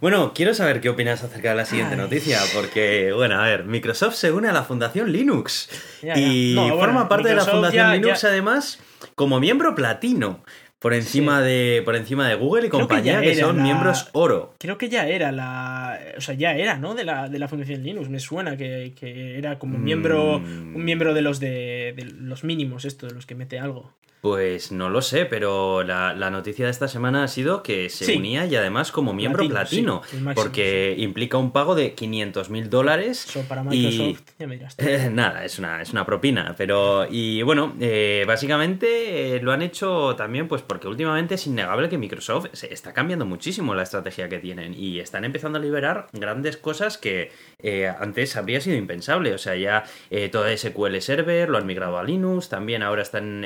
Bueno, 0.00 0.32
quiero 0.34 0.54
saber 0.54 0.80
qué 0.80 0.88
opinas 0.88 1.22
acerca 1.22 1.50
de 1.50 1.56
la 1.56 1.64
siguiente 1.64 1.94
Ay. 1.94 2.00
noticia, 2.00 2.38
porque, 2.54 3.12
bueno, 3.14 3.40
a 3.40 3.44
ver, 3.46 3.64
Microsoft 3.64 4.14
se 4.14 4.32
une 4.32 4.48
a 4.48 4.52
la 4.52 4.62
Fundación 4.64 5.12
Linux 5.12 5.68
Ya, 6.02 6.14
ya. 6.14 6.20
y 6.20 6.54
No, 6.54 6.62
bueno, 6.62 6.78
forma 6.78 7.08
parte 7.08 7.28
de 7.28 7.34
la 7.36 7.44
Fundación 7.44 7.86
ya- 7.88 7.94
Linux 7.94 8.24
además 8.24 8.80
como 9.14 9.40
miembro 9.40 9.74
platino, 9.74 10.44
por 10.78 10.92
encima, 10.92 11.40
de, 11.40 11.80
por 11.82 11.96
encima 11.96 12.28
de 12.28 12.34
Google 12.34 12.66
y 12.66 12.68
Creo 12.68 12.80
compañía, 12.80 13.20
que, 13.22 13.34
son 13.36 13.56
la- 13.56 13.62
miembros 13.62 14.10
oro. 14.12 14.54
Creo 14.58 14.76
que 14.76 14.90
ya 14.90 15.06
era 15.08 15.32
la. 15.32 15.98
O 16.18 16.20
sea, 16.20 16.34
ya 16.34 16.54
era, 16.54 16.76
¿no? 16.76 16.94
De 16.94 17.04
la, 17.04 17.30
de 17.30 17.38
la 17.38 17.48
Fundación 17.48 17.82
Linux. 17.82 18.10
Me 18.10 18.20
suena 18.20 18.58
que, 18.58 18.92
que 18.94 19.38
era 19.38 19.58
como 19.58 19.78
miembro. 19.78 20.40
Mm. 20.40 20.76
Un 20.76 20.84
miembro 20.84 21.14
de 21.14 21.22
los 21.22 21.40
de, 21.40 21.94
de 21.96 22.04
los 22.04 22.44
mínimos, 22.44 22.84
esto, 22.84 23.06
de 23.06 23.14
los 23.14 23.24
que 23.24 23.34
mete 23.34 23.58
algo. 23.58 23.94
Pues 24.24 24.72
no 24.72 24.88
lo 24.88 25.02
sé, 25.02 25.26
pero 25.26 25.82
la, 25.82 26.14
la 26.14 26.30
noticia 26.30 26.64
de 26.64 26.70
esta 26.70 26.88
semana 26.88 27.24
ha 27.24 27.28
sido 27.28 27.62
que 27.62 27.90
se 27.90 28.06
Sí. 28.06 28.16
unía 28.16 28.46
y 28.46 28.56
además 28.56 28.90
como 28.90 29.12
miembro 29.12 29.46
Platino, 29.46 30.00
sí, 30.06 30.16
porque 30.34 30.94
implica 30.96 31.36
un 31.36 31.50
pago 31.52 31.74
de 31.74 31.92
500 31.92 32.48
mil 32.48 32.70
dólares. 32.70 33.26
Eso 33.28 33.42
para 33.46 33.60
y- 33.60 33.66
Microsoft, 33.66 34.22
ya 34.38 34.46
me 34.46 34.54
dirás. 34.56 34.76
tú. 34.78 34.84
Eh, 34.88 35.10
nada, 35.12 35.44
es 35.44 35.58
una, 35.58 35.82
es 35.82 35.92
una 35.92 36.06
propina, 36.06 36.54
pero 36.56 37.06
y 37.10 37.42
bueno, 37.42 37.74
eh, 37.80 38.24
básicamente 38.26 39.36
eh, 39.36 39.40
lo 39.42 39.52
han 39.52 39.60
hecho 39.60 40.16
también 40.16 40.48
pues 40.48 40.62
porque 40.62 40.88
últimamente 40.88 41.34
es 41.34 41.46
innegable 41.46 41.90
que 41.90 41.98
Microsoft 41.98 42.46
se 42.54 42.72
está 42.72 42.94
cambiando 42.94 43.26
muchísimo 43.26 43.74
la 43.74 43.82
estrategia 43.82 44.30
que 44.30 44.38
tienen 44.38 44.72
y 44.72 45.00
están 45.00 45.26
empezando 45.26 45.58
a 45.58 45.60
liberar 45.60 46.06
grandes 46.14 46.56
cosas 46.56 46.96
que 46.96 47.30
eh, 47.58 47.92
antes 48.00 48.36
habría 48.36 48.62
sido 48.62 48.78
impensable, 48.78 49.34
o 49.34 49.38
sea, 49.38 49.54
ya 49.54 49.84
eh, 50.08 50.30
toda 50.30 50.56
SQL 50.56 50.98
Server 51.02 51.50
lo 51.50 51.58
han 51.58 51.66
migrado 51.66 51.98
a 51.98 52.04
Linux, 52.04 52.48
también 52.48 52.82
ahora 52.82 53.02
están 53.02 53.42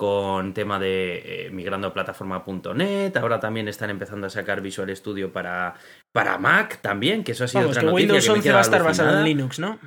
con 0.00 0.54
tema 0.54 0.78
de 0.78 1.46
eh, 1.46 1.50
migrando 1.50 1.88
a 1.88 1.92
plataforma.net, 1.92 3.14
ahora 3.18 3.38
también 3.38 3.68
están 3.68 3.90
empezando 3.90 4.26
a 4.28 4.30
sacar 4.30 4.62
Visual 4.62 4.96
Studio 4.96 5.30
para, 5.30 5.74
para 6.10 6.38
Mac 6.38 6.78
también, 6.80 7.22
que 7.22 7.32
eso 7.32 7.44
ha 7.44 7.48
sido 7.48 7.60
Vamos, 7.64 7.76
otra 7.76 7.82
que 7.82 7.86
noticia 7.92 8.06
Windows 8.06 8.24
que 8.24 8.30
me 8.30 8.36
11 8.38 8.42
queda 8.44 8.54
va 8.54 8.58
a 8.60 8.62
estar 8.62 8.82
basado 8.82 9.18
en. 9.18 9.24
Linux, 9.24 9.58
¿no? 9.58 9.78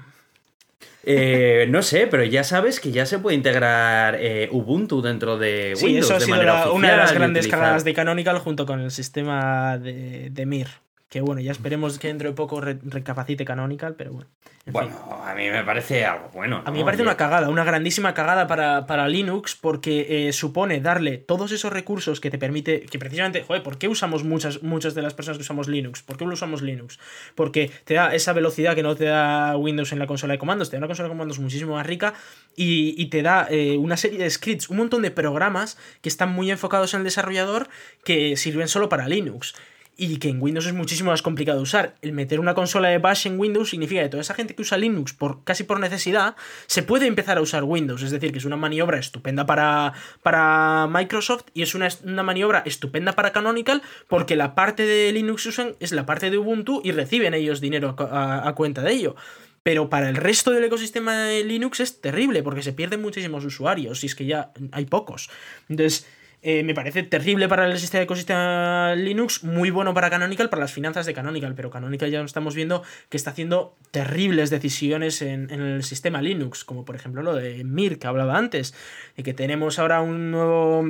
Eh, 1.05 1.65
no 1.69 1.81
sé, 1.81 2.05
pero 2.05 2.23
ya 2.23 2.43
sabes 2.43 2.79
que 2.79 2.91
ya 2.91 3.07
se 3.07 3.17
puede 3.17 3.35
integrar 3.35 4.15
eh, 4.19 4.49
Ubuntu 4.51 5.01
dentro 5.01 5.39
de 5.39 5.73
Sí, 5.75 5.85
Windows 5.87 6.05
eso 6.05 6.13
ha 6.15 6.19
de 6.19 6.25
sido 6.25 6.37
manera 6.37 6.65
la- 6.65 6.71
una 6.71 6.91
de 6.91 6.97
las 6.97 7.11
grandes 7.13 7.45
utilizar- 7.45 7.59
cagadas 7.59 7.83
de 7.83 7.93
Canonical 7.95 8.37
junto 8.37 8.65
con 8.67 8.79
el 8.81 8.91
sistema 8.91 9.79
de, 9.79 10.29
de 10.29 10.45
Mir. 10.45 10.67
Que 11.13 11.21
bueno, 11.21 11.41
ya 11.41 11.51
esperemos 11.51 11.99
que 11.99 12.07
dentro 12.07 12.27
de 12.27 12.33
poco 12.33 12.59
re- 12.59 12.79
recapacite 12.83 13.45
Canonical, 13.45 13.93
pero 13.93 14.13
bueno. 14.13 14.29
en 14.65 14.73
fin. 14.73 14.73
Bueno, 14.73 15.23
a 15.23 15.35
mí 15.35 15.47
me 15.51 15.63
parece 15.63 16.05
algo 16.07 16.29
bueno. 16.33 16.63
A 16.65 16.71
mí 16.71 16.79
me 16.79 16.85
parece 16.85 17.03
Oye, 17.03 17.09
una 17.11 17.17
cagada, 17.17 17.49
una 17.49 17.63
grandísima 17.63 18.15
cagada 18.15 18.47
para, 18.47 18.87
para 18.87 19.07
Linux, 19.07 19.55
porque 19.55 20.27
eh, 20.27 20.33
supone 20.33 20.81
darle 20.81 21.19
todos 21.19 21.51
esos 21.51 21.71
recursos 21.71 22.19
que 22.19 22.31
te 22.31 22.39
permite. 22.39 22.81
Que 22.87 22.97
precisamente, 22.97 23.43
joder, 23.43 23.61
¿por 23.61 23.77
qué 23.77 23.87
usamos 23.87 24.23
muchas, 24.23 24.63
muchas 24.63 24.95
de 24.95 25.03
las 25.03 25.13
personas 25.13 25.37
que 25.37 25.43
usamos 25.43 25.67
Linux? 25.67 26.01
¿Por 26.01 26.17
qué 26.17 26.23
usamos 26.23 26.63
Linux? 26.63 26.97
Porque 27.35 27.69
te 27.85 27.93
da 27.93 28.15
esa 28.15 28.33
velocidad 28.33 28.73
que 28.73 28.81
no 28.81 28.95
te 28.95 29.05
da 29.05 29.55
Windows 29.55 29.91
en 29.91 29.99
la 29.99 30.07
consola 30.07 30.33
de 30.33 30.39
comandos, 30.39 30.71
te 30.71 30.77
da 30.77 30.79
una 30.79 30.87
consola 30.87 31.09
de 31.09 31.13
comandos 31.13 31.37
muchísimo 31.37 31.75
más 31.75 31.85
rica 31.85 32.15
y, 32.55 32.95
y 32.97 33.05
te 33.11 33.21
da 33.21 33.45
eh, 33.51 33.77
una 33.77 33.97
serie 33.97 34.17
de 34.17 34.27
scripts, 34.31 34.67
un 34.69 34.77
montón 34.77 35.03
de 35.03 35.11
programas 35.11 35.77
que 36.01 36.09
están 36.09 36.33
muy 36.33 36.49
enfocados 36.49 36.95
en 36.95 37.01
el 37.01 37.03
desarrollador 37.03 37.69
que 38.03 38.35
sirven 38.35 38.67
solo 38.67 38.89
para 38.89 39.07
Linux. 39.07 39.53
Y 39.95 40.17
que 40.17 40.29
en 40.29 40.41
Windows 40.41 40.65
es 40.65 40.73
muchísimo 40.73 41.11
más 41.11 41.21
complicado 41.21 41.59
de 41.59 41.63
usar. 41.63 41.95
El 42.01 42.13
meter 42.13 42.39
una 42.39 42.55
consola 42.55 42.87
de 42.89 42.97
bash 42.97 43.27
en 43.27 43.39
Windows 43.39 43.69
significa 43.69 44.01
que 44.01 44.09
toda 44.09 44.21
esa 44.21 44.33
gente 44.33 44.55
que 44.55 44.63
usa 44.63 44.75
Linux 44.77 45.13
por, 45.13 45.43
casi 45.43 45.63
por 45.65 45.79
necesidad 45.79 46.35
se 46.65 46.81
puede 46.81 47.05
empezar 47.05 47.37
a 47.37 47.41
usar 47.41 47.63
Windows. 47.63 48.01
Es 48.01 48.09
decir, 48.09 48.31
que 48.31 48.39
es 48.39 48.45
una 48.45 48.57
maniobra 48.57 48.97
estupenda 48.97 49.45
para, 49.45 49.93
para 50.23 50.87
Microsoft 50.89 51.43
y 51.53 51.61
es 51.61 51.75
una, 51.75 51.89
una 52.05 52.23
maniobra 52.23 52.63
estupenda 52.65 53.13
para 53.13 53.31
Canonical 53.31 53.83
porque 54.07 54.35
la 54.35 54.55
parte 54.55 54.83
de 54.83 55.11
Linux 55.11 55.45
usan 55.45 55.75
es 55.79 55.91
la 55.91 56.07
parte 56.07 56.31
de 56.31 56.39
Ubuntu 56.39 56.81
y 56.83 56.91
reciben 56.91 57.35
ellos 57.35 57.61
dinero 57.61 57.95
a, 57.99 58.03
a- 58.03 58.49
a 58.49 58.55
cuenta 58.55 58.81
de 58.81 58.93
ello. 58.93 59.15
Pero 59.61 59.89
para 59.89 60.09
el 60.09 60.15
resto 60.15 60.49
del 60.51 60.63
ecosistema 60.63 61.15
de 61.19 61.43
Linux 61.43 61.79
es 61.81 62.01
terrible 62.01 62.41
porque 62.41 62.63
se 62.63 62.73
pierden 62.73 63.01
muchísimos 63.01 63.45
usuarios 63.45 64.03
y 64.03 64.07
es 64.07 64.15
que 64.15 64.25
ya 64.25 64.51
hay 64.71 64.85
pocos. 64.85 65.29
Entonces, 65.69 66.07
eh, 66.43 66.63
me 66.63 66.73
parece 66.73 67.03
terrible 67.03 67.47
para 67.47 67.65
el 67.65 67.71
ecosistema 67.73 68.93
Linux, 68.95 69.43
muy 69.45 69.69
bueno 69.69 69.93
para 69.93 70.09
Canonical, 70.09 70.49
para 70.49 70.59
las 70.59 70.73
finanzas 70.73 71.05
de 71.05 71.13
Canonical, 71.13 71.55
pero 71.55 71.69
Canonical 71.69 72.11
ya 72.11 72.21
estamos 72.21 72.53
viendo 72.53 72.83
que 73.07 73.15
está 73.15 73.31
haciendo 73.31 73.77
terribles 73.91 74.49
decisiones 74.49 75.21
en, 75.21 75.49
en 75.51 75.61
el 75.61 75.83
sistema 75.83 76.21
Linux, 76.21 76.65
como 76.65 76.83
por 76.83 76.97
ejemplo 76.97 77.23
lo 77.23 77.33
de 77.33 77.63
Mir 77.63 77.97
que 77.97 78.07
hablaba 78.07 78.37
antes, 78.37 78.73
de 79.15 79.23
que 79.23 79.33
tenemos 79.33 79.79
ahora 79.79 80.01
un 80.01 80.31
nuevo 80.31 80.81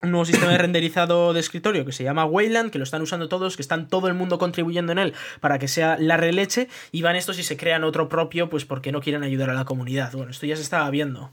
un 0.00 0.10
nuevo 0.10 0.24
sistema 0.24 0.52
de 0.52 0.58
renderizado 0.66 1.32
de 1.32 1.40
escritorio 1.40 1.84
que 1.84 1.92
se 1.92 2.04
llama 2.04 2.24
Wayland, 2.24 2.70
que 2.70 2.78
lo 2.78 2.84
están 2.84 3.02
usando 3.02 3.28
todos, 3.28 3.56
que 3.56 3.62
están 3.62 3.88
todo 3.88 4.08
el 4.08 4.14
mundo 4.14 4.38
contribuyendo 4.38 4.92
en 4.92 4.98
él 4.98 5.14
para 5.40 5.58
que 5.58 5.68
sea 5.68 5.96
la 5.98 6.16
releche, 6.16 6.68
y 6.92 7.02
van 7.02 7.16
estos 7.16 7.38
y 7.38 7.42
se 7.42 7.56
crean 7.56 7.84
otro 7.84 8.08
propio, 8.08 8.48
pues 8.48 8.64
porque 8.64 8.92
no 8.92 9.00
quieren 9.00 9.22
ayudar 9.22 9.50
a 9.50 9.54
la 9.54 9.64
comunidad. 9.64 10.12
Bueno, 10.12 10.30
esto 10.30 10.46
ya 10.46 10.56
se 10.56 10.62
estaba 10.62 10.88
viendo. 10.90 11.30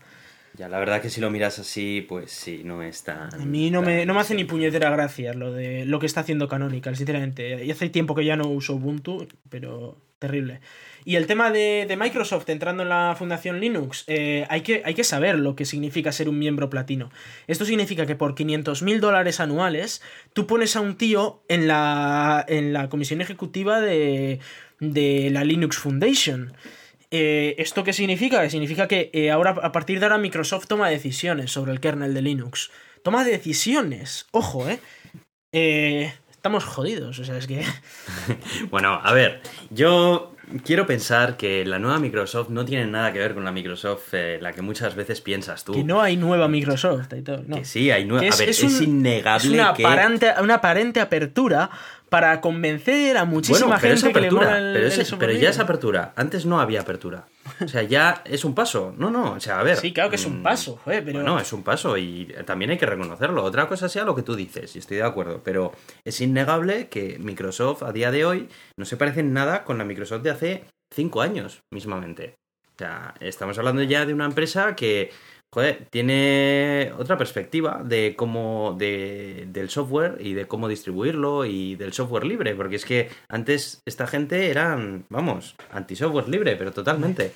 Ya, 0.57 0.69
la 0.69 0.79
verdad 0.79 1.01
que 1.01 1.09
si 1.09 1.19
lo 1.19 1.29
miras 1.29 1.59
así, 1.59 2.05
pues 2.07 2.31
sí, 2.31 2.61
no 2.63 2.81
es 2.81 3.03
tan... 3.03 3.33
A 3.33 3.45
mí 3.45 3.71
no 3.71 3.81
me, 3.81 4.05
no 4.05 4.13
me 4.13 4.21
hace 4.21 4.35
ni 4.35 4.45
puñetera 4.45 4.89
gracia 4.89 5.33
lo 5.33 5.51
de 5.51 5.85
lo 5.85 5.99
que 5.99 6.05
está 6.05 6.21
haciendo 6.21 6.47
Canonical, 6.47 6.95
sinceramente. 6.95 7.65
Y 7.65 7.71
hace 7.71 7.89
tiempo 7.89 8.15
que 8.15 8.23
ya 8.23 8.37
no 8.37 8.47
uso 8.47 8.75
Ubuntu, 8.75 9.27
pero 9.49 9.97
terrible. 10.19 10.61
Y 11.03 11.17
el 11.17 11.27
tema 11.27 11.51
de, 11.51 11.85
de 11.87 11.97
Microsoft 11.97 12.49
entrando 12.49 12.83
en 12.83 12.89
la 12.89 13.15
Fundación 13.17 13.59
Linux, 13.59 14.05
eh, 14.07 14.45
hay, 14.49 14.61
que, 14.61 14.81
hay 14.85 14.93
que 14.93 15.03
saber 15.03 15.37
lo 15.37 15.55
que 15.55 15.65
significa 15.65 16.11
ser 16.11 16.29
un 16.29 16.39
miembro 16.39 16.69
platino. 16.69 17.11
Esto 17.47 17.65
significa 17.65 18.05
que 18.05 18.15
por 18.15 18.33
500 18.33 18.81
mil 18.81 19.01
dólares 19.01 19.39
anuales, 19.39 20.01
tú 20.33 20.47
pones 20.47 20.75
a 20.75 20.79
un 20.79 20.95
tío 20.95 21.43
en 21.47 21.67
la, 21.67 22.45
en 22.47 22.71
la 22.73 22.89
comisión 22.89 23.21
ejecutiva 23.21 23.81
de, 23.81 24.39
de 24.79 25.29
la 25.31 25.43
Linux 25.43 25.77
Foundation. 25.77 26.53
Eh, 27.11 27.55
¿Esto 27.57 27.83
qué 27.83 27.93
significa? 27.93 28.41
Que 28.41 28.49
significa 28.49 28.87
que 28.87 29.09
eh, 29.13 29.31
ahora, 29.31 29.51
a 29.61 29.71
partir 29.71 29.99
de 29.99 30.05
ahora, 30.05 30.17
Microsoft 30.17 30.67
toma 30.67 30.89
decisiones 30.89 31.51
sobre 31.51 31.71
el 31.71 31.79
kernel 31.79 32.13
de 32.13 32.21
Linux. 32.21 32.71
Toma 33.03 33.23
decisiones. 33.23 34.27
Ojo, 34.31 34.67
¿eh? 34.69 34.79
Eh, 35.51 36.13
estamos 36.31 36.63
jodidos. 36.63 37.19
O 37.19 37.25
sea, 37.25 37.37
es 37.37 37.47
que. 37.47 37.63
Bueno, 38.69 38.99
a 39.03 39.13
ver, 39.13 39.41
yo 39.69 40.34
quiero 40.63 40.85
pensar 40.85 41.37
que 41.37 41.65
la 41.65 41.79
nueva 41.79 41.99
Microsoft 41.99 42.49
no 42.49 42.65
tiene 42.65 42.85
nada 42.87 43.11
que 43.13 43.19
ver 43.19 43.33
con 43.33 43.43
la 43.43 43.51
Microsoft 43.51 44.13
eh, 44.13 44.37
la 44.41 44.51
que 44.53 44.61
muchas 44.61 44.95
veces 44.95 45.21
piensas 45.21 45.63
tú. 45.63 45.73
Que 45.73 45.83
no 45.83 46.01
hay 46.01 46.17
nueva 46.17 46.47
Microsoft 46.47 47.13
y 47.17 47.21
todo. 47.21 47.43
No. 47.47 47.57
Que 47.57 47.65
sí, 47.65 47.91
hay 47.91 48.05
nueva... 48.05 48.21
Que 48.21 48.33
a 48.33 48.35
ver, 48.37 48.49
es, 48.49 48.63
un- 48.63 48.83
innegable 48.83 49.47
es 49.47 49.53
una, 49.53 49.73
que... 49.73 49.85
aparente, 49.85 50.33
una 50.41 50.55
aparente 50.55 50.99
apertura 51.01 51.69
para 52.09 52.39
convencer 52.41 53.17
a 53.17 53.25
muchísima 53.25 53.67
Bueno, 53.67 53.81
pero 53.81 53.93
es 53.93 54.01
gente 54.01 54.13
que 54.13 54.21
le 54.21 54.27
apertura, 54.27 54.47
mola 54.47 54.57
el, 54.59 54.73
pero, 54.73 54.85
el 54.87 54.91
es- 54.91 55.07
software 55.07 55.29
pero 55.29 55.39
ya 55.41 55.49
es 55.49 55.59
apertura. 55.59 56.13
Antes 56.15 56.45
no 56.45 56.59
había 56.61 56.81
apertura. 56.81 57.25
O 57.63 57.67
sea, 57.67 57.83
ya 57.83 58.21
es 58.25 58.43
un 58.43 58.55
paso. 58.55 58.93
No, 58.97 59.09
no, 59.09 59.33
o 59.33 59.39
sea, 59.39 59.59
a 59.59 59.63
ver. 59.63 59.77
Sí, 59.77 59.93
claro 59.93 60.09
que 60.09 60.15
es 60.15 60.25
un 60.25 60.39
mm, 60.39 60.43
paso, 60.43 60.79
joder, 60.83 61.03
pero. 61.03 61.19
Bueno, 61.19 61.39
es 61.39 61.53
un 61.53 61.63
paso 61.63 61.97
y 61.97 62.33
también 62.45 62.71
hay 62.71 62.77
que 62.77 62.85
reconocerlo. 62.85 63.43
Otra 63.43 63.67
cosa 63.67 63.87
sea 63.87 64.03
lo 64.03 64.15
que 64.15 64.23
tú 64.23 64.35
dices, 64.35 64.75
y 64.75 64.79
estoy 64.79 64.97
de 64.97 65.03
acuerdo, 65.03 65.41
pero 65.43 65.71
es 66.03 66.19
innegable 66.21 66.87
que 66.87 67.17
Microsoft 67.19 67.83
a 67.83 67.91
día 67.91 68.11
de 68.11 68.25
hoy 68.25 68.49
no 68.77 68.85
se 68.85 68.97
parece 68.97 69.19
en 69.21 69.33
nada 69.33 69.63
con 69.63 69.77
la 69.77 69.85
Microsoft 69.85 70.23
de 70.23 70.31
hace 70.31 70.63
cinco 70.93 71.21
años 71.21 71.61
mismamente. 71.71 72.35
O 72.75 72.77
sea, 72.77 73.13
estamos 73.21 73.57
hablando 73.57 73.83
ya 73.83 74.05
de 74.05 74.13
una 74.13 74.25
empresa 74.25 74.75
que, 74.75 75.11
joder, 75.55 75.87
tiene 75.89 76.91
otra 76.97 77.17
perspectiva 77.17 77.81
de 77.81 78.13
cómo, 78.17 78.75
de, 78.77 79.47
del 79.47 79.69
software 79.69 80.17
y 80.19 80.33
de 80.33 80.47
cómo 80.47 80.67
distribuirlo 80.67 81.45
y 81.45 81.77
del 81.77 81.93
software 81.93 82.25
libre, 82.25 82.55
porque 82.55 82.75
es 82.75 82.83
que 82.83 83.09
antes 83.29 83.81
esta 83.85 84.05
gente 84.05 84.49
eran, 84.49 85.05
vamos, 85.07 85.55
anti-software 85.71 86.27
libre, 86.27 86.57
pero 86.57 86.73
totalmente. 86.73 87.31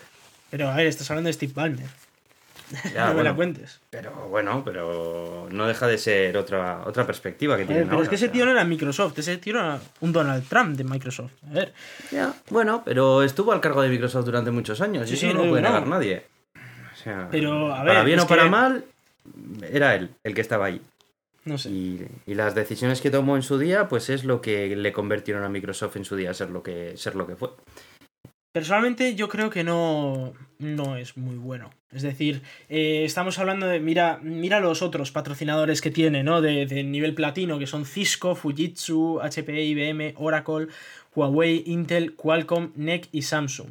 Pero 0.51 0.67
a 0.67 0.75
ver, 0.75 0.87
estás 0.87 1.09
hablando 1.09 1.29
de 1.29 1.33
Steve 1.33 1.53
Ballmer. 1.55 1.87
Ya, 2.93 3.07
no 3.07 3.13
me 3.13 3.23
la 3.23 3.33
cuentes. 3.33 3.79
Pero 3.89 4.11
bueno, 4.27 4.63
pero 4.65 5.47
no 5.49 5.65
deja 5.65 5.87
de 5.87 5.97
ser 5.97 6.35
otra, 6.35 6.81
otra 6.85 7.05
perspectiva 7.05 7.55
que 7.55 7.63
tienen 7.63 7.85
pero 7.85 7.95
ahora, 7.95 8.03
es 8.03 8.09
que 8.09 8.15
o 8.15 8.17
ese 8.17 8.25
sea. 8.25 8.33
tío 8.33 8.43
no 8.43 8.51
era 8.51 8.65
Microsoft, 8.65 9.17
ese 9.17 9.37
tío 9.37 9.53
era 9.53 9.79
un 10.01 10.11
Donald 10.11 10.45
Trump 10.49 10.75
de 10.75 10.83
Microsoft. 10.83 11.31
A 11.49 11.53
ver. 11.53 11.73
Ya, 12.11 12.33
bueno, 12.49 12.81
pero 12.83 13.23
estuvo 13.23 13.53
al 13.53 13.61
cargo 13.61 13.81
de 13.81 13.87
Microsoft 13.87 14.25
durante 14.25 14.51
muchos 14.51 14.81
años 14.81 15.07
Sí, 15.07 15.13
y 15.13 15.17
eso 15.17 15.27
sí, 15.27 15.33
no 15.33 15.45
lo 15.45 15.49
puede 15.51 15.61
negar 15.61 15.87
nadie. 15.87 16.25
Sea, 17.03 17.27
Pero, 17.31 17.73
a 17.73 17.83
para 17.85 18.03
bien 18.03 18.19
o 18.19 18.27
para 18.27 18.43
que- 18.43 18.49
mal, 18.49 18.85
era 19.71 19.95
él 19.95 20.09
el 20.23 20.33
que 20.35 20.41
estaba 20.41 20.65
ahí. 20.65 20.81
No 21.45 21.57
sé. 21.57 21.69
Y, 21.69 22.05
y 22.25 22.33
las 22.35 22.53
decisiones 22.55 23.01
que 23.01 23.09
tomó 23.09 23.35
en 23.35 23.43
su 23.43 23.57
día, 23.57 23.87
pues 23.87 24.09
es 24.09 24.23
lo 24.25 24.41
que 24.41 24.75
le 24.75 24.91
convirtieron 24.91 25.43
a 25.43 25.49
Microsoft 25.49 25.95
en 25.95 26.05
su 26.05 26.15
día 26.15 26.31
a 26.31 26.33
ser 26.33 26.49
lo 26.49 26.61
que, 26.63 26.97
ser 26.97 27.15
lo 27.15 27.25
que 27.27 27.35
fue. 27.35 27.49
Personalmente 28.51 29.13
yo 29.15 29.29
creo 29.29 29.49
que 29.51 29.63
no, 29.63 30.33
no 30.57 30.95
es 30.97 31.15
muy 31.17 31.35
bueno. 31.35 31.69
Es 31.91 32.01
decir, 32.01 32.41
eh, 32.67 33.03
estamos 33.05 33.37
hablando 33.39 33.67
de, 33.67 33.79
mira, 33.79 34.19
mira 34.23 34.59
los 34.59 34.81
otros 34.81 35.11
patrocinadores 35.11 35.81
que 35.81 35.91
tiene, 35.91 36.23
¿no? 36.23 36.41
De, 36.41 36.65
de 36.65 36.83
nivel 36.83 37.13
platino, 37.13 37.59
que 37.59 37.67
son 37.67 37.85
Cisco, 37.85 38.35
Fujitsu, 38.35 39.19
HP, 39.21 39.63
IBM, 39.65 40.13
Oracle, 40.17 40.67
Huawei, 41.15 41.63
Intel, 41.67 42.15
Qualcomm, 42.15 42.71
NEC 42.75 43.07
y 43.11 43.21
Samsung. 43.21 43.69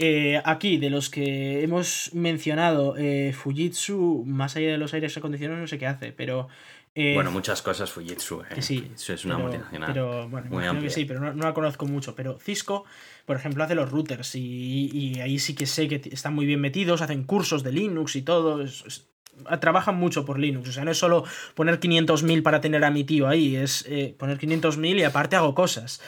Eh, 0.00 0.40
aquí, 0.44 0.76
de 0.78 0.90
los 0.90 1.10
que 1.10 1.62
hemos 1.64 2.10
mencionado, 2.14 2.94
eh, 2.96 3.32
Fujitsu, 3.36 4.22
más 4.26 4.54
allá 4.56 4.68
de 4.70 4.78
los 4.78 4.94
aires 4.94 5.16
acondicionados, 5.16 5.60
no 5.60 5.66
sé 5.66 5.76
qué 5.78 5.86
hace, 5.88 6.12
pero... 6.12 6.46
eh, 6.94 7.14
bueno, 7.14 7.32
muchas 7.32 7.62
cosas 7.62 7.90
Fujitsu, 7.90 8.42
¿eh? 8.42 8.54
que 8.54 8.62
sí. 8.62 8.78
Fujitsu 8.78 9.12
es 9.14 9.24
una 9.24 9.34
pero, 9.36 9.48
multinacional. 9.48 9.92
Pero 9.92 10.28
bueno, 10.28 10.46
muy 10.50 10.64
amplia. 10.64 10.88
que 10.88 10.94
sí, 10.94 11.04
pero 11.04 11.18
no, 11.18 11.32
no 11.32 11.44
la 11.44 11.52
conozco 11.52 11.84
mucho. 11.86 12.14
Pero 12.14 12.38
Cisco, 12.38 12.84
por 13.26 13.36
ejemplo, 13.36 13.64
hace 13.64 13.74
los 13.74 13.90
routers 13.90 14.36
y, 14.36 14.88
y 14.92 15.20
ahí 15.20 15.40
sí 15.40 15.56
que 15.56 15.66
sé 15.66 15.88
que 15.88 16.00
están 16.12 16.32
muy 16.32 16.46
bien 16.46 16.60
metidos, 16.60 17.02
hacen 17.02 17.24
cursos 17.24 17.64
de 17.64 17.72
Linux 17.72 18.14
y 18.14 18.22
todo. 18.22 18.62
es- 18.62 18.84
es- 18.86 19.08
a- 19.46 19.58
trabajan 19.60 19.96
mucho 19.96 20.24
por 20.24 20.38
Linux. 20.38 20.68
O 20.68 20.72
sea, 20.72 20.84
no 20.84 20.92
es 20.92 20.98
solo 20.98 21.24
poner 21.54 21.78
500.000 21.80 22.42
para 22.44 22.60
tener 22.60 22.84
a 22.84 22.90
mi 22.92 23.02
tío 23.04 23.26
ahí, 23.28 23.56
es 23.56 23.84
poner 24.16 24.36
500.000 24.38 24.96
y 24.98 25.02
aparte 25.02 25.34
hago 25.36 25.54
cosas. 25.56 26.00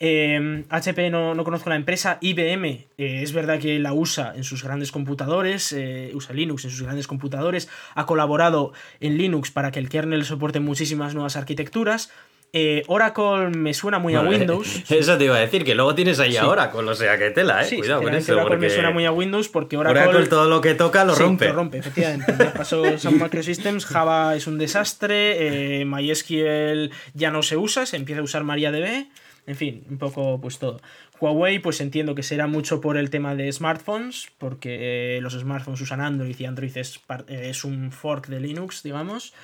Eh, 0.00 0.64
HP 0.70 1.10
no, 1.10 1.34
no 1.34 1.44
conozco 1.44 1.70
la 1.70 1.76
empresa. 1.76 2.18
IBM 2.20 2.64
eh, 2.98 3.20
es 3.22 3.32
verdad 3.32 3.58
que 3.58 3.78
la 3.78 3.92
usa 3.92 4.32
en 4.36 4.44
sus 4.44 4.62
grandes 4.64 4.92
computadores, 4.92 5.72
eh, 5.72 6.10
usa 6.14 6.34
Linux 6.34 6.64
en 6.64 6.70
sus 6.70 6.82
grandes 6.82 7.06
computadores, 7.06 7.68
ha 7.94 8.04
colaborado 8.06 8.72
en 9.00 9.16
Linux 9.16 9.50
para 9.50 9.70
que 9.70 9.78
el 9.78 9.88
kernel 9.88 10.24
soporte 10.24 10.60
muchísimas 10.60 11.14
nuevas 11.14 11.36
arquitecturas. 11.36 12.10
Eh, 12.56 12.84
Oracle 12.86 13.48
me 13.50 13.74
suena 13.74 13.98
muy 13.98 14.14
a 14.14 14.20
Windows. 14.20 14.84
Eso 14.88 15.18
te 15.18 15.24
iba 15.24 15.34
a 15.36 15.40
decir, 15.40 15.64
que 15.64 15.74
luego 15.74 15.96
tienes 15.96 16.20
ahí 16.20 16.32
Sí. 16.32 16.36
ahora, 16.36 16.70
con 16.70 16.88
o 16.88 16.94
sea 16.94 17.18
que 17.18 17.30
tela, 17.32 17.62
eh. 17.62 17.64
Sí, 17.64 17.78
Cuidado 17.78 18.02
con 18.02 18.14
eso. 18.14 18.32
Oracle 18.34 18.58
me 18.58 18.70
suena 18.70 18.92
muy 18.92 19.04
a 19.06 19.10
Windows 19.10 19.48
porque 19.48 19.76
Oracle, 19.76 20.02
Oracle 20.02 20.26
todo 20.28 20.48
lo 20.48 20.60
que 20.60 20.74
toca 20.76 21.04
lo 21.04 21.16
Sí, 21.16 21.22
rompe. 21.24 21.48
lo 21.48 21.54
rompe, 21.54 21.78
efectivamente. 21.78 22.32
Pasó 22.56 22.84
Sun 22.98 23.18
Microsystems, 23.20 23.86
Java 23.86 24.36
es 24.36 24.46
un 24.46 24.58
desastre, 24.58 25.84
MySQL 25.84 26.90
ya 27.14 27.32
no 27.32 27.42
se 27.42 27.56
usa, 27.56 27.86
se 27.86 27.96
empieza 27.96 28.20
a 28.20 28.24
usar 28.24 28.44
MariaDB, 28.44 29.06
en 29.46 29.56
fin, 29.56 29.84
un 29.90 29.98
poco 29.98 30.40
pues 30.40 30.58
todo. 30.58 30.80
Huawei, 31.20 31.58
pues 31.58 31.80
entiendo 31.80 32.14
que 32.14 32.22
será 32.22 32.46
mucho 32.46 32.80
por 32.80 32.96
el 32.96 33.10
tema 33.10 33.34
de 33.34 33.50
smartphones, 33.52 34.28
porque 34.38 35.16
eh, 35.16 35.20
los 35.20 35.34
smartphones 35.34 35.80
usan 35.80 36.00
Android 36.00 36.34
y 36.38 36.44
Android 36.44 36.76
es, 36.76 37.00
eh, 37.28 37.48
es 37.50 37.64
un 37.64 37.92
fork 37.92 38.28
de 38.28 38.40
Linux, 38.40 38.82
digamos. 38.82 39.34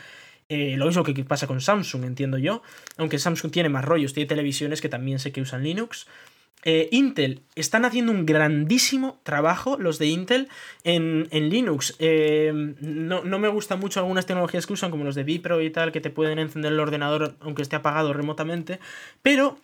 Eh, 0.48 0.76
lo 0.76 0.86
mismo 0.86 1.04
que 1.04 1.14
pasa 1.24 1.46
con 1.46 1.60
Samsung, 1.60 2.04
entiendo 2.04 2.38
yo. 2.38 2.62
Aunque 2.96 3.18
Samsung 3.18 3.52
tiene 3.52 3.68
más 3.68 3.84
rollos, 3.84 4.14
tiene 4.14 4.26
televisiones 4.26 4.80
que 4.80 4.88
también 4.88 5.18
sé 5.18 5.32
que 5.32 5.42
usan 5.42 5.62
Linux. 5.62 6.06
Intel 6.62 7.40
están 7.54 7.86
haciendo 7.86 8.12
un 8.12 8.26
grandísimo 8.26 9.18
trabajo, 9.22 9.78
los 9.78 9.98
de 9.98 10.08
Intel, 10.08 10.48
en, 10.84 11.26
en 11.30 11.48
Linux. 11.48 11.96
No, 12.82 13.24
no 13.24 13.38
me 13.38 13.48
gustan 13.48 13.80
mucho 13.80 14.00
algunas 14.00 14.26
tecnologías 14.26 14.66
que 14.66 14.74
usan, 14.74 14.90
como 14.90 15.04
los 15.04 15.14
de 15.14 15.24
Vipro 15.24 15.62
y 15.62 15.70
tal, 15.70 15.90
que 15.90 16.02
te 16.02 16.10
pueden 16.10 16.38
encender 16.38 16.72
el 16.72 16.80
ordenador 16.80 17.34
aunque 17.40 17.62
esté 17.62 17.76
apagado 17.76 18.12
remotamente. 18.12 18.78
Pero 19.22 19.56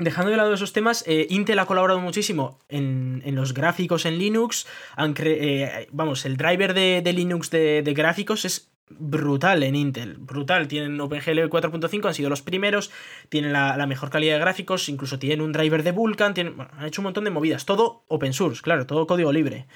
Dejando 0.00 0.30
de 0.30 0.38
lado 0.38 0.54
esos 0.54 0.72
temas, 0.72 1.04
eh, 1.06 1.26
Intel 1.28 1.58
ha 1.58 1.66
colaborado 1.66 2.00
muchísimo 2.00 2.58
en, 2.70 3.22
en 3.26 3.34
los 3.34 3.52
gráficos 3.52 4.06
en 4.06 4.18
Linux. 4.18 4.66
Han 4.96 5.14
eh, 5.18 5.88
vamos, 5.92 6.24
el 6.24 6.38
driver 6.38 6.72
de, 6.72 7.02
de 7.02 7.12
Linux 7.12 7.50
de, 7.50 7.82
de 7.82 7.94
gráficos 7.94 8.46
es 8.46 8.70
brutal 8.88 9.62
en 9.62 9.76
Intel. 9.76 10.16
Brutal. 10.16 10.68
Tienen 10.68 11.00
OpenGL 11.00 11.48
4.5, 11.50 12.08
han 12.08 12.14
sido 12.14 12.30
los 12.30 12.40
primeros. 12.42 12.90
Tienen 13.28 13.52
la, 13.52 13.76
la 13.76 13.86
mejor 13.86 14.08
calidad 14.08 14.34
de 14.34 14.40
gráficos. 14.40 14.88
Incluso 14.88 15.18
tienen 15.18 15.42
un 15.42 15.52
driver 15.52 15.82
de 15.82 15.92
Vulkan. 15.92 16.32
Tienen, 16.32 16.56
bueno, 16.56 16.70
han 16.76 16.86
hecho 16.86 17.02
un 17.02 17.04
montón 17.04 17.24
de 17.24 17.30
movidas. 17.30 17.66
Todo 17.66 18.04
open 18.08 18.32
source, 18.32 18.62
claro, 18.62 18.86
todo 18.86 19.06
código 19.06 19.32
libre. 19.32 19.66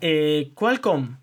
Eh, 0.00 0.52
Qualcomm. 0.54 1.16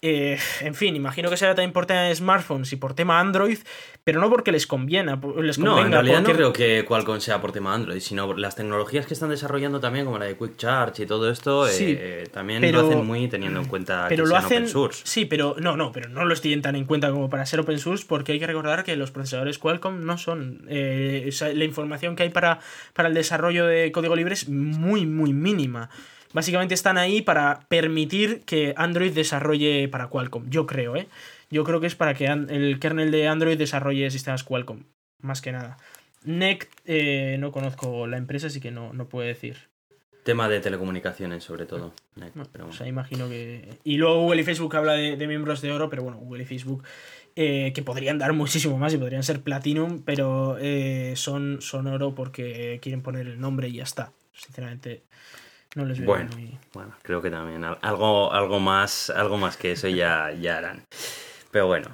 Eh, 0.00 0.38
en 0.60 0.74
fin, 0.76 0.94
imagino 0.94 1.28
que 1.28 1.36
será 1.36 1.54
por 1.72 1.86
tema 1.86 2.02
de 2.02 2.14
smartphones 2.14 2.72
y 2.72 2.76
por 2.76 2.94
tema 2.94 3.18
Android, 3.18 3.58
pero 4.04 4.20
no 4.20 4.30
porque 4.30 4.52
les 4.52 4.66
conviene. 4.66 5.18
Les 5.42 5.58
No, 5.58 5.84
en 5.84 5.90
realidad 5.90 6.22
no 6.22 6.32
creo 6.32 6.52
que 6.52 6.84
Qualcomm 6.84 7.18
sea 7.20 7.40
por 7.40 7.50
tema 7.50 7.74
Android, 7.74 7.98
sino 8.00 8.26
por 8.26 8.38
las 8.38 8.54
tecnologías 8.54 9.06
que 9.06 9.14
están 9.14 9.30
desarrollando 9.30 9.80
también, 9.80 10.04
como 10.04 10.18
la 10.18 10.26
de 10.26 10.36
Quick 10.36 10.56
Charge 10.56 11.02
y 11.02 11.06
todo 11.06 11.28
esto, 11.30 11.66
Sí, 11.66 11.96
eh, 11.98 12.28
también 12.32 12.60
pero- 12.60 12.82
lo 12.82 12.88
hacen 12.88 13.04
muy 13.06 13.26
teniendo 13.28 13.58
en 13.60 13.66
cuenta 13.66 14.06
pero 14.08 14.22
que 14.24 14.28
lo 14.28 14.34
sean 14.36 14.44
hacen 14.44 14.58
open 14.58 14.68
source. 14.68 15.02
sí 15.04 15.24
pero 15.24 15.56
no 15.58 15.76
no 15.76 15.90
pero 15.90 16.08
no 16.08 16.24
lo 16.24 16.34
tienen 16.36 16.62
tan 16.62 16.76
en 16.76 16.84
cuenta 16.84 17.10
como 17.10 17.28
para 17.28 17.44
ser 17.44 17.58
open 17.60 17.78
source 17.80 18.04
porque 18.08 18.32
hay 18.32 18.38
que 18.38 18.46
recordar 18.46 18.84
que 18.84 18.94
los 18.96 19.10
procesadores 19.10 19.58
Qualcomm 19.58 20.04
no 20.04 20.16
son 20.16 20.64
eh, 20.68 21.26
o 21.28 21.32
sea, 21.32 21.52
la 21.52 21.64
información 21.64 22.14
que 22.14 22.22
hay 22.22 22.30
para, 22.30 22.60
para 22.94 23.08
el 23.08 23.14
desarrollo 23.14 23.66
de 23.66 23.90
código 23.90 24.14
libre 24.14 24.34
es 24.34 24.48
muy 24.48 25.06
muy 25.06 25.32
mínima 25.32 25.90
básicamente 26.32 26.74
están 26.74 26.98
ahí 26.98 27.22
para 27.22 27.60
permitir 27.68 28.42
que 28.44 28.74
Android 28.76 29.12
desarrolle 29.12 29.88
para 29.88 30.08
Qualcomm 30.08 30.48
yo 30.48 30.66
creo 30.66 30.96
eh 30.96 31.08
yo 31.50 31.64
creo 31.64 31.80
que 31.80 31.86
es 31.86 31.94
para 31.94 32.14
que 32.14 32.26
el 32.26 32.78
kernel 32.80 33.10
de 33.10 33.28
Android 33.28 33.58
desarrolle 33.58 34.10
sistemas 34.10 34.44
Qualcomm 34.44 34.84
más 35.20 35.40
que 35.40 35.52
nada 35.52 35.78
NEC 36.24 36.68
eh, 36.84 37.36
no 37.38 37.52
conozco 37.52 38.06
la 38.06 38.16
empresa 38.16 38.48
así 38.48 38.60
que 38.60 38.70
no, 38.70 38.92
no 38.92 39.08
puedo 39.08 39.26
decir 39.26 39.68
Tema 40.24 40.46
de 40.50 40.60
telecomunicaciones, 40.60 41.42
sobre 41.42 41.64
todo. 41.64 41.94
Pero 42.52 42.66
o 42.68 42.72
sea, 42.72 42.86
imagino 42.86 43.30
que. 43.30 43.78
Y 43.82 43.96
luego 43.96 44.20
Google 44.20 44.42
y 44.42 44.44
Facebook 44.44 44.76
habla 44.76 44.92
de, 44.92 45.16
de 45.16 45.26
miembros 45.26 45.62
de 45.62 45.72
oro, 45.72 45.88
pero 45.88 46.02
bueno, 46.02 46.18
Google 46.18 46.42
y 46.42 46.46
Facebook 46.46 46.84
eh, 47.40 47.72
que 47.72 47.82
podrían 47.82 48.18
dar 48.18 48.32
muchísimo 48.32 48.78
más 48.78 48.92
y 48.92 48.98
podrían 48.98 49.22
ser 49.22 49.42
Platinum, 49.42 50.02
pero 50.02 50.58
eh, 50.60 51.12
son, 51.14 51.62
son 51.62 51.86
oro 51.86 52.12
porque 52.12 52.80
quieren 52.82 53.00
poner 53.00 53.28
el 53.28 53.38
nombre 53.38 53.68
y 53.68 53.74
ya 53.74 53.84
está. 53.84 54.12
Sinceramente, 54.32 55.04
no 55.74 55.84
les 55.84 55.98
veo 55.98 56.06
Bueno, 56.06 56.30
muy... 56.34 56.58
bueno, 56.74 56.94
creo 57.02 57.20
que 57.22 57.30
también 57.30 57.64
al- 57.64 57.78
algo, 57.82 58.32
algo 58.32 58.60
más, 58.60 59.10
algo 59.10 59.36
más 59.38 59.56
que 59.56 59.72
eso 59.72 59.88
ya, 59.88 60.32
ya 60.40 60.58
harán. 60.58 60.84
Pero 61.50 61.66
bueno. 61.66 61.88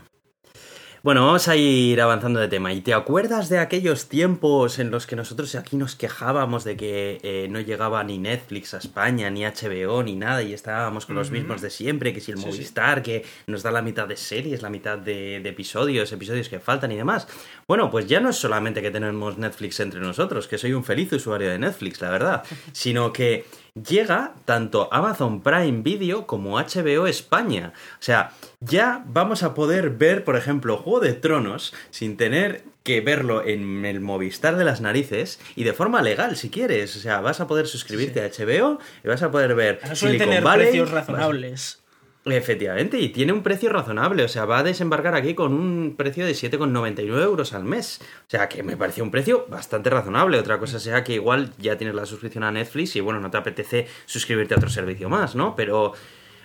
Bueno, 1.02 1.26
vamos 1.26 1.48
a 1.48 1.56
ir 1.56 2.00
avanzando 2.00 2.40
de 2.40 2.48
tema. 2.48 2.72
¿Y 2.72 2.80
te 2.80 2.94
acuerdas 2.94 3.50
de 3.50 3.58
aquellos 3.58 4.08
tiempos 4.08 4.78
en 4.78 4.90
los 4.90 5.06
que 5.06 5.16
nosotros 5.16 5.54
aquí 5.54 5.76
nos 5.76 5.96
quejábamos 5.96 6.64
de 6.64 6.78
que 6.78 7.18
eh, 7.22 7.46
no 7.50 7.60
llegaba 7.60 8.02
ni 8.04 8.16
Netflix 8.16 8.72
a 8.72 8.78
España, 8.78 9.28
ni 9.28 9.42
HBO, 9.44 10.02
ni 10.02 10.16
nada, 10.16 10.42
y 10.42 10.54
estábamos 10.54 11.04
con 11.04 11.14
los 11.16 11.30
mismos 11.30 11.60
de 11.60 11.68
siempre, 11.68 12.14
que 12.14 12.22
si 12.22 12.30
el 12.32 12.38
Sí, 12.38 12.44
sí. 12.44 12.48
Movistar, 12.48 13.02
que 13.02 13.22
nos 13.46 13.62
da 13.62 13.70
la 13.70 13.82
mitad 13.82 14.08
de 14.08 14.16
series, 14.16 14.62
la 14.62 14.70
mitad 14.70 14.96
de, 14.96 15.40
de 15.40 15.48
episodios, 15.50 16.10
episodios 16.10 16.48
que 16.48 16.58
faltan 16.58 16.90
y 16.90 16.96
demás? 16.96 17.28
Bueno, 17.68 17.90
pues 17.90 18.06
ya 18.06 18.20
no 18.20 18.30
es 18.30 18.36
solamente 18.36 18.80
que 18.80 18.90
tenemos 18.90 19.36
Netflix 19.36 19.80
entre 19.80 20.00
nosotros, 20.00 20.48
que 20.48 20.56
soy 20.56 20.72
un 20.72 20.84
feliz 20.84 21.12
usuario 21.12 21.50
de 21.50 21.58
Netflix, 21.58 22.00
la 22.00 22.08
verdad, 22.08 22.44
sino 22.72 23.12
que 23.12 23.44
llega 23.74 24.34
tanto 24.44 24.88
Amazon 24.92 25.42
Prime 25.42 25.82
Video 25.82 26.26
como 26.26 26.58
HBO 26.58 27.06
España. 27.08 27.72
O 27.94 28.02
sea, 28.02 28.30
ya 28.60 29.02
vamos 29.06 29.42
a 29.42 29.52
poder 29.54 29.90
ver, 29.90 30.22
por 30.24 30.36
ejemplo, 30.36 30.76
Juego 30.76 31.00
de 31.00 31.12
Tronos 31.14 31.74
sin 31.90 32.16
tener 32.16 32.62
que 32.84 33.00
verlo 33.00 33.44
en 33.44 33.84
el 33.84 34.00
Movistar 34.00 34.56
de 34.56 34.64
las 34.64 34.80
narices 34.80 35.40
y 35.56 35.64
de 35.64 35.72
forma 35.72 36.02
legal, 36.02 36.36
si 36.36 36.50
quieres. 36.50 36.94
O 36.96 37.00
sea, 37.00 37.20
vas 37.20 37.40
a 37.40 37.46
poder 37.48 37.66
suscribirte 37.66 38.20
a 38.22 38.28
HBO 38.28 38.78
y 39.02 39.08
vas 39.08 39.22
a 39.22 39.30
poder 39.30 39.54
ver 39.54 39.80
Ahora 39.82 39.96
suelen 39.96 40.18
Silicon 40.18 40.28
tener 40.28 40.44
Valley, 40.44 40.66
precios 40.66 40.90
vas- 40.92 41.06
razonables. 41.06 41.80
Efectivamente, 42.26 42.98
y 42.98 43.10
tiene 43.10 43.34
un 43.34 43.42
precio 43.42 43.68
razonable, 43.70 44.24
o 44.24 44.28
sea, 44.28 44.46
va 44.46 44.60
a 44.60 44.62
desembarcar 44.62 45.14
aquí 45.14 45.34
con 45.34 45.52
un 45.52 45.94
precio 45.94 46.24
de 46.24 46.32
7,99 46.32 47.22
euros 47.22 47.52
al 47.52 47.64
mes. 47.64 48.00
O 48.02 48.30
sea, 48.30 48.48
que 48.48 48.62
me 48.62 48.78
pareció 48.78 49.04
un 49.04 49.10
precio 49.10 49.46
bastante 49.50 49.90
razonable. 49.90 50.38
Otra 50.38 50.58
cosa 50.58 50.78
sea 50.80 51.04
que 51.04 51.12
igual 51.14 51.52
ya 51.58 51.76
tienes 51.76 51.94
la 51.94 52.06
suscripción 52.06 52.44
a 52.44 52.50
Netflix 52.50 52.96
y 52.96 53.00
bueno, 53.00 53.20
no 53.20 53.30
te 53.30 53.36
apetece 53.36 53.86
suscribirte 54.06 54.54
a 54.54 54.56
otro 54.56 54.70
servicio 54.70 55.10
más, 55.10 55.34
¿no? 55.34 55.54
Pero 55.54 55.92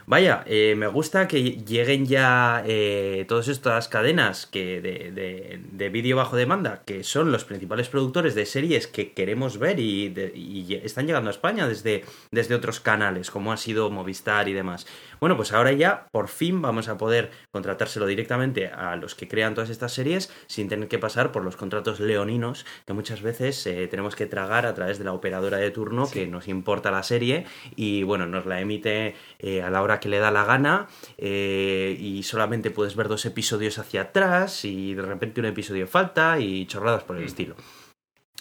vaya, 0.05 0.43
eh, 0.47 0.73
me 0.75 0.87
gusta 0.87 1.27
que 1.27 1.41
lleguen 1.43 2.07
ya 2.07 2.63
eh, 2.65 3.25
todas 3.27 3.47
estas 3.47 3.87
cadenas 3.87 4.47
que 4.47 4.81
de, 4.81 5.11
de- 5.11 5.59
de 5.71 5.89
vídeo 5.89 6.17
bajo 6.17 6.35
demanda, 6.35 6.81
que 6.83 7.03
son 7.03 7.31
los 7.31 7.45
principales 7.45 7.89
productores 7.89 8.33
de 8.33 8.47
series 8.47 8.87
que 8.87 9.11
queremos 9.13 9.59
ver 9.59 9.79
y, 9.79 10.09
de- 10.09 10.33
y 10.35 10.73
están 10.83 11.05
llegando 11.05 11.29
a 11.29 11.31
España 11.31 11.67
desde, 11.67 12.03
desde 12.31 12.55
otros 12.55 12.79
canales, 12.79 13.29
como 13.29 13.53
ha 13.53 13.57
sido 13.57 13.91
Movistar 13.91 14.49
y 14.49 14.53
demás. 14.53 14.87
Bueno, 15.19 15.35
pues 15.35 15.51
ahora 15.51 15.71
ya 15.71 16.07
por 16.11 16.27
fin 16.27 16.61
vamos 16.61 16.87
a 16.87 16.97
poder 16.97 17.31
contratárselo 17.51 18.05
directamente 18.05 18.67
a 18.67 18.95
los 18.95 19.15
que 19.15 19.27
crean 19.27 19.53
todas 19.53 19.69
estas 19.69 19.93
series 19.93 20.31
sin 20.47 20.69
tener 20.69 20.87
que 20.87 20.99
pasar 20.99 21.31
por 21.31 21.43
los 21.43 21.55
contratos 21.55 21.99
leoninos 21.99 22.65
que 22.85 22.93
muchas 22.93 23.21
veces 23.21 23.65
eh, 23.67 23.87
tenemos 23.87 24.15
que 24.15 24.25
tragar 24.25 24.65
a 24.65 24.73
través 24.73 24.97
de 24.97 25.05
la 25.05 25.13
operadora 25.13 25.57
de 25.57 25.71
turno 25.71 26.09
que 26.09 26.27
nos 26.27 26.47
importa 26.47 26.91
la 26.91 27.03
serie 27.03 27.45
y 27.75 28.03
bueno, 28.03 28.25
nos 28.25 28.45
la 28.45 28.61
emite 28.61 29.15
eh, 29.39 29.61
a 29.61 29.69
la 29.69 29.81
hora 29.81 29.99
que 29.99 30.09
le 30.09 30.19
da 30.19 30.31
la 30.31 30.45
gana 30.45 30.87
eh, 31.17 31.97
y 31.99 32.23
solamente 32.23 32.71
puedes 32.71 32.95
ver 32.95 33.07
dos 33.07 33.25
episodios 33.25 33.77
hacia 33.77 34.01
atrás 34.01 34.63
y 34.65 34.93
de 34.93 35.01
repente 35.01 35.41
un 35.41 35.47
episodio 35.47 35.87
falta 35.87 36.39
y 36.39 36.65
chorradas 36.65 37.03
por 37.03 37.17
el 37.17 37.23
estilo. 37.23 37.55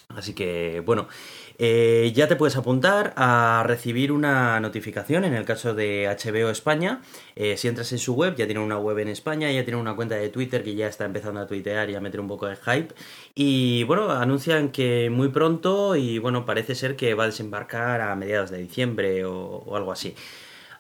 Así 0.09 0.33
que, 0.33 0.83
bueno, 0.87 1.07
eh, 1.61 2.13
ya 2.15 2.29
te 2.29 2.37
puedes 2.37 2.57
apuntar 2.57 3.13
a 3.17 3.65
recibir 3.67 4.13
una 4.13 4.61
notificación 4.61 5.25
en 5.25 5.35
el 5.35 5.45
caso 5.45 5.75
de 5.75 6.07
HBO 6.07 6.51
España. 6.51 7.01
Eh, 7.35 7.57
si 7.57 7.67
entras 7.67 7.91
en 7.91 7.99
su 7.99 8.15
web, 8.15 8.37
ya 8.37 8.47
tiene 8.47 8.61
una 8.61 8.79
web 8.79 8.99
en 9.01 9.09
España, 9.09 9.51
ya 9.51 9.65
tiene 9.65 9.81
una 9.81 9.97
cuenta 9.97 10.15
de 10.15 10.29
Twitter 10.29 10.63
que 10.63 10.77
ya 10.77 10.87
está 10.87 11.05
empezando 11.05 11.41
a 11.41 11.49
tuitear 11.49 11.91
y 11.91 11.97
a 11.97 12.01
meter 12.01 12.21
un 12.21 12.29
poco 12.29 12.47
de 12.47 12.55
hype. 12.55 12.95
Y 13.35 13.83
bueno, 13.85 14.13
anuncian 14.13 14.71
que 14.71 15.11
muy 15.11 15.31
pronto 15.31 15.97
y 15.97 16.19
bueno, 16.19 16.47
parece 16.47 16.77
ser 16.77 16.95
que 16.95 17.15
va 17.15 17.25
a 17.25 17.27
desembarcar 17.27 18.03
a 18.03 18.15
mediados 18.15 18.51
de 18.51 18.59
diciembre 18.59 19.25
o, 19.25 19.75
algo 19.75 19.91
así. 19.91 20.15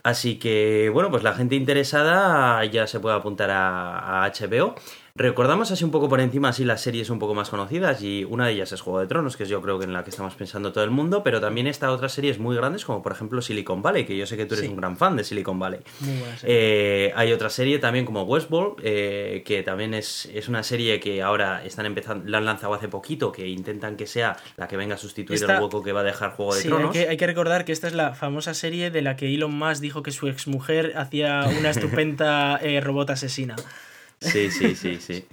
Así 0.04 0.38
que, 0.38 0.90
bueno, 0.92 1.10
pues 1.10 1.24
la 1.24 1.34
gente 1.34 1.56
interesada 1.56 2.64
ya 2.66 2.86
se 2.86 3.00
puede 3.00 3.16
apuntar 3.16 3.50
a, 3.50 4.24
a 4.24 4.32
HBO. 4.32 4.76
Recordamos 5.18 5.72
así 5.72 5.82
un 5.82 5.90
poco 5.90 6.08
por 6.08 6.20
encima 6.20 6.50
así 6.50 6.64
las 6.64 6.80
series 6.80 7.10
un 7.10 7.18
poco 7.18 7.34
más 7.34 7.50
conocidas 7.50 8.00
y 8.02 8.22
una 8.22 8.46
de 8.46 8.52
ellas 8.52 8.70
es 8.70 8.80
Juego 8.80 9.00
de 9.00 9.08
Tronos, 9.08 9.36
que 9.36 9.42
es 9.42 9.48
yo 9.48 9.60
creo 9.60 9.76
que 9.76 9.84
en 9.84 9.92
la 9.92 10.04
que 10.04 10.10
estamos 10.10 10.36
pensando 10.36 10.70
todo 10.72 10.84
el 10.84 10.90
mundo, 10.92 11.24
pero 11.24 11.40
también 11.40 11.66
está 11.66 11.90
otras 11.90 12.12
series 12.12 12.38
muy 12.38 12.54
grandes 12.54 12.84
como 12.84 13.02
por 13.02 13.10
ejemplo 13.10 13.42
Silicon 13.42 13.82
Valley, 13.82 14.04
que 14.04 14.16
yo 14.16 14.26
sé 14.26 14.36
que 14.36 14.46
tú 14.46 14.54
eres 14.54 14.66
Sí. 14.66 14.70
un 14.70 14.76
gran 14.76 14.96
fan 14.96 15.16
de 15.16 15.24
Silicon 15.24 15.58
Valley. 15.58 15.80
Muy 16.00 16.18
buena 16.20 16.38
serie. 16.38 16.56
Eh, 17.08 17.12
hay 17.16 17.32
otra 17.32 17.50
serie 17.50 17.80
también 17.80 18.04
como 18.04 18.22
Westworld, 18.22 18.76
eh, 18.84 19.42
que 19.44 19.64
también 19.64 19.92
es, 19.92 20.26
es 20.32 20.46
una 20.48 20.62
serie 20.62 21.00
que 21.00 21.20
ahora 21.20 21.64
están 21.64 21.86
empezando, 21.86 22.24
la 22.30 22.38
han 22.38 22.44
lanzado 22.44 22.74
hace 22.74 22.86
poquito, 22.86 23.32
que 23.32 23.48
intentan 23.48 23.96
que 23.96 24.06
sea 24.06 24.36
la 24.56 24.68
que 24.68 24.76
venga 24.76 24.94
a 24.94 24.98
sustituir 24.98 25.40
Esta- 25.40 25.56
el 25.56 25.62
hueco 25.64 25.82
que 25.82 25.90
va 25.92 26.00
a 26.00 26.04
dejar 26.04 26.30
Juego 26.30 26.54
de 26.54 26.60
Sí, 26.60 26.68
hay 26.68 26.72
Tronos. 26.74 26.92
que, 26.92 27.08
hay 27.08 27.16
que 27.16 27.26
recordar 27.26 27.64
que 27.64 27.72
esta 27.72 27.88
es 27.88 27.94
la 27.94 28.14
famosa 28.14 28.54
serie 28.54 28.92
de 28.92 29.02
la 29.02 29.16
que 29.16 29.34
Elon 29.34 29.52
Musk 29.52 29.80
dijo 29.82 30.04
que 30.04 30.12
su 30.12 30.28
exmujer 30.28 30.92
hacía 30.96 31.44
una 31.58 31.70
estupenda 31.70 32.58
eh, 32.62 32.80
robot 32.80 33.10
asesina. 33.10 33.56
Sí, 34.20 34.50
sí, 34.50 34.74
sí, 34.74 34.98
sí. 35.00 35.24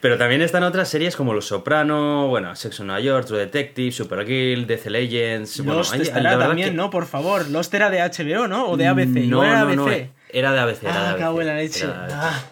Pero 0.00 0.16
también 0.16 0.40
están 0.40 0.62
otras 0.62 0.88
series 0.88 1.16
como 1.16 1.34
Los 1.34 1.46
Soprano, 1.46 2.28
bueno, 2.28 2.56
Sexo 2.56 2.82
en 2.82 2.86
Nueva 2.86 3.00
York, 3.02 3.26
True 3.26 3.40
Detective, 3.40 3.92
Supergirl, 3.92 4.66
DC 4.66 4.88
Legends. 4.88 5.58
bueno, 5.58 5.74
Lost 5.80 5.92
hay- 5.92 6.00
estará 6.02 6.38
también, 6.38 6.70
que- 6.70 6.74
¿no? 6.74 6.88
Por 6.88 7.06
favor. 7.06 7.48
Lost 7.50 7.74
era 7.74 7.90
de 7.90 8.00
HBO, 8.00 8.48
¿no? 8.48 8.68
O 8.70 8.76
de 8.78 8.86
ABC. 8.86 9.08
No, 9.26 9.42
Igual 9.44 9.48
era 9.48 9.64
no, 9.64 9.74
no, 9.76 9.82
ABC. 9.86 10.10
era 10.30 10.52
de 10.52 10.58
ABC. 10.60 10.82
Era 10.84 10.92
de 10.92 10.98
Ah, 10.98 11.10
ABC, 11.10 11.18
cago 11.20 11.40
en 11.42 11.46
la 11.46 11.54
leche. 11.56 11.84
era 11.84 11.92
de 12.06 12.12
ABC. 12.14 12.14
Ah. 12.14 12.44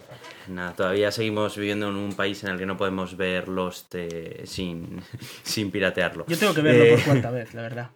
Nada, 0.48 0.72
todavía 0.74 1.12
seguimos 1.12 1.56
viviendo 1.56 1.88
en 1.88 1.94
un 1.94 2.12
país 2.12 2.42
en 2.44 2.50
el 2.50 2.58
que 2.58 2.66
no 2.66 2.76
podemos 2.76 3.16
ver 3.16 3.48
Lost 3.48 3.94
eh, 3.94 4.42
sin, 4.46 5.00
sin 5.44 5.70
piratearlo. 5.70 6.26
Yo 6.28 6.36
tengo 6.36 6.52
que 6.52 6.60
verlo 6.60 6.84
Eh, 6.84 6.90
por 6.96 7.04
cuarta 7.04 7.30
vez, 7.30 7.54
la 7.54 7.62
verdad. 7.62 7.90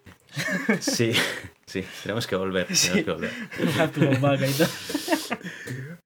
Sí, 0.80 1.12
sí, 1.66 1.85
tenemos 2.03 2.26
que 2.26 2.37
volver. 2.37 2.66
tenemos 2.66 2.80
Sí. 2.80 3.05
que 3.05 3.11
volver. 3.12 3.30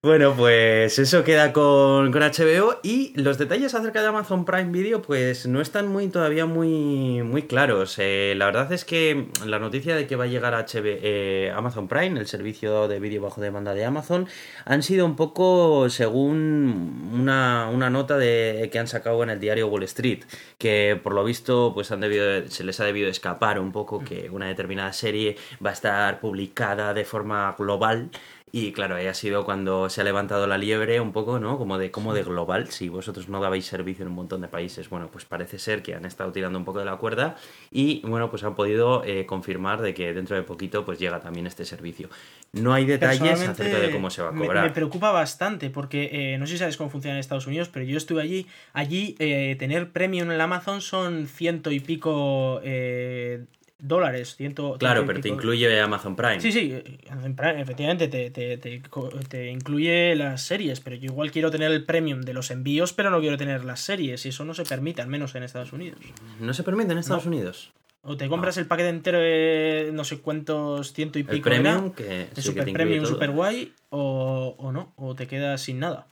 Bueno, 0.00 0.34
pues 0.36 0.98
eso 1.00 1.24
queda 1.24 1.52
con, 1.52 2.12
con 2.12 2.22
HBO 2.22 2.78
y 2.84 3.12
los 3.20 3.36
detalles 3.36 3.74
acerca 3.74 4.00
de 4.00 4.06
Amazon 4.06 4.44
Prime 4.44 4.70
Video 4.70 5.02
pues 5.02 5.46
no 5.46 5.60
están 5.60 5.88
muy 5.88 6.06
todavía 6.08 6.46
muy, 6.46 7.22
muy 7.24 7.42
claros. 7.42 7.96
Eh, 7.98 8.34
la 8.36 8.46
verdad 8.46 8.72
es 8.72 8.84
que 8.84 9.26
la 9.44 9.58
noticia 9.58 9.96
de 9.96 10.06
que 10.06 10.14
va 10.14 10.24
a 10.24 10.26
llegar 10.28 10.54
a 10.54 10.64
HB, 10.64 10.84
eh, 10.84 11.52
Amazon 11.54 11.88
Prime, 11.88 12.20
el 12.20 12.28
servicio 12.28 12.86
de 12.86 13.00
vídeo 13.00 13.22
bajo 13.22 13.40
demanda 13.40 13.74
de 13.74 13.84
Amazon, 13.84 14.28
han 14.64 14.84
sido 14.84 15.04
un 15.04 15.16
poco 15.16 15.90
según 15.90 17.10
una, 17.12 17.68
una 17.68 17.90
nota 17.90 18.16
de, 18.18 18.68
que 18.70 18.78
han 18.78 18.86
sacado 18.86 19.22
en 19.24 19.30
el 19.30 19.40
diario 19.40 19.66
Wall 19.66 19.82
Street, 19.82 20.20
que 20.58 20.98
por 21.02 21.12
lo 21.12 21.24
visto 21.24 21.72
pues 21.74 21.90
han 21.90 22.00
debido, 22.00 22.46
se 22.48 22.62
les 22.62 22.78
ha 22.78 22.84
debido 22.84 23.08
escapar 23.08 23.58
un 23.58 23.72
poco 23.72 24.04
que 24.04 24.30
una 24.30 24.46
determinada 24.46 24.92
serie 24.92 25.36
va 25.64 25.70
a 25.70 25.72
estar 25.72 26.20
publicada 26.20 26.94
de 26.94 27.04
forma 27.04 27.56
global 27.58 28.10
y 28.52 28.72
claro, 28.72 28.96
ahí 28.96 29.06
ha 29.06 29.14
sido 29.14 29.44
cuando 29.44 29.88
se 29.88 30.00
ha 30.00 30.04
levantado 30.04 30.46
la 30.46 30.58
liebre 30.58 31.00
un 31.00 31.12
poco, 31.12 31.38
¿no? 31.38 31.58
Como 31.58 31.78
de, 31.78 31.90
como 31.90 32.14
de 32.14 32.22
global. 32.22 32.68
Si 32.68 32.88
vosotros 32.88 33.28
no 33.28 33.40
dabais 33.40 33.66
servicio 33.66 34.02
en 34.02 34.08
un 34.08 34.14
montón 34.14 34.40
de 34.40 34.48
países, 34.48 34.88
bueno, 34.88 35.08
pues 35.10 35.24
parece 35.24 35.58
ser 35.58 35.82
que 35.82 35.94
han 35.94 36.04
estado 36.04 36.32
tirando 36.32 36.58
un 36.58 36.64
poco 36.64 36.78
de 36.78 36.84
la 36.84 36.96
cuerda 36.96 37.36
y, 37.70 38.00
bueno, 38.06 38.30
pues 38.30 38.44
han 38.44 38.54
podido 38.54 39.04
eh, 39.04 39.26
confirmar 39.26 39.80
de 39.80 39.94
que 39.94 40.12
dentro 40.14 40.36
de 40.36 40.42
poquito 40.42 40.84
pues 40.84 40.98
llega 40.98 41.20
también 41.20 41.46
este 41.46 41.64
servicio. 41.64 42.08
No 42.52 42.72
hay 42.72 42.86
detalles 42.86 43.46
acerca 43.46 43.78
de 43.78 43.90
cómo 43.90 44.10
se 44.10 44.22
va 44.22 44.30
a 44.30 44.32
cobrar. 44.32 44.64
Me, 44.64 44.70
preocupa 44.70 45.10
bastante 45.10 45.70
porque 45.70 46.08
eh, 46.12 46.38
no 46.38 46.46
sé 46.46 46.52
si 46.52 46.58
sabes 46.58 46.76
cómo 46.76 46.88
funciona 46.88 47.14
en 47.14 47.20
Estados 47.20 47.46
Unidos, 47.46 47.68
pero 47.70 47.84
yo 47.84 47.98
estuve 47.98 48.22
allí. 48.22 48.46
Allí 48.72 49.16
eh, 49.18 49.56
tener 49.58 49.90
premium 49.90 50.28
en 50.28 50.34
el 50.34 50.40
Amazon 50.40 50.80
son 50.80 51.26
ciento 51.26 51.70
y 51.70 51.80
pico 51.80 52.60
eh, 52.64 53.44
dólares. 53.78 54.34
Ciento, 54.36 54.76
Claro, 54.78 55.06
pero 55.06 55.20
te 55.20 55.24
pico- 55.28 55.34
incluye 55.36 55.80
Amazon 55.80 56.16
Prime. 56.16 56.40
Sí, 56.40 56.52
sí, 56.52 56.74
Amazon 57.10 57.34
Prime, 57.36 57.60
efectivamente 57.60 58.08
te, 58.08 58.30
te, 58.30 58.58
te, 58.58 59.50
incluye 59.50 60.14
las 60.16 60.42
series, 60.42 60.80
pero 60.80 60.96
yo 60.96 61.06
igual 61.06 61.30
quiero 61.30 61.50
tener 61.50 61.70
el 61.70 61.84
premium 61.84 62.22
de 62.22 62.34
los 62.34 62.50
envíos, 62.50 62.92
pero 62.92 63.10
no 63.10 63.20
quiero 63.20 63.36
tener 63.36 63.64
las 63.64 63.80
series, 63.80 64.24
y 64.26 64.30
eso 64.30 64.44
no 64.44 64.54
se 64.54 64.64
permite, 64.64 65.00
al 65.02 65.08
menos 65.08 65.34
en 65.34 65.42
Estados 65.44 65.72
Unidos. 65.72 65.98
¿No 66.40 66.52
se 66.54 66.62
permite 66.62 66.92
en 66.92 66.98
Estados 66.98 67.26
Unidos? 67.26 67.72
O 68.02 68.16
te 68.16 68.28
compras 68.28 68.56
el 68.56 68.66
paquete 68.66 68.88
entero 68.88 69.18
de 69.18 69.90
no 69.92 70.04
sé 70.04 70.18
cuántos 70.20 70.92
ciento 70.92 71.18
y 71.18 71.22
Ah. 71.22 71.26
El 71.28 71.36
pico 71.36 71.48
era, 71.50 71.62
premium, 71.62 71.90
que, 71.92 72.28
sí, 72.28 72.34
que 72.34 72.42
super 72.42 72.72
premium, 72.72 73.02
todo. 73.04 73.12
super 73.12 73.30
guay, 73.30 73.72
o, 73.90 74.54
o 74.58 74.72
no, 74.72 74.92
o 74.96 75.14
te 75.14 75.26
quedas 75.26 75.60
sin 75.60 75.78
nada 75.80 76.06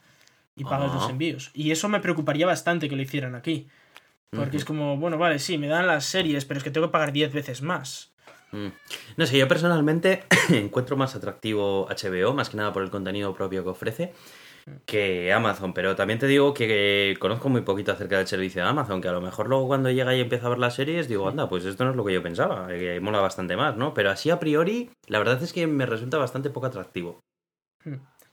y 0.55 0.63
pagas 0.63 0.91
Ah. 0.91 0.95
los 0.95 1.09
envíos. 1.09 1.49
Y 1.53 1.71
eso 1.71 1.87
me 1.89 1.99
preocuparía 1.99 2.45
bastante 2.45 2.89
que 2.89 2.95
lo 2.95 3.01
hicieran 3.01 3.35
aquí. 3.35 3.67
Porque 4.31 4.57
es 4.57 4.65
como, 4.65 4.97
bueno, 4.97 5.17
vale, 5.17 5.39
sí, 5.39 5.57
me 5.57 5.67
dan 5.67 5.87
las 5.87 6.05
series, 6.05 6.45
pero 6.45 6.57
es 6.57 6.63
que 6.63 6.71
tengo 6.71 6.87
que 6.87 6.91
pagar 6.91 7.11
10 7.11 7.31
veces 7.33 7.61
más. 7.61 8.13
Mm. 8.51 8.67
No 9.17 9.25
sé, 9.25 9.37
yo 9.37 9.47
personalmente 9.47 10.23
encuentro 10.49 10.97
más 10.97 11.15
atractivo 11.15 11.87
HBO, 11.89 12.33
más 12.33 12.49
que 12.49 12.57
nada 12.57 12.73
por 12.73 12.83
el 12.83 12.89
contenido 12.89 13.33
propio 13.33 13.63
que 13.63 13.69
ofrece, 13.69 14.13
que 14.85 15.31
Amazon. 15.33 15.73
Pero 15.73 15.95
también 15.95 16.19
te 16.19 16.27
digo 16.27 16.53
que 16.53 17.15
conozco 17.19 17.49
muy 17.49 17.61
poquito 17.61 17.91
acerca 17.91 18.17
del 18.17 18.27
servicio 18.27 18.63
de 18.63 18.69
Amazon, 18.69 19.01
que 19.01 19.07
a 19.07 19.13
lo 19.13 19.21
mejor 19.21 19.47
luego 19.47 19.67
cuando 19.67 19.89
llega 19.91 20.15
y 20.15 20.21
empieza 20.21 20.47
a 20.47 20.49
ver 20.49 20.59
las 20.59 20.75
series 20.75 21.07
digo, 21.07 21.27
anda, 21.27 21.49
pues 21.49 21.65
esto 21.65 21.85
no 21.85 21.91
es 21.91 21.95
lo 21.95 22.05
que 22.05 22.13
yo 22.13 22.23
pensaba, 22.23 22.67
que 22.67 22.99
mola 22.99 23.19
bastante 23.19 23.55
más, 23.55 23.77
¿no? 23.77 23.93
Pero 23.93 24.11
así 24.11 24.29
a 24.29 24.39
priori, 24.39 24.89
la 25.07 25.19
verdad 25.19 25.41
es 25.41 25.53
que 25.53 25.67
me 25.67 25.85
resulta 25.85 26.17
bastante 26.17 26.49
poco 26.49 26.67
atractivo. 26.67 27.19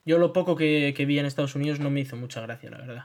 Yo 0.05 0.19
lo 0.19 0.33
poco 0.33 0.57
que, 0.57 0.93
que 0.97 1.07
vi 1.07 1.19
en 1.19 1.27
Estados 1.27 1.55
Unidos 1.55 1.81
no 1.81 1.91
me 1.91 2.01
hizo 2.01 2.17
mucha 2.17 2.41
gracia, 2.41 2.71
la 2.71 2.79
verdad. 2.79 3.05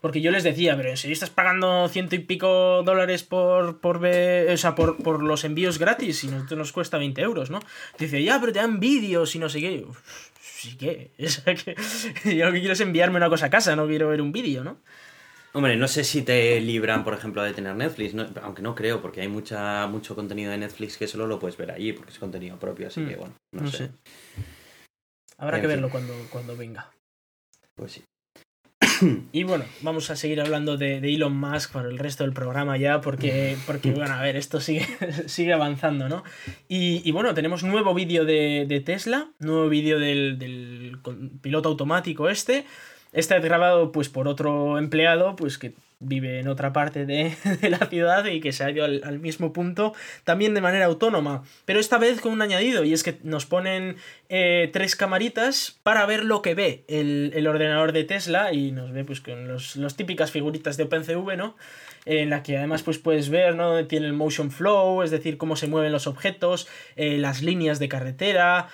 Porque 0.00 0.20
yo 0.20 0.30
les 0.30 0.44
decía, 0.44 0.76
pero 0.76 0.96
si 0.96 1.12
estás 1.12 1.30
pagando 1.30 1.88
ciento 1.88 2.14
y 2.16 2.20
pico 2.20 2.82
dólares 2.84 3.22
por, 3.22 3.80
por 3.80 4.00
ver, 4.00 4.50
o 4.52 4.56
sea, 4.56 4.74
por, 4.74 4.96
por 5.02 5.22
los 5.22 5.44
envíos 5.44 5.78
gratis 5.78 6.24
y 6.24 6.28
nosotros 6.28 6.58
nos 6.58 6.72
cuesta 6.72 6.98
20 6.98 7.20
euros, 7.22 7.50
¿no? 7.50 7.60
Dice, 7.98 8.22
ya, 8.22 8.40
pero 8.40 8.52
te 8.52 8.58
dan 8.58 8.80
vídeos 8.80 9.34
y 9.34 9.38
no 9.38 9.48
sé 9.48 9.60
qué. 9.60 9.84
Uf, 9.88 9.98
sí 10.40 10.76
que, 10.76 11.10
yo 11.18 12.46
lo 12.46 12.52
que 12.52 12.58
quiero 12.58 12.72
es 12.72 12.80
enviarme 12.80 13.16
una 13.16 13.28
cosa 13.28 13.46
a 13.46 13.50
casa, 13.50 13.76
no 13.76 13.86
quiero 13.86 14.08
ver 14.08 14.20
un 14.20 14.32
vídeo, 14.32 14.64
¿no? 14.64 14.78
Hombre, 15.52 15.76
no 15.76 15.88
sé 15.88 16.04
si 16.04 16.20
te 16.20 16.60
libran, 16.60 17.02
por 17.02 17.14
ejemplo, 17.14 17.42
de 17.42 17.54
tener 17.54 17.74
Netflix, 17.76 18.12
no- 18.12 18.28
aunque 18.42 18.60
no 18.60 18.74
creo, 18.74 19.00
porque 19.00 19.22
hay 19.22 19.28
mucha, 19.28 19.86
mucho 19.86 20.14
contenido 20.14 20.50
de 20.50 20.58
Netflix 20.58 20.98
que 20.98 21.06
solo 21.08 21.26
lo 21.26 21.38
puedes 21.38 21.56
ver 21.56 21.70
allí, 21.70 21.94
porque 21.94 22.12
es 22.12 22.18
contenido 22.18 22.58
propio, 22.58 22.88
así 22.88 23.00
Mm, 23.00 23.08
que 23.08 23.16
bueno, 23.16 23.34
no, 23.54 23.62
No 23.62 23.70
sé. 23.70 23.78
sé. 23.78 23.90
Habrá 25.38 25.56
En 25.56 25.62
que 25.62 25.68
fin. 25.68 25.76
verlo 25.76 25.90
cuando, 25.90 26.14
cuando 26.30 26.56
venga. 26.56 26.90
Pues 27.74 27.92
sí. 27.92 28.02
Y 29.32 29.44
bueno, 29.44 29.64
vamos 29.82 30.10
a 30.10 30.16
seguir 30.16 30.40
hablando 30.40 30.76
de, 30.76 30.98
Elon 30.98 31.36
Musk 31.36 31.72
por 31.72 31.86
el 31.86 31.98
resto 31.98 32.24
del 32.24 32.32
programa 32.32 32.76
ya, 32.76 33.00
porque, 33.00 33.56
porque 33.66 33.92
bueno, 33.92 34.14
a 34.14 34.22
ver, 34.22 34.36
esto 34.36 34.60
sigue, 34.60 34.86
sigue 35.26 35.52
avanzando, 35.52 36.08
¿no? 36.08 36.24
Y, 36.68 37.02
y 37.08 37.12
bueno, 37.12 37.34
tenemos 37.34 37.62
nuevo 37.62 37.94
vídeo 37.94 38.24
de, 38.24 38.82
Tesla, 38.84 39.28
nuevo 39.38 39.68
vídeo 39.68 39.98
del, 39.98 40.38
del 40.38 40.98
piloto 41.40 41.68
automático 41.68 42.28
este. 42.28 42.64
Este 43.12 43.36
es 43.36 43.42
grabado 43.42 43.92
pues 43.92 44.08
por 44.08 44.28
otro 44.28 44.78
empleado, 44.78 45.36
pues 45.36 45.58
que 45.58 45.74
vive 45.98 46.40
en 46.40 46.48
otra 46.48 46.72
parte 46.72 47.06
de, 47.06 47.34
de 47.60 47.70
la 47.70 47.78
ciudad 47.86 48.24
y 48.26 48.40
que 48.40 48.52
se 48.52 48.64
ha 48.64 48.70
ido 48.70 48.84
al, 48.84 49.00
al 49.04 49.18
mismo 49.18 49.52
punto, 49.52 49.94
también 50.24 50.54
de 50.54 50.60
manera 50.60 50.86
autónoma, 50.86 51.42
pero 51.64 51.80
esta 51.80 51.98
vez 51.98 52.20
con 52.20 52.32
un 52.32 52.42
añadido, 52.42 52.84
y 52.84 52.92
es 52.92 53.02
que 53.02 53.18
nos 53.22 53.46
ponen 53.46 53.96
eh, 54.28 54.70
tres 54.72 54.96
camaritas 54.96 55.78
para 55.82 56.04
ver 56.06 56.24
lo 56.24 56.42
que 56.42 56.54
ve 56.54 56.84
el, 56.88 57.32
el 57.34 57.46
ordenador 57.46 57.92
de 57.92 58.04
Tesla 58.04 58.52
y 58.52 58.72
nos 58.72 58.92
ve 58.92 59.04
pues 59.04 59.20
con 59.20 59.48
los, 59.48 59.76
los 59.76 59.96
típicas 59.96 60.30
figuritas 60.30 60.76
de 60.76 60.84
OpenCV, 60.84 61.36
¿no? 61.36 61.56
En 62.04 62.30
la 62.30 62.42
que 62.42 62.56
además 62.56 62.82
pues 62.82 62.98
puedes 62.98 63.30
ver, 63.30 63.56
¿no? 63.56 63.84
Tiene 63.86 64.06
el 64.06 64.12
motion 64.12 64.50
flow, 64.50 65.02
es 65.02 65.10
decir, 65.10 65.38
cómo 65.38 65.56
se 65.56 65.66
mueven 65.66 65.92
los 65.92 66.06
objetos, 66.06 66.68
eh, 66.94 67.18
las 67.18 67.42
líneas 67.42 67.78
de 67.78 67.88
carretera, 67.88 68.68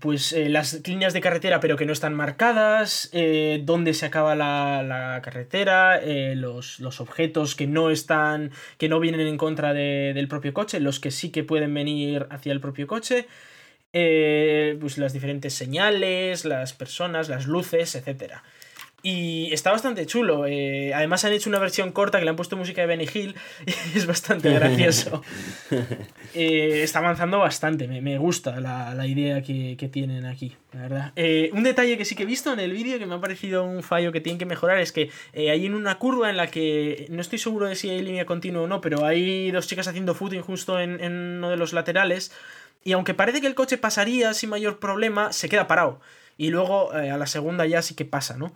pues 0.00 0.32
eh, 0.32 0.48
las 0.48 0.86
líneas 0.86 1.12
de 1.12 1.20
carretera 1.20 1.60
pero 1.60 1.76
que 1.76 1.86
no 1.86 1.92
están 1.92 2.14
marcadas, 2.14 3.10
eh, 3.12 3.60
dónde 3.64 3.94
se 3.94 4.06
acaba 4.06 4.34
la, 4.34 4.82
la 4.82 5.20
carretera, 5.22 5.98
eh, 6.02 6.34
los, 6.36 6.80
los 6.80 7.00
objetos 7.00 7.54
que 7.54 7.66
no 7.66 7.90
están, 7.90 8.50
que 8.78 8.88
no 8.88 9.00
vienen 9.00 9.26
en 9.26 9.36
contra 9.36 9.72
de- 9.74 10.12
del 10.14 10.28
propio 10.28 10.52
coche, 10.54 10.80
los 10.80 11.00
que 11.00 11.10
sí 11.10 11.30
que 11.30 11.44
pueden 11.44 11.72
venir 11.74 12.26
hacia 12.30 12.52
el 12.52 12.60
propio 12.60 12.86
coche, 12.86 13.26
pues 14.80 14.98
las 14.98 15.12
diferentes 15.12 15.54
señales, 15.54 16.44
las 16.44 16.72
personas, 16.72 17.28
las 17.28 17.46
luces, 17.46 17.94
etcétera. 17.94 18.42
Y 19.00 19.52
está 19.52 19.70
bastante 19.70 20.04
chulo. 20.06 20.44
eh, 20.46 20.92
además 20.92 21.24
han 21.24 21.32
hecho 21.32 21.48
una 21.48 21.60
versión 21.60 21.92
corta 21.92 22.18
que 22.18 22.24
le 22.24 22.30
han 22.30 22.36
puesto 22.36 22.56
música 22.56 22.80
de 22.80 22.88
Benny 22.88 23.06
Hill 23.12 23.36
y 23.66 23.98
es 23.98 24.06
bastante 24.06 24.50
gracioso. 24.54 25.22
Eh, 26.34 26.82
está 26.82 26.98
avanzando 26.98 27.38
bastante, 27.38 27.86
me, 27.86 28.00
me 28.00 28.18
gusta 28.18 28.58
la, 28.60 28.94
la 28.94 29.06
idea 29.06 29.40
que, 29.42 29.76
que 29.78 29.88
tienen 29.88 30.26
aquí, 30.26 30.56
la 30.72 30.80
verdad. 30.82 31.12
Eh, 31.14 31.50
un 31.52 31.62
detalle 31.62 31.96
que 31.96 32.04
sí 32.04 32.16
que 32.16 32.24
he 32.24 32.26
visto 32.26 32.52
en 32.52 32.58
el 32.58 32.72
vídeo 32.72 32.98
que 32.98 33.06
me 33.06 33.14
ha 33.14 33.20
parecido 33.20 33.64
un 33.64 33.84
fallo 33.84 34.10
que 34.10 34.20
tienen 34.20 34.38
que 34.38 34.46
mejorar 34.46 34.78
es 34.80 34.90
que 34.90 35.10
hay 35.32 35.64
en 35.64 35.74
una 35.74 35.98
curva 35.98 36.28
en 36.28 36.36
la 36.36 36.48
que 36.48 37.06
no 37.08 37.20
estoy 37.20 37.38
seguro 37.38 37.66
de 37.66 37.76
si 37.76 37.90
hay 37.90 38.02
línea 38.02 38.26
continua 38.26 38.62
o 38.62 38.66
no, 38.66 38.80
pero 38.80 39.04
hay 39.04 39.52
dos 39.52 39.68
chicas 39.68 39.86
haciendo 39.86 40.14
footing 40.14 40.42
justo 40.42 40.80
en, 40.80 41.00
en 41.00 41.12
uno 41.12 41.50
de 41.50 41.56
los 41.56 41.72
laterales 41.72 42.32
y 42.82 42.92
aunque 42.92 43.14
parece 43.14 43.40
que 43.40 43.46
el 43.46 43.54
coche 43.54 43.78
pasaría 43.78 44.34
sin 44.34 44.50
mayor 44.50 44.80
problema, 44.80 45.32
se 45.32 45.48
queda 45.48 45.68
parado. 45.68 46.00
Y 46.36 46.50
luego 46.50 46.92
a 46.92 47.16
la 47.16 47.26
segunda 47.26 47.66
ya 47.66 47.82
sí 47.82 47.94
que 47.94 48.04
pasa, 48.04 48.36
¿no? 48.36 48.54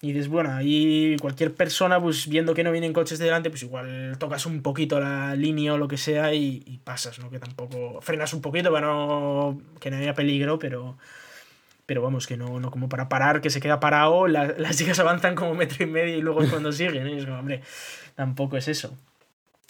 Y 0.00 0.12
dices, 0.12 0.28
bueno, 0.28 0.52
ahí 0.54 1.16
cualquier 1.20 1.52
persona, 1.54 2.00
pues 2.00 2.28
viendo 2.28 2.54
que 2.54 2.62
no 2.62 2.70
vienen 2.70 2.92
coches 2.92 3.18
de 3.18 3.24
delante, 3.24 3.50
pues 3.50 3.64
igual 3.64 4.16
tocas 4.18 4.46
un 4.46 4.62
poquito 4.62 5.00
la 5.00 5.34
línea 5.34 5.74
o 5.74 5.78
lo 5.78 5.88
que 5.88 5.96
sea 5.96 6.32
y, 6.34 6.62
y 6.66 6.78
pasas, 6.78 7.18
¿no? 7.18 7.30
Que 7.30 7.40
tampoco. 7.40 8.00
Frenas 8.00 8.32
un 8.32 8.40
poquito 8.40 8.70
para 8.72 8.86
no. 8.86 9.60
que 9.80 9.90
no 9.90 9.96
haya 9.96 10.14
peligro, 10.14 10.58
pero. 10.58 10.96
Pero 11.84 12.02
vamos, 12.02 12.26
que 12.26 12.36
no, 12.36 12.60
no 12.60 12.70
como 12.70 12.88
para 12.90 13.08
parar, 13.08 13.40
que 13.40 13.48
se 13.50 13.60
queda 13.60 13.80
parado, 13.80 14.28
la- 14.28 14.54
las 14.58 14.76
chicas 14.76 14.98
avanzan 15.00 15.34
como 15.34 15.54
metro 15.54 15.82
y 15.84 15.86
medio 15.90 16.16
y 16.18 16.20
luego 16.22 16.42
es 16.42 16.50
cuando 16.50 16.70
siguen, 16.70 17.06
¿eh? 17.06 17.14
Y 17.14 17.18
es 17.18 17.24
como, 17.24 17.38
hombre, 17.38 17.62
tampoco 18.14 18.56
es 18.56 18.68
eso. 18.68 18.94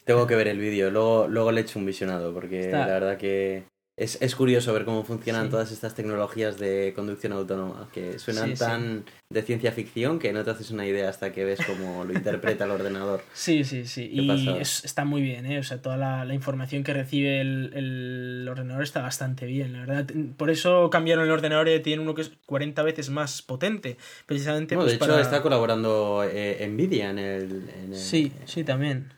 Tengo 0.05 0.27
que 0.27 0.35
ver 0.37 0.49
el 0.49 0.59
vídeo, 0.59 0.91
luego, 0.91 1.27
luego 1.29 1.53
le 1.53 1.61
echo 1.63 1.79
un 1.79 1.87
visionado, 1.87 2.35
porque 2.35 2.61
Está- 2.67 2.81
la 2.81 2.93
verdad 2.95 3.17
que 3.19 3.63
es, 3.99 4.17
es 4.23 4.35
curioso 4.37 4.73
ver 4.73 4.85
cómo 4.85 5.03
funcionan 5.05 5.47
Sí. 5.47 5.51
todas 5.51 5.73
estas 5.73 5.95
tecnologías 5.95 6.59
de 6.59 6.93
conducción 6.95 7.33
autónoma, 7.33 7.89
que 7.93 8.19
suenan 8.19 8.51
Sí, 8.51 8.53
sí. 8.57 8.59
tan 8.59 9.05
de 9.31 9.43
ciencia 9.43 9.73
ficción 9.73 10.19
que 10.19 10.33
no 10.33 10.45
te 10.45 10.51
haces 10.51 10.71
una 10.71 10.87
idea 10.87 11.09
hasta 11.09 11.33
que 11.33 11.45
ves 11.45 11.59
cómo 11.67 12.05
lo 12.05 12.13
interpreta 12.13 12.65
el 12.65 12.71
ordenador. 12.71 13.23
Sí, 13.35 13.65
sí, 13.65 13.87
sí. 13.87 14.09
¿Qué 14.09 14.23
Y 14.23 14.49
es- 14.61 14.85
está 14.85 15.05
muy 15.05 15.21
bien, 15.23 15.47
¿eh? 15.47 15.59
O 15.59 15.63
sea, 15.63 15.83
toda 15.83 15.97
la, 15.97 16.25
la 16.25 16.35
información 16.35 16.85
que 16.85 16.95
recibe 16.95 17.41
el, 17.41 17.73
el 17.75 18.49
ordenador 18.49 18.83
está 18.83 19.03
bastante 19.03 19.47
bien, 19.47 19.73
la 19.73 19.81
verdad. 19.81 20.07
Por 20.37 20.51
eso 20.51 20.89
cambiaron 20.91 21.25
el 21.25 21.31
ordenador 21.31 21.69
y 21.69 21.81
tienen 21.81 22.01
uno 22.05 22.15
que 22.15 22.23
es 22.23 22.33
40 22.47 22.83
veces 22.83 23.11
más 23.11 23.43
potente. 23.43 23.97
Precisamente 24.27 24.75
No, 24.77 24.83
pues, 24.83 24.93
de 24.93 24.97
hecho, 24.97 25.07
para- 25.09 25.21
está 25.21 25.43
colaborando 25.43 26.25
eh, 26.25 26.67
Nvidia 26.71 27.11
en 27.11 27.19
el, 27.19 27.69
en 27.83 27.93
el- 27.93 27.99
Sí, 27.99 28.33
sí, 28.47 28.65
también. 28.65 29.13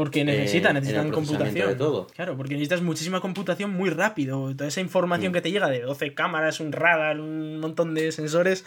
Porque 0.00 0.22
Eh, 0.22 0.24
necesitan, 0.24 0.74
computación. 1.10 1.68
de 1.68 1.74
todo. 1.74 2.06
Claro, 2.16 2.34
porque 2.36 2.54
necesitas 2.54 2.80
muchísima 2.80 3.20
computación 3.20 3.70
muy 3.70 3.90
rápido. 3.90 4.54
Toda 4.56 4.68
esa 4.68 4.80
información 4.80 5.30
Mm. 5.30 5.34
que 5.34 5.40
te 5.42 5.50
llega 5.50 5.68
de 5.68 5.82
12 5.82 6.14
cámaras, 6.14 6.58
un 6.60 6.72
radar, 6.72 7.20
un 7.20 7.60
montón 7.60 7.94
de 7.94 8.10
sensores, 8.10 8.64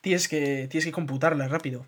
tienes 0.00 0.26
que, 0.26 0.68
tienes 0.70 0.86
que 0.86 0.92
computarla 0.92 1.48
rápido. 1.48 1.84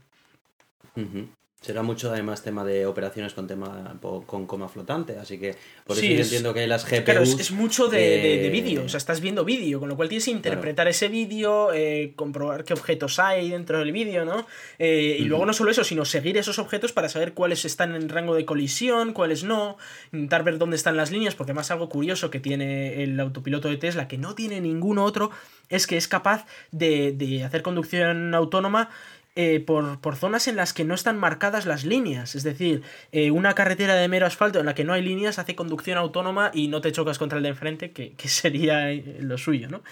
Ujú. 0.94 1.26
Será 1.62 1.82
mucho 1.82 2.10
además 2.12 2.42
tema 2.42 2.64
de 2.64 2.86
operaciones 2.86 3.32
con 3.34 3.46
tema 3.46 3.94
con 4.26 4.46
coma 4.46 4.68
flotante, 4.68 5.16
así 5.16 5.38
que 5.38 5.54
por 5.86 5.96
eso 5.96 6.00
Sí, 6.06 6.14
yo 6.14 6.20
es- 6.20 6.26
entiendo 6.26 6.52
que 6.52 6.66
las 6.66 6.84
GPUs. 6.84 7.04
Claro, 7.04 7.22
es, 7.22 7.38
es 7.38 7.50
mucho 7.52 7.86
de, 7.88 7.98
de- 7.98 8.38
de 8.42 8.50
vídeo, 8.50 8.84
o 8.84 8.88
sea, 8.88 8.98
estás 8.98 9.20
viendo 9.20 9.44
vídeo, 9.44 9.78
con 9.78 9.88
lo 9.88 9.94
cual 9.96 10.08
tienes 10.08 10.24
que 10.24 10.32
interpretar 10.32 10.88
ese 10.88 11.06
vídeo, 11.08 11.72
eh, 11.72 12.12
comprobar 12.16 12.64
qué 12.64 12.72
objetos 12.72 13.20
hay 13.20 13.50
dentro 13.50 13.78
del 13.78 13.92
vídeo, 13.92 14.24
¿no? 14.24 14.44
Eh, 14.80 15.16
y 15.20 15.24
luego 15.24 15.46
no 15.46 15.52
solo 15.52 15.70
eso, 15.70 15.84
sino 15.84 16.04
seguir 16.04 16.36
esos 16.36 16.58
objetos 16.58 16.92
para 16.92 17.08
saber 17.08 17.32
cuáles 17.32 17.64
están 17.64 17.94
en 17.94 18.08
rango 18.08 18.34
de 18.34 18.44
colisión, 18.44 19.12
cuáles 19.12 19.44
no, 19.44 19.76
intentar 20.12 20.42
ver 20.42 20.58
dónde 20.58 20.74
están 20.76 20.96
las 20.96 21.12
líneas, 21.12 21.36
porque 21.36 21.52
además 21.52 21.70
algo 21.70 21.88
curioso 21.88 22.28
que 22.30 22.40
tiene 22.40 23.04
el 23.04 23.20
autopiloto 23.20 23.68
de 23.68 23.76
Tesla, 23.76 24.08
que 24.08 24.18
no 24.18 24.34
tiene 24.34 24.60
ningún 24.60 24.98
otro, 24.98 25.30
es 25.68 25.86
que 25.86 25.96
es 25.96 26.08
capaz 26.08 26.44
de, 26.72 27.12
de 27.12 27.44
hacer 27.44 27.62
conducción 27.62 28.34
autónoma 28.34 28.90
eh, 29.34 29.60
por, 29.60 29.98
por 30.00 30.16
zonas 30.16 30.46
en 30.46 30.56
las 30.56 30.74
que 30.74 30.84
no 30.84 30.94
están 30.94 31.18
marcadas 31.18 31.64
las 31.64 31.84
líneas. 31.84 32.34
Es 32.34 32.42
decir, 32.42 32.82
eh, 33.12 33.30
una 33.30 33.54
carretera 33.54 33.94
de 33.94 34.06
mero 34.06 34.26
asfalto 34.26 34.60
en 34.60 34.66
la 34.66 34.74
que 34.74 34.84
no 34.84 34.92
hay 34.92 35.02
líneas 35.02 35.38
hace 35.38 35.54
conducción 35.54 35.96
autónoma 35.96 36.50
y 36.52 36.68
no 36.68 36.82
te 36.82 36.92
chocas 36.92 37.18
contra 37.18 37.38
el 37.38 37.42
de 37.42 37.50
enfrente, 37.50 37.92
que, 37.92 38.12
que 38.12 38.28
sería 38.28 38.90
eh, 38.92 39.18
lo 39.20 39.38
suyo, 39.38 39.68
¿no? 39.68 39.82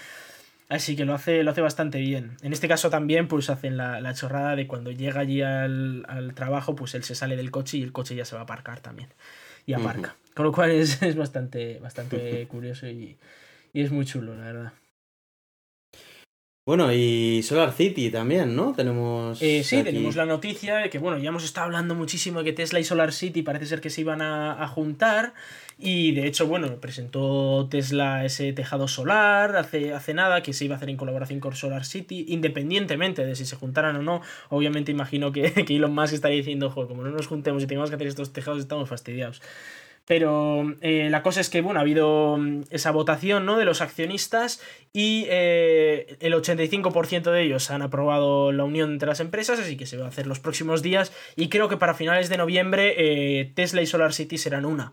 Así 0.69 0.95
que 0.95 1.03
lo 1.03 1.13
hace, 1.13 1.43
lo 1.43 1.51
hace 1.51 1.59
bastante 1.59 1.99
bien. 1.99 2.37
En 2.43 2.53
este 2.53 2.67
caso 2.67 2.89
también, 2.89 3.27
pues 3.27 3.49
hacen 3.49 3.75
la, 3.75 3.99
la 3.99 4.13
chorrada 4.13 4.55
de 4.55 4.67
cuando 4.67 4.91
llega 4.91 5.19
allí 5.19 5.41
al, 5.41 6.05
al 6.07 6.33
trabajo, 6.33 6.75
pues 6.75 6.95
él 6.95 7.03
se 7.03 7.13
sale 7.13 7.35
del 7.35 7.51
coche 7.51 7.77
y 7.77 7.83
el 7.83 7.91
coche 7.91 8.15
ya 8.15 8.23
se 8.23 8.35
va 8.35 8.41
a 8.41 8.43
aparcar 8.45 8.79
también. 8.79 9.09
Y 9.65 9.73
aparca. 9.73 10.15
Con 10.33 10.45
lo 10.45 10.51
cual 10.53 10.71
es, 10.71 11.01
es 11.01 11.15
bastante, 11.15 11.79
bastante 11.79 12.47
curioso 12.49 12.87
y, 12.87 13.17
y 13.73 13.81
es 13.81 13.91
muy 13.91 14.05
chulo, 14.05 14.33
la 14.35 14.45
verdad. 14.45 14.73
Bueno, 16.63 16.93
y 16.93 17.41
Solar 17.41 17.73
City 17.73 18.11
también, 18.11 18.55
¿no? 18.55 18.73
Tenemos. 18.75 19.41
Eh, 19.41 19.63
sí, 19.63 19.77
aquí- 19.77 19.85
tenemos 19.85 20.15
la 20.15 20.27
noticia 20.27 20.75
de 20.77 20.91
que, 20.91 20.99
bueno, 20.99 21.17
ya 21.17 21.29
hemos 21.29 21.43
estado 21.43 21.65
hablando 21.65 21.95
muchísimo 21.95 22.39
de 22.39 22.45
que 22.45 22.53
Tesla 22.53 22.79
y 22.79 22.83
Solar 22.83 23.13
City 23.13 23.41
parece 23.41 23.65
ser 23.65 23.81
que 23.81 23.89
se 23.89 24.01
iban 24.01 24.21
a, 24.21 24.61
a 24.63 24.67
juntar. 24.67 25.33
Y 25.79 26.11
de 26.11 26.27
hecho, 26.27 26.45
bueno, 26.45 26.75
presentó 26.75 27.67
Tesla 27.71 28.23
ese 28.25 28.53
tejado 28.53 28.87
solar 28.87 29.55
hace, 29.55 29.91
hace 29.93 30.13
nada, 30.13 30.43
que 30.43 30.53
se 30.53 30.65
iba 30.65 30.75
a 30.75 30.77
hacer 30.77 30.89
en 30.91 30.97
colaboración 30.97 31.39
con 31.39 31.55
Solar 31.55 31.83
City, 31.83 32.25
independientemente 32.27 33.25
de 33.25 33.35
si 33.35 33.45
se 33.47 33.55
juntaran 33.55 33.95
o 33.95 34.03
no. 34.03 34.21
Obviamente 34.49 34.91
imagino 34.91 35.31
que, 35.31 35.51
que 35.65 35.75
Elon 35.75 35.95
Musk 35.95 36.13
estaría 36.13 36.37
diciendo, 36.37 36.69
joder, 36.69 36.87
como 36.89 37.01
no 37.03 37.09
nos 37.09 37.25
juntemos 37.25 37.63
y 37.63 37.65
tengamos 37.65 37.89
que 37.89 37.95
hacer 37.95 38.05
estos 38.07 38.33
tejados, 38.33 38.59
estamos 38.59 38.87
fastidiados. 38.87 39.41
Pero 40.11 40.75
eh, 40.81 41.07
la 41.09 41.23
cosa 41.23 41.39
es 41.39 41.49
que, 41.49 41.61
bueno, 41.61 41.79
ha 41.79 41.83
habido 41.83 42.35
mm, 42.37 42.63
esa 42.69 42.91
votación 42.91 43.45
¿no? 43.45 43.57
de 43.57 43.63
los 43.63 43.79
accionistas 43.79 44.59
y 44.91 45.25
eh, 45.29 46.17
el 46.19 46.33
85% 46.33 47.31
de 47.31 47.43
ellos 47.43 47.71
han 47.71 47.81
aprobado 47.81 48.51
la 48.51 48.65
unión 48.65 48.91
entre 48.91 49.07
las 49.07 49.21
empresas, 49.21 49.57
así 49.57 49.77
que 49.77 49.85
se 49.85 49.95
va 49.95 50.07
a 50.07 50.09
hacer 50.09 50.27
los 50.27 50.41
próximos 50.41 50.81
días. 50.81 51.13
Y 51.37 51.47
creo 51.47 51.69
que 51.69 51.77
para 51.77 51.93
finales 51.93 52.27
de 52.27 52.35
noviembre 52.35 52.93
eh, 52.97 53.53
Tesla 53.55 53.81
y 53.81 53.85
Solar 53.85 54.11
City 54.11 54.37
serán 54.37 54.65
una. 54.65 54.91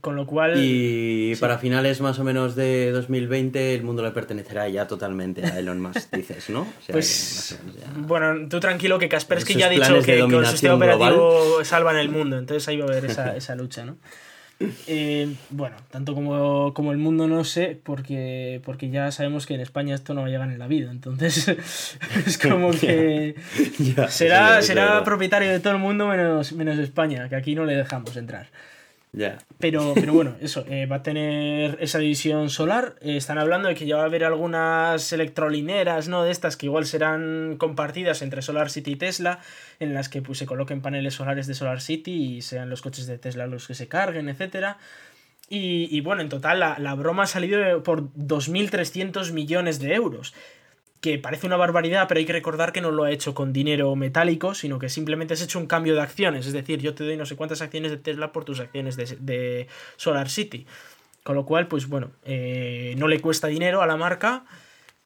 Con 0.00 0.14
lo 0.16 0.26
cual. 0.26 0.58
Y 0.58 1.34
Sí. 1.34 1.40
para 1.40 1.58
finales 1.58 2.00
más 2.00 2.18
o 2.18 2.24
menos 2.24 2.54
de 2.54 2.90
2020 2.92 3.74
el 3.74 3.82
mundo 3.82 4.02
le 4.02 4.10
pertenecerá 4.12 4.68
ya 4.68 4.86
totalmente 4.86 5.44
a 5.44 5.58
Elon 5.58 5.80
Musk, 5.80 6.10
dices, 6.16 6.48
¿no? 6.50 6.60
O 6.62 6.66
sea, 6.84 6.92
Pues 6.92 7.58
ya- 7.78 7.86
bueno, 7.96 8.48
tú 8.48 8.60
tranquilo 8.60 8.98
que 8.98 9.08
Kaspersky 9.08 9.54
ya 9.54 9.66
ha 9.66 9.70
dicho 9.70 10.00
que 10.02 10.20
con 10.20 10.34
el 10.34 10.46
sistema 10.46 10.74
operativo 10.74 11.64
salvan 11.64 11.96
el 11.96 12.08
mundo, 12.10 12.38
entonces 12.38 12.66
ahí 12.68 12.76
va 12.76 12.84
a 12.86 12.88
haber 12.88 13.06
esa, 13.06 13.36
esa 13.36 13.54
lucha, 13.56 13.84
¿no? 13.84 13.96
Eh, 14.86 15.34
bueno, 15.50 15.76
tanto 15.90 16.14
como, 16.14 16.72
como, 16.72 16.92
el 16.92 16.96
mundo 16.96 17.28
no 17.28 17.44
sé, 17.44 17.78
porque, 17.82 18.62
porque 18.64 18.88
ya 18.88 19.10
sabemos 19.12 19.44
que 19.44 19.52
en 19.54 19.60
España 19.60 19.94
esto 19.94 20.14
no 20.14 20.22
va 20.22 20.28
a 20.28 20.30
llegar 20.30 20.50
en 20.50 20.58
la 20.58 20.66
vida. 20.66 20.90
Entonces, 20.90 21.48
es 22.26 22.38
como 22.38 22.70
que 22.80 23.34
será, 24.08 24.62
será 24.62 25.04
propietario 25.04 25.50
de 25.50 25.60
todo 25.60 25.74
el 25.74 25.78
mundo 25.78 26.06
menos, 26.08 26.52
menos 26.54 26.78
España, 26.78 27.28
que 27.28 27.36
aquí 27.36 27.54
no 27.54 27.66
le 27.66 27.74
dejamos 27.76 28.16
entrar. 28.16 28.48
Pero, 29.58 29.94
pero 29.94 30.12
bueno, 30.12 30.36
eso, 30.40 30.64
eh, 30.68 30.86
va 30.86 30.96
a 30.96 31.02
tener 31.02 31.78
esa 31.80 31.98
división 31.98 32.50
solar. 32.50 32.96
Eh, 33.00 33.16
están 33.16 33.38
hablando 33.38 33.68
de 33.68 33.74
que 33.74 33.86
ya 33.86 33.96
va 33.96 34.02
a 34.02 34.06
haber 34.06 34.24
algunas 34.24 35.12
electrolineras, 35.12 36.08
¿no? 36.08 36.22
De 36.22 36.30
estas 36.30 36.56
que 36.56 36.66
igual 36.66 36.86
serán 36.86 37.56
compartidas 37.56 38.22
entre 38.22 38.42
Solar 38.42 38.70
City 38.70 38.92
y 38.92 38.96
Tesla, 38.96 39.40
en 39.80 39.94
las 39.94 40.08
que 40.08 40.22
pues, 40.22 40.38
se 40.38 40.46
coloquen 40.46 40.82
paneles 40.82 41.14
solares 41.14 41.46
de 41.46 41.54
Solar 41.54 41.80
City 41.80 42.36
y 42.36 42.42
sean 42.42 42.68
los 42.68 42.82
coches 42.82 43.06
de 43.06 43.18
Tesla 43.18 43.46
los 43.46 43.66
que 43.66 43.74
se 43.74 43.88
carguen, 43.88 44.28
etcétera. 44.28 44.78
Y, 45.48 45.88
y, 45.96 46.00
bueno, 46.00 46.22
en 46.22 46.28
total 46.28 46.58
la, 46.58 46.76
la 46.78 46.94
broma 46.94 47.22
ha 47.22 47.26
salido 47.26 47.82
por 47.84 48.12
2.300 48.14 49.32
millones 49.32 49.78
de 49.78 49.94
euros 49.94 50.34
que 51.00 51.18
parece 51.18 51.46
una 51.46 51.56
barbaridad, 51.56 52.08
pero 52.08 52.18
hay 52.18 52.26
que 52.26 52.32
recordar 52.32 52.72
que 52.72 52.80
no 52.80 52.90
lo 52.90 53.04
ha 53.04 53.10
hecho 53.10 53.34
con 53.34 53.52
dinero 53.52 53.94
metálico, 53.96 54.54
sino 54.54 54.78
que 54.78 54.88
simplemente 54.88 55.34
has 55.34 55.42
hecho 55.42 55.58
un 55.58 55.66
cambio 55.66 55.94
de 55.94 56.00
acciones. 56.00 56.46
Es 56.46 56.52
decir, 56.52 56.80
yo 56.80 56.94
te 56.94 57.04
doy 57.04 57.16
no 57.16 57.26
sé 57.26 57.36
cuántas 57.36 57.62
acciones 57.62 57.90
de 57.90 57.98
Tesla 57.98 58.32
por 58.32 58.44
tus 58.44 58.60
acciones 58.60 58.96
de, 58.96 59.66
Solar 59.96 60.28
City. 60.28 60.66
Con 61.22 61.34
lo 61.34 61.44
cual, 61.44 61.66
pues 61.66 61.88
bueno, 61.88 62.12
eh, 62.24 62.94
no 62.98 63.08
le 63.08 63.20
cuesta 63.20 63.48
dinero 63.48 63.82
a 63.82 63.86
la 63.86 63.96
marca 63.96 64.44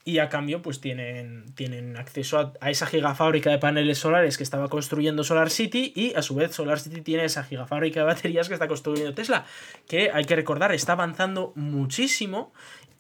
y 0.05 0.19
a 0.19 0.29
cambio 0.29 0.63
pues 0.63 0.81
tienen, 0.81 1.45
tienen 1.55 1.97
acceso 1.97 2.39
a, 2.39 2.53
a, 2.61 2.71
esa 2.71 2.87
gigafábrica 2.87 3.51
de 3.51 3.59
paneles 3.59 3.99
solares 3.99 4.37
que 4.37 4.43
estaba 4.43 4.69
construyendo 4.69 5.25
Solar 5.25 5.51
City 5.51 5.93
y 5.95 6.15
a 6.15 6.23
su 6.23 6.35
vez 6.35 6.55
Solar 6.55 6.81
City 6.81 7.03
tiene 7.03 7.25
esa 7.25 7.45
gigafábrica 7.45 8.01
de 8.01 8.07
baterías 8.07 8.49
que 8.49 8.55
está 8.55 8.67
construyendo 8.67 9.15
Tesla, 9.15 9.45
que 9.87 10.11
hay 10.11 10.25
que 10.25 10.37
recordar 10.37 10.73
está 10.73 10.93
avanzando 10.93 11.53
muchísimo 11.55 12.53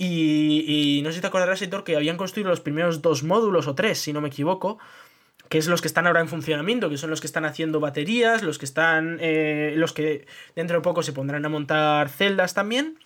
y, 0.03 1.03
no 1.03 1.11
sé 1.11 1.16
si 1.16 1.20
te 1.20 1.26
acordarás, 1.26 1.61
Editor, 1.61 1.84
que 1.84 1.94
habían 1.94 2.16
construido 2.16 2.48
los 2.48 2.61
primeros 2.61 3.03
dos 3.03 3.22
módulos 3.22 3.66
o 3.66 3.74
tres, 3.74 3.98
si 3.98 4.14
no 4.14 4.22
me 4.22 4.28
equivoco, 4.28 4.78
que 5.51 5.59
es 5.59 5.66
los 5.66 5.82
que 5.82 5.88
están 5.88 6.07
ahora 6.07 6.20
en 6.20 6.28
funcionamiento, 6.28 6.88
que 6.88 6.96
son 6.96 7.11
los 7.11 7.20
que 7.20 7.26
están 7.26 7.44
haciendo 7.44 7.80
baterías, 7.80 8.42
los 8.42 8.59
que 8.59 8.64
están. 8.64 9.18
Eh, 9.20 9.74
los 9.76 9.92
que 9.92 10.26
dentro 10.57 10.78
de 10.78 10.82
poco 10.82 11.03
se 11.03 11.12
pondrán 11.12 11.44
a 11.44 11.51
montar 11.51 12.09
celdas 12.09 12.55
también. 12.55 12.98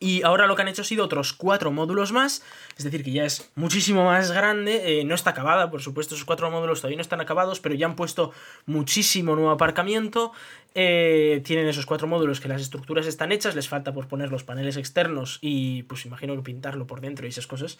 Y 0.00 0.22
ahora 0.22 0.46
lo 0.46 0.54
que 0.54 0.62
han 0.62 0.68
hecho 0.68 0.82
ha 0.82 0.84
sido 0.84 1.04
otros 1.04 1.32
cuatro 1.32 1.72
módulos 1.72 2.12
más, 2.12 2.42
es 2.76 2.84
decir, 2.84 3.02
que 3.02 3.10
ya 3.10 3.24
es 3.24 3.50
muchísimo 3.56 4.04
más 4.04 4.30
grande, 4.30 5.00
eh, 5.00 5.04
no 5.04 5.14
está 5.16 5.30
acabada, 5.30 5.70
por 5.70 5.82
supuesto, 5.82 6.14
esos 6.14 6.24
cuatro 6.24 6.48
módulos 6.52 6.80
todavía 6.80 6.98
no 6.98 7.02
están 7.02 7.20
acabados, 7.20 7.58
pero 7.58 7.74
ya 7.74 7.86
han 7.86 7.96
puesto 7.96 8.32
muchísimo 8.66 9.34
nuevo 9.34 9.50
aparcamiento, 9.50 10.32
eh, 10.76 11.42
tienen 11.44 11.66
esos 11.66 11.84
cuatro 11.84 12.06
módulos 12.06 12.38
que 12.38 12.46
las 12.46 12.62
estructuras 12.62 13.06
están 13.06 13.32
hechas, 13.32 13.56
les 13.56 13.68
falta 13.68 13.92
por 13.92 14.06
poner 14.06 14.30
los 14.30 14.44
paneles 14.44 14.76
externos 14.76 15.38
y 15.40 15.82
pues 15.84 16.06
imagino 16.06 16.36
que 16.36 16.42
pintarlo 16.42 16.86
por 16.86 17.00
dentro 17.00 17.26
y 17.26 17.30
esas 17.30 17.48
cosas. 17.48 17.78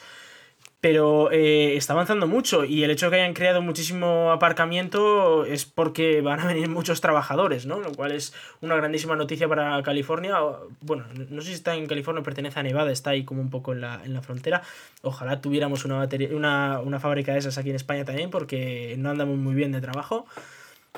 Pero 0.81 1.33
eh, 1.33 1.76
está 1.76 1.93
avanzando 1.93 2.29
mucho 2.29 2.64
y 2.64 2.85
el 2.85 2.93
hecho 2.93 3.07
de 3.07 3.11
que 3.11 3.22
hayan 3.22 3.35
creado 3.35 3.61
muchísimo 3.61 4.31
aparcamiento 4.31 5.45
es 5.45 5.64
porque 5.64 6.20
van 6.20 6.39
a 6.39 6.47
venir 6.47 6.68
muchos 6.68 7.01
trabajadores, 7.01 7.66
¿no? 7.66 7.81
Lo 7.81 7.93
cual 7.93 8.12
es 8.12 8.33
una 8.61 8.76
grandísima 8.76 9.16
noticia 9.16 9.49
para 9.49 9.83
California. 9.83 10.37
Bueno, 10.81 11.05
no 11.31 11.43
sé 11.43 11.49
si 11.49 11.55
está 11.55 11.74
en 11.74 11.89
California, 11.89 12.22
pertenece 12.22 12.61
a 12.61 12.62
Nevada, 12.62 12.93
está 12.93 13.11
ahí 13.11 13.24
como 13.24 13.41
un 13.41 13.51
poco 13.51 13.72
en 13.72 13.81
la, 13.81 14.01
en 14.05 14.14
la 14.14 14.22
frontera. 14.22 14.62
Ojalá 15.03 15.41
tuviéramos 15.41 15.85
una, 15.85 15.97
batería, 15.97 16.29
una, 16.33 16.79
una 16.79 17.01
fábrica 17.01 17.33
de 17.33 17.41
esas 17.41 17.59
aquí 17.59 17.70
en 17.70 17.76
España 17.76 18.05
también 18.05 18.31
porque 18.31 18.95
no 18.99 19.11
andamos 19.11 19.37
muy 19.37 19.57
bien 19.57 19.72
de 19.72 19.81
trabajo. 19.81 20.26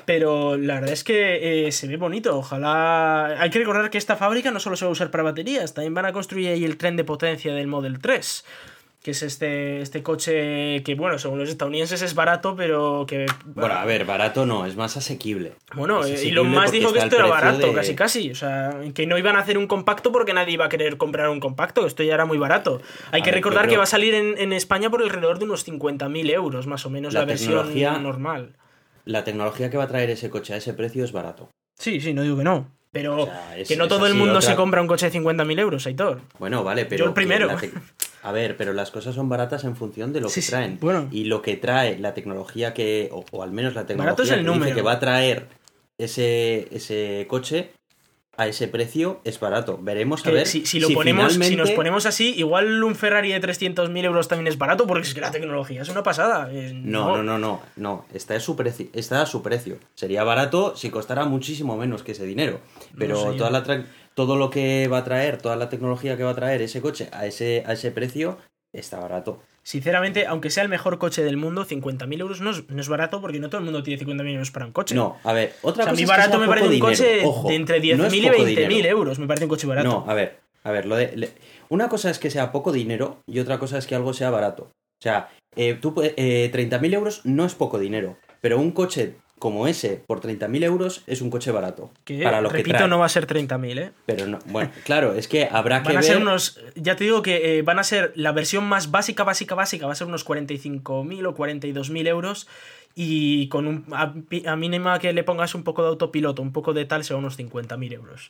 Pero 0.05 0.59
la 0.59 0.75
verdad 0.75 0.93
es 0.93 1.05
que 1.05 1.67
eh, 1.67 1.73
se 1.73 1.87
ve 1.87 1.97
bonito. 1.97 2.37
Ojalá. 2.37 3.41
Hay 3.41 3.49
que 3.49 3.59
recordar 3.59 3.89
que 3.89 3.99
esta 3.99 4.17
fábrica 4.17 4.51
no 4.51 4.61
solo 4.61 4.77
se 4.77 4.85
va 4.85 4.91
a 4.91 4.93
usar 4.93 5.11
para 5.11 5.23
baterías, 5.23 5.73
también 5.73 5.95
van 5.95 6.05
a 6.05 6.13
construir 6.13 6.49
ahí 6.49 6.65
el 6.65 6.77
tren 6.77 6.97
de 6.97 7.05
potencia 7.05 7.55
del 7.55 7.67
Model 7.67 7.99
3 7.99 8.45
que 9.11 9.13
es 9.13 9.23
este, 9.25 9.81
este 9.81 10.05
coche 10.05 10.85
que, 10.85 10.95
bueno, 10.95 11.19
según 11.19 11.41
los 11.41 11.49
estadounidenses 11.49 12.01
es 12.01 12.15
barato, 12.15 12.55
pero 12.55 13.05
que... 13.09 13.27
Bueno, 13.45 13.75
a 13.75 13.85
ver, 13.85 14.05
barato 14.05 14.47
no, 14.47 14.67
es 14.67 14.77
más 14.77 14.97
asequible. 14.97 15.55
Bueno, 15.75 16.07
y 16.07 16.31
lo 16.31 16.45
más 16.45 16.71
dijo 16.71 16.93
que 16.93 17.01
esto 17.01 17.17
era 17.17 17.27
barato, 17.27 17.73
casi 17.73 17.97
casi. 17.97 18.31
O 18.31 18.35
sea, 18.37 18.81
que 18.95 19.07
no 19.07 19.19
iban 19.19 19.35
a 19.35 19.41
hacer 19.41 19.59
un 19.59 19.67
compacto 19.67 20.13
porque 20.13 20.33
nadie 20.33 20.55
iba 20.55 20.67
a 20.67 20.69
querer 20.69 20.97
comprar 20.97 21.29
un 21.29 21.41
compacto, 21.41 21.87
esto 21.87 22.05
ya 22.05 22.15
era 22.15 22.25
muy 22.25 22.39
barato. 22.39 22.81
Hay 23.11 23.23
que 23.23 23.33
recordar 23.33 23.67
que 23.67 23.77
va 23.77 23.83
a 23.83 23.87
salir 23.87 24.15
en, 24.15 24.39
en, 24.39 24.53
España 24.53 24.91
por 24.91 25.03
alrededor 25.03 25.41
de 25.41 25.45
unos 25.47 25.67
50.000 25.67 26.31
euros, 26.31 26.69
más 26.69 26.87
o 26.87 26.91
menos, 26.91 27.13
la, 27.13 27.25
versión 27.25 27.73
normal. 28.03 28.57
La 29.05 29.25
tecnología 29.25 29.71
que 29.71 29.77
va 29.77 29.85
a 29.85 29.89
traer 29.89 30.11
ese 30.11 30.31
coche 30.31 30.55
a 30.55 30.57
ese 30.59 30.73
precio 30.73 31.03
es 31.03 31.11
barato. 31.11 31.51
Sí, 31.77 32.01
sí, 32.01 32.15
no 32.15 32.23
digo 32.23 32.37
que 32.37 32.45
no. 32.45 32.71
Pero 32.93 33.29
que 33.67 33.77
no 33.77 33.87
todo 33.89 34.07
el 34.07 34.15
mundo 34.15 34.41
se 34.41 34.55
compra 34.57 34.81
un 34.81 34.89
coche 34.89 35.11
de 35.11 35.21
50.000 35.21 35.61
euros, 35.61 35.87
Aitor. 35.87 36.21
Bueno, 36.39 36.65
vale, 36.65 36.87
pero... 36.87 37.05
Yo 37.05 37.09
el 37.09 37.15
primero. 37.15 37.51
A 38.23 38.33
ver, 38.33 38.57
pero 38.57 38.75
las 38.75 38.91
cosas 38.91 39.15
son 39.15 39.29
baratas 39.31 39.65
en 39.65 39.77
función 39.77 40.13
de 40.13 40.21
lo 40.21 40.29
que 40.29 40.43
traen. 40.43 40.79
Y 41.11 41.25
lo 41.25 41.41
que 41.41 41.57
trae 41.57 41.99
la 41.99 42.13
tecnología 42.13 42.75
que, 42.75 43.09
o, 43.11 43.43
al 43.43 43.51
menos 43.51 43.75
la 43.75 43.87
tecnología 43.87 44.37
que 44.37 44.43
dice 44.43 44.75
que 44.75 44.83
va 44.83 44.93
a 44.93 45.01
traer 45.01 45.47
ese, 45.97 46.69
ese 46.71 47.27
coche 47.29 47.71
a 48.37 48.47
ese 48.47 48.69
precio 48.69 49.21
es 49.25 49.39
barato. 49.39 49.79
Veremos 49.81 50.27
a 50.27 50.31
ver 50.31 50.47
si, 50.47 50.81
lo 50.81 50.89
ponemos, 50.91 51.35
si 51.35 51.57
nos 51.57 51.71
ponemos 51.73 52.07
así, 52.07 52.35
igual 52.37 52.83
un 52.83 52.95
Ferrari 52.95 53.33
de 53.33 53.41
300.000 53.41 54.05
euros 54.05 54.29
también 54.29 54.47
es 54.47 54.57
barato 54.57 54.87
porque 54.87 55.07
es 55.07 55.15
que 55.15 55.21
la 55.21 55.31
tecnología 55.31 55.83
es 55.83 55.89
una 55.89 56.03
pasada. 56.03 56.49
Eh, 56.51 56.73
no, 56.75 57.17
no, 57.17 57.23
no, 57.23 57.39
no, 57.39 57.61
no, 57.77 58.07
Está, 58.15 58.37
a 58.37 58.41
su 58.41 58.57
precio, 58.57 58.87
está 58.93 59.23
a 59.23 59.27
su 59.27 59.43
precio. 59.43 59.79
Sería 59.95 60.25
barato 60.25 60.75
si 60.77 60.91
costara 60.91 61.25
muchísimo 61.25 61.77
menos 61.77 62.03
que 62.03 62.13
ese 62.13 62.25
dinero. 62.25 62.61
Pero 62.97 63.35
toda 63.35 63.51
la 63.51 63.65
todo 64.15 64.37
lo 64.37 64.51
que 64.51 64.89
va 64.89 64.99
a 64.99 65.05
traer, 65.05 65.39
toda 65.39 65.57
la 65.57 65.69
tecnología 65.69 66.17
que 66.17 66.25
va 66.25 66.31
a 66.31 66.35
traer 66.35 66.63
ese 66.63 66.81
coche 66.81 67.09
a 67.13 67.27
ese, 67.27 67.63
a 67.67 67.73
ese 67.73 67.91
precio, 67.91 68.39
está 68.73 68.99
barato. 68.99 69.43
Sinceramente, 69.71 70.27
aunque 70.27 70.51
sea 70.51 70.65
el 70.65 70.69
mejor 70.69 70.99
coche 70.99 71.23
del 71.23 71.37
mundo, 71.37 71.65
50.000 71.65 72.21
euros 72.21 72.41
no 72.41 72.51
es, 72.51 72.89
barato 72.89 73.21
porque 73.21 73.39
no 73.39 73.51
todo 73.51 73.61
el 73.61 73.65
mundo 73.65 73.85
tiene 73.85 74.05
50.000 74.05 74.33
euros 74.33 74.51
para 74.51 74.67
un 74.67 74.73
coche. 74.73 74.97
No, 74.97 75.19
a 75.23 75.33
ver, 75.33 75.55
otra 75.63 75.85
cosa. 75.85 75.91
A 75.91 75.95
mí 75.95 76.05
barato 76.07 76.41
me 76.41 76.49
parece 76.49 76.67
un 76.67 76.81
coche 76.81 77.05
de 77.05 77.55
entre 77.55 77.81
10.000 77.81 78.15
y 78.17 78.57
20.000 78.57 78.87
euros. 78.87 79.21
Me 79.21 79.29
parece 79.29 79.45
un 79.45 79.49
coche 79.49 79.69
barato. 79.69 79.89
No, 79.89 80.11
a 80.11 80.15
ver, 80.15 80.41
a 80.65 80.73
ver, 80.73 80.87
lo 80.87 80.97
de, 80.97 81.31
una 81.69 81.89
cosa 81.89 82.11
es 82.11 82.19
que 82.19 82.33
sea 82.33 82.51
poco 82.51 82.73
dinero 82.73 83.23
y 83.29 83.39
otra 83.39 83.61
cosa 83.61 83.79
es 83.79 83.87
que 83.87 83.95
algo 83.95 84.13
sea 84.13 84.31
barato. 84.31 84.65
O 84.65 85.03
sea, 85.05 85.29
eh, 85.55 85.75
tú, 85.75 85.95
eh, 86.03 86.51
30.000 86.53 86.93
euros 86.93 87.21
no 87.23 87.45
es 87.45 87.55
poco 87.55 87.79
dinero, 87.79 88.17
pero 88.41 88.59
un 88.59 88.73
coche 88.73 89.19
como 89.41 89.67
ese 89.67 90.03
por 90.07 90.21
30.000 90.21 90.63
euros 90.65 91.03
es 91.07 91.23
un 91.23 91.31
coche 91.31 91.51
barato. 91.51 91.91
para 92.23 92.43
lo 92.43 92.51
repito, 92.51 92.87
no 92.87 92.99
va 92.99 93.07
a 93.07 93.09
ser 93.09 93.27
30.000, 93.27 93.79
¿eh? 93.79 93.91
Pero 94.05 94.27
no, 94.27 94.39
bueno, 94.45 94.71
claro, 94.85 95.15
es 95.15 95.29
que 95.29 95.49
habrá 95.51 95.83
que 95.83 95.89
van 95.89 95.97
a 95.97 96.03
ser 96.03 96.19
unos, 96.19 96.61
ya 96.77 96.95
te 96.95 97.05
digo 97.05 97.23
que 97.23 97.59
eh, 97.59 97.63
van 97.63 97.79
a 97.79 97.83
ser 97.83 98.13
la 98.17 98.33
versión 98.33 98.65
más 98.65 98.91
básica, 98.91 99.25
básica, 99.25 99.55
básica, 99.55 99.87
va 99.87 99.93
a 99.93 99.97
ser 99.97 100.07
unos 100.07 100.27
45.000 100.27 101.27
o 101.27 101.35
42.000 101.35 102.07
euros 102.07 102.49
y 102.95 103.49
con 103.49 103.67
un, 103.67 103.87
a, 103.93 104.57
mínima 104.57 104.99
que 104.99 105.15
le 105.15 105.25
pongas 105.25 105.55
un 105.55 105.65
poco 105.65 105.83
de 105.83 105.89
autopiloto, 105.89 106.43
un 106.43 106.53
poco 106.53 106.75
de 106.75 106.85
tal, 106.85 107.03
será 107.03 107.19
unos 107.19 107.39
50.000 107.39 107.95
euros. 107.95 108.29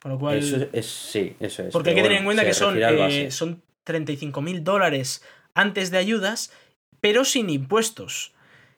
Con 0.00 0.12
lo 0.12 0.18
cual... 0.20 0.38
Eso 0.38 0.64
es, 0.72 0.86
sí, 0.86 1.34
eso 1.40 1.64
es. 1.64 1.72
Porque 1.72 1.90
hay 1.90 1.96
que 1.96 2.02
tener 2.02 2.18
en 2.18 2.24
cuenta 2.24 2.44
que 2.44 2.54
son, 2.54 2.78
eh, 2.80 3.32
son 3.32 3.62
35.000 3.84 4.60
dólares 4.62 5.24
antes 5.54 5.90
de 5.90 5.98
ayudas, 5.98 6.52
pero 7.00 7.24
sin 7.24 7.50
impuestos. 7.50 8.32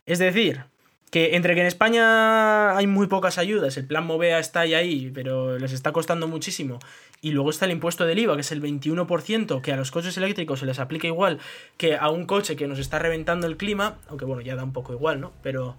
Es 0.06 0.18
decir, 0.18 0.64
que 1.12 1.36
entre 1.36 1.54
que 1.54 1.60
en 1.60 1.66
España 1.66 2.74
hay 2.74 2.86
muy 2.86 3.06
pocas 3.06 3.36
ayudas, 3.36 3.76
el 3.76 3.84
plan 3.86 4.06
Movea 4.06 4.38
está 4.38 4.60
ahí, 4.60 4.72
ahí, 4.72 5.10
pero 5.12 5.58
les 5.58 5.72
está 5.72 5.92
costando 5.92 6.26
muchísimo, 6.26 6.78
y 7.20 7.32
luego 7.32 7.50
está 7.50 7.66
el 7.66 7.72
impuesto 7.72 8.06
del 8.06 8.18
IVA, 8.18 8.34
que 8.34 8.40
es 8.40 8.50
el 8.50 8.62
21%, 8.62 9.60
que 9.60 9.72
a 9.74 9.76
los 9.76 9.90
coches 9.90 10.16
eléctricos 10.16 10.60
se 10.60 10.64
les 10.64 10.78
aplica 10.78 11.06
igual 11.06 11.38
que 11.76 11.96
a 11.96 12.08
un 12.08 12.24
coche 12.24 12.56
que 12.56 12.66
nos 12.66 12.78
está 12.78 12.98
reventando 12.98 13.46
el 13.46 13.58
clima, 13.58 13.98
aunque 14.08 14.24
bueno, 14.24 14.40
ya 14.40 14.56
da 14.56 14.64
un 14.64 14.72
poco 14.72 14.94
igual, 14.94 15.20
¿no? 15.20 15.32
Pero, 15.42 15.76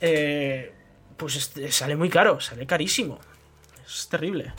eh, 0.00 0.72
pues 1.18 1.52
sale 1.68 1.94
muy 1.94 2.08
caro, 2.08 2.40
sale 2.40 2.64
carísimo. 2.64 3.18
Es 3.86 4.08
terrible. 4.08 4.54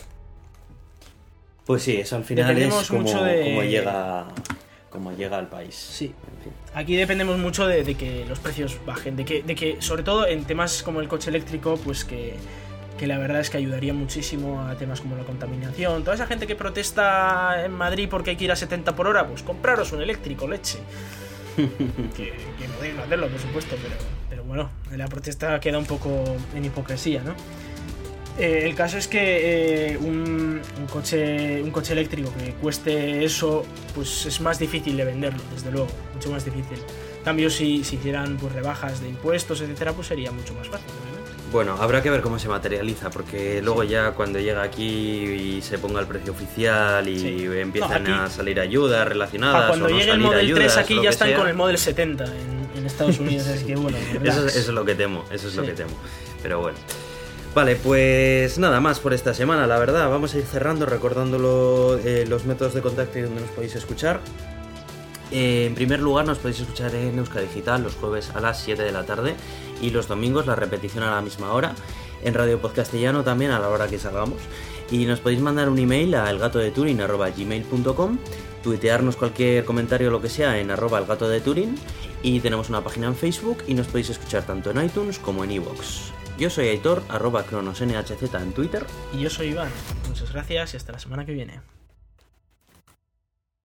Pues 1.66 1.82
sí, 1.82 1.96
eso 1.96 2.16
al 2.16 2.26
final 2.26 2.56
es 2.60 2.88
como, 2.88 3.02
mucho 3.02 3.24
de... 3.24 3.44
como 3.44 3.64
llega 3.64 4.28
como 4.92 5.14
llega 5.14 5.38
al 5.38 5.48
país. 5.48 5.74
Sí. 5.74 6.14
Aquí 6.76 6.96
dependemos 6.96 7.38
mucho 7.40 7.66
de, 7.66 7.96
que 7.96 8.26
los 8.28 8.40
precios 8.40 8.78
bajen, 8.86 9.16
de 9.16 9.26
que, 9.26 9.42
de 9.42 9.56
que 9.56 9.82
sobre 9.82 10.04
todo 10.04 10.28
en 10.28 10.44
temas 10.44 10.84
como 10.84 11.00
el 11.02 11.08
coche 11.08 11.30
eléctrico, 11.30 11.78
pues 11.78 12.04
que, 12.06 12.36
que 13.00 13.08
la 13.08 13.18
verdad 13.18 13.40
es 13.40 13.50
que 13.50 13.58
ayudaría 13.58 13.94
muchísimo 13.94 14.62
a 14.62 14.76
temas 14.76 15.02
como 15.02 15.16
la 15.16 15.24
contaminación. 15.24 16.04
Toda 16.04 16.16
esa 16.16 16.28
gente 16.28 16.46
que 16.46 16.56
protesta 16.56 17.66
en 17.66 17.72
Madrid 17.72 18.08
porque 18.12 18.32
hay 18.32 18.36
que 18.36 18.44
ir 18.44 18.52
a 18.52 18.56
70 18.56 18.96
por 18.96 19.08
hora, 19.08 19.26
pues 19.26 19.44
compraros 19.44 19.92
un 19.94 20.02
eléctrico, 20.02 20.48
leche. 20.48 20.80
que, 21.56 22.26
que 22.26 22.68
podéis 22.78 22.98
hacerlo, 23.00 23.28
por 23.28 23.40
supuesto, 23.40 23.76
pero, 23.82 23.96
pero 24.30 24.44
bueno, 24.44 24.70
la 24.92 25.08
protesta 25.08 25.60
queda 25.60 25.78
un 25.78 25.86
poco 25.86 26.24
en 26.54 26.66
hipocresía, 26.66 27.24
¿no? 27.24 27.34
Eh, 28.38 28.64
el 28.66 28.76
caso 28.76 28.98
es 28.98 29.08
que 29.08 29.92
eh, 29.94 29.98
un, 29.98 30.62
coche, 30.92 31.62
un 31.62 31.70
coche 31.72 31.94
eléctrico 31.94 32.34
que 32.38 32.54
cueste 32.54 33.24
eso, 33.24 33.66
pues 33.94 34.26
es 34.26 34.40
más 34.42 34.58
difícil 34.58 34.96
de 34.98 35.06
venderlo, 35.06 35.42
desde 35.54 35.72
luego, 35.72 35.88
mucho 36.14 36.32
más 36.32 36.46
difícil. 36.46 36.78
En 37.20 37.24
cambio, 37.26 37.50
si, 37.50 37.84
si 37.84 37.98
hicieran 37.98 38.38
pues, 38.38 38.54
rebajas 38.54 39.02
de 39.02 39.10
impuestos, 39.10 39.62
etcétera, 39.62 39.94
pues 39.94 40.08
sería 40.08 40.32
mucho 40.32 40.54
más 40.56 40.68
fácil, 40.70 40.88
Bueno, 41.52 41.76
habrá 41.80 42.02
que 42.02 42.10
ver 42.10 42.22
cómo 42.22 42.40
se 42.40 42.48
materializa, 42.48 43.10
porque 43.12 43.62
luego 43.62 43.84
ya 43.84 44.12
cuando 44.14 44.40
llega 44.40 44.64
aquí 44.64 44.86
y 44.88 45.62
se 45.62 45.78
ponga 45.78 46.00
el 46.00 46.08
precio 46.08 46.32
oficial 46.32 47.08
y 47.10 47.20
Sí. 47.20 47.46
empiezan 47.60 48.06
No, 48.06 48.24
a 48.24 48.30
salir 48.30 48.60
ayudas 48.60 49.06
relacionadas 49.08 49.68
cuando 49.68 49.86
o 49.86 49.90
no 49.90 49.98
llegue 49.98 50.12
el 50.12 50.20
Model 50.20 50.40
ayudas, 50.40 50.60
3 50.64 50.78
o 50.78 50.80
aquí 50.80 51.00
ya 51.04 51.10
están 51.10 51.28
sea. 51.28 51.38
con 51.38 51.48
el 51.50 51.54
Model 51.54 51.78
70 51.78 52.24
en, 52.26 52.70
en 52.78 52.86
Estados 52.86 53.20
Unidos, 53.20 53.46
así 53.48 53.66
que 53.66 53.76
bueno. 53.76 53.98
Eso, 53.98 54.20
relax. 54.20 54.38
eso 54.38 54.58
es 54.60 54.68
lo 54.70 54.86
que 54.86 54.96
temo, 54.96 55.26
eso 55.30 55.50
es 55.50 55.56
lo 55.56 55.64
Sí. 55.64 55.68
que 55.70 55.76
temo. 55.76 55.92
Pero 56.42 56.62
bueno. 56.62 56.78
Vale, 57.54 57.76
pues 57.76 58.58
nada 58.60 58.80
más 58.80 59.00
por 59.00 59.14
esta 59.14 59.34
semana, 59.34 59.68
la 59.68 59.78
verdad. 59.78 60.10
Vamos 60.10 60.34
a 60.34 60.38
ir 60.38 60.46
cerrando, 60.46 60.86
recordándolo 60.86 61.98
eh, 61.98 62.26
los 62.26 62.46
métodos 62.46 62.74
de 62.74 62.82
contacto 62.82 63.20
y 63.20 63.24
donde 63.24 63.42
nos 63.42 63.50
podéis 63.50 63.76
escuchar. 63.76 64.22
Eh, 65.32 65.66
en 65.66 65.76
primer 65.76 66.00
lugar, 66.00 66.26
nos 66.26 66.38
podéis 66.38 66.62
escuchar 66.62 66.96
en 66.96 67.18
Euska 67.18 67.42
Digital 67.42 67.84
los 67.84 67.96
jueves 67.96 68.32
a 68.34 68.40
las 68.40 68.62
7 68.62 68.82
de 68.82 68.94
la 68.94 69.06
tarde 69.06 69.36
y 69.82 69.90
los 69.90 70.08
domingos 70.08 70.48
la 70.48 70.56
repetición 70.56 71.04
a 71.04 71.12
la 71.12 71.22
misma 71.22 71.52
hora. 71.52 71.76
En 72.24 72.34
Radio 72.34 72.62
Podcastellano 72.62 73.26
también 73.26 73.52
a 73.52 73.60
la 73.60 73.68
hora 73.68 73.90
que 73.90 74.00
salgamos. 74.00 74.40
Y 74.90 75.06
nos 75.06 75.20
podéis 75.20 75.42
mandar 75.42 75.68
un 75.68 75.78
email 75.78 76.16
a 76.16 76.30
elgatodeturin.gmail.com 76.30 78.18
tuitearnos 78.64 79.16
cualquier 79.16 79.66
comentario 79.66 80.08
o 80.10 80.12
lo 80.12 80.22
que 80.22 80.30
sea 80.30 80.60
en 80.60 80.72
arroba 80.72 81.00
el 81.00 81.06
gato 81.06 81.28
de 81.28 81.42
Turing 81.42 81.76
y 82.22 82.40
tenemos 82.40 82.70
una 82.70 82.84
página 82.84 83.08
en 83.08 83.16
Facebook 83.16 83.58
y 83.68 83.74
nos 83.74 83.88
podéis 83.88 84.12
escuchar 84.12 84.44
tanto 84.44 84.70
en 84.72 84.86
iTunes 84.86 85.20
como 85.20 85.44
en 85.44 85.52
iVoox. 85.52 86.21
Yo 86.38 86.50
soy 86.50 86.70
Aitor, 86.70 87.04
arroba 87.10 87.44
cronosnhz 87.44 88.34
en 88.34 88.54
Twitter 88.54 88.86
Y 89.14 89.20
yo 89.20 89.30
soy 89.30 89.50
Iván. 89.50 89.70
Muchas 90.08 90.32
gracias 90.32 90.74
y 90.74 90.78
hasta 90.78 90.92
la 90.92 91.00
semana 91.00 91.26
que 91.26 91.34
viene. 91.34 91.62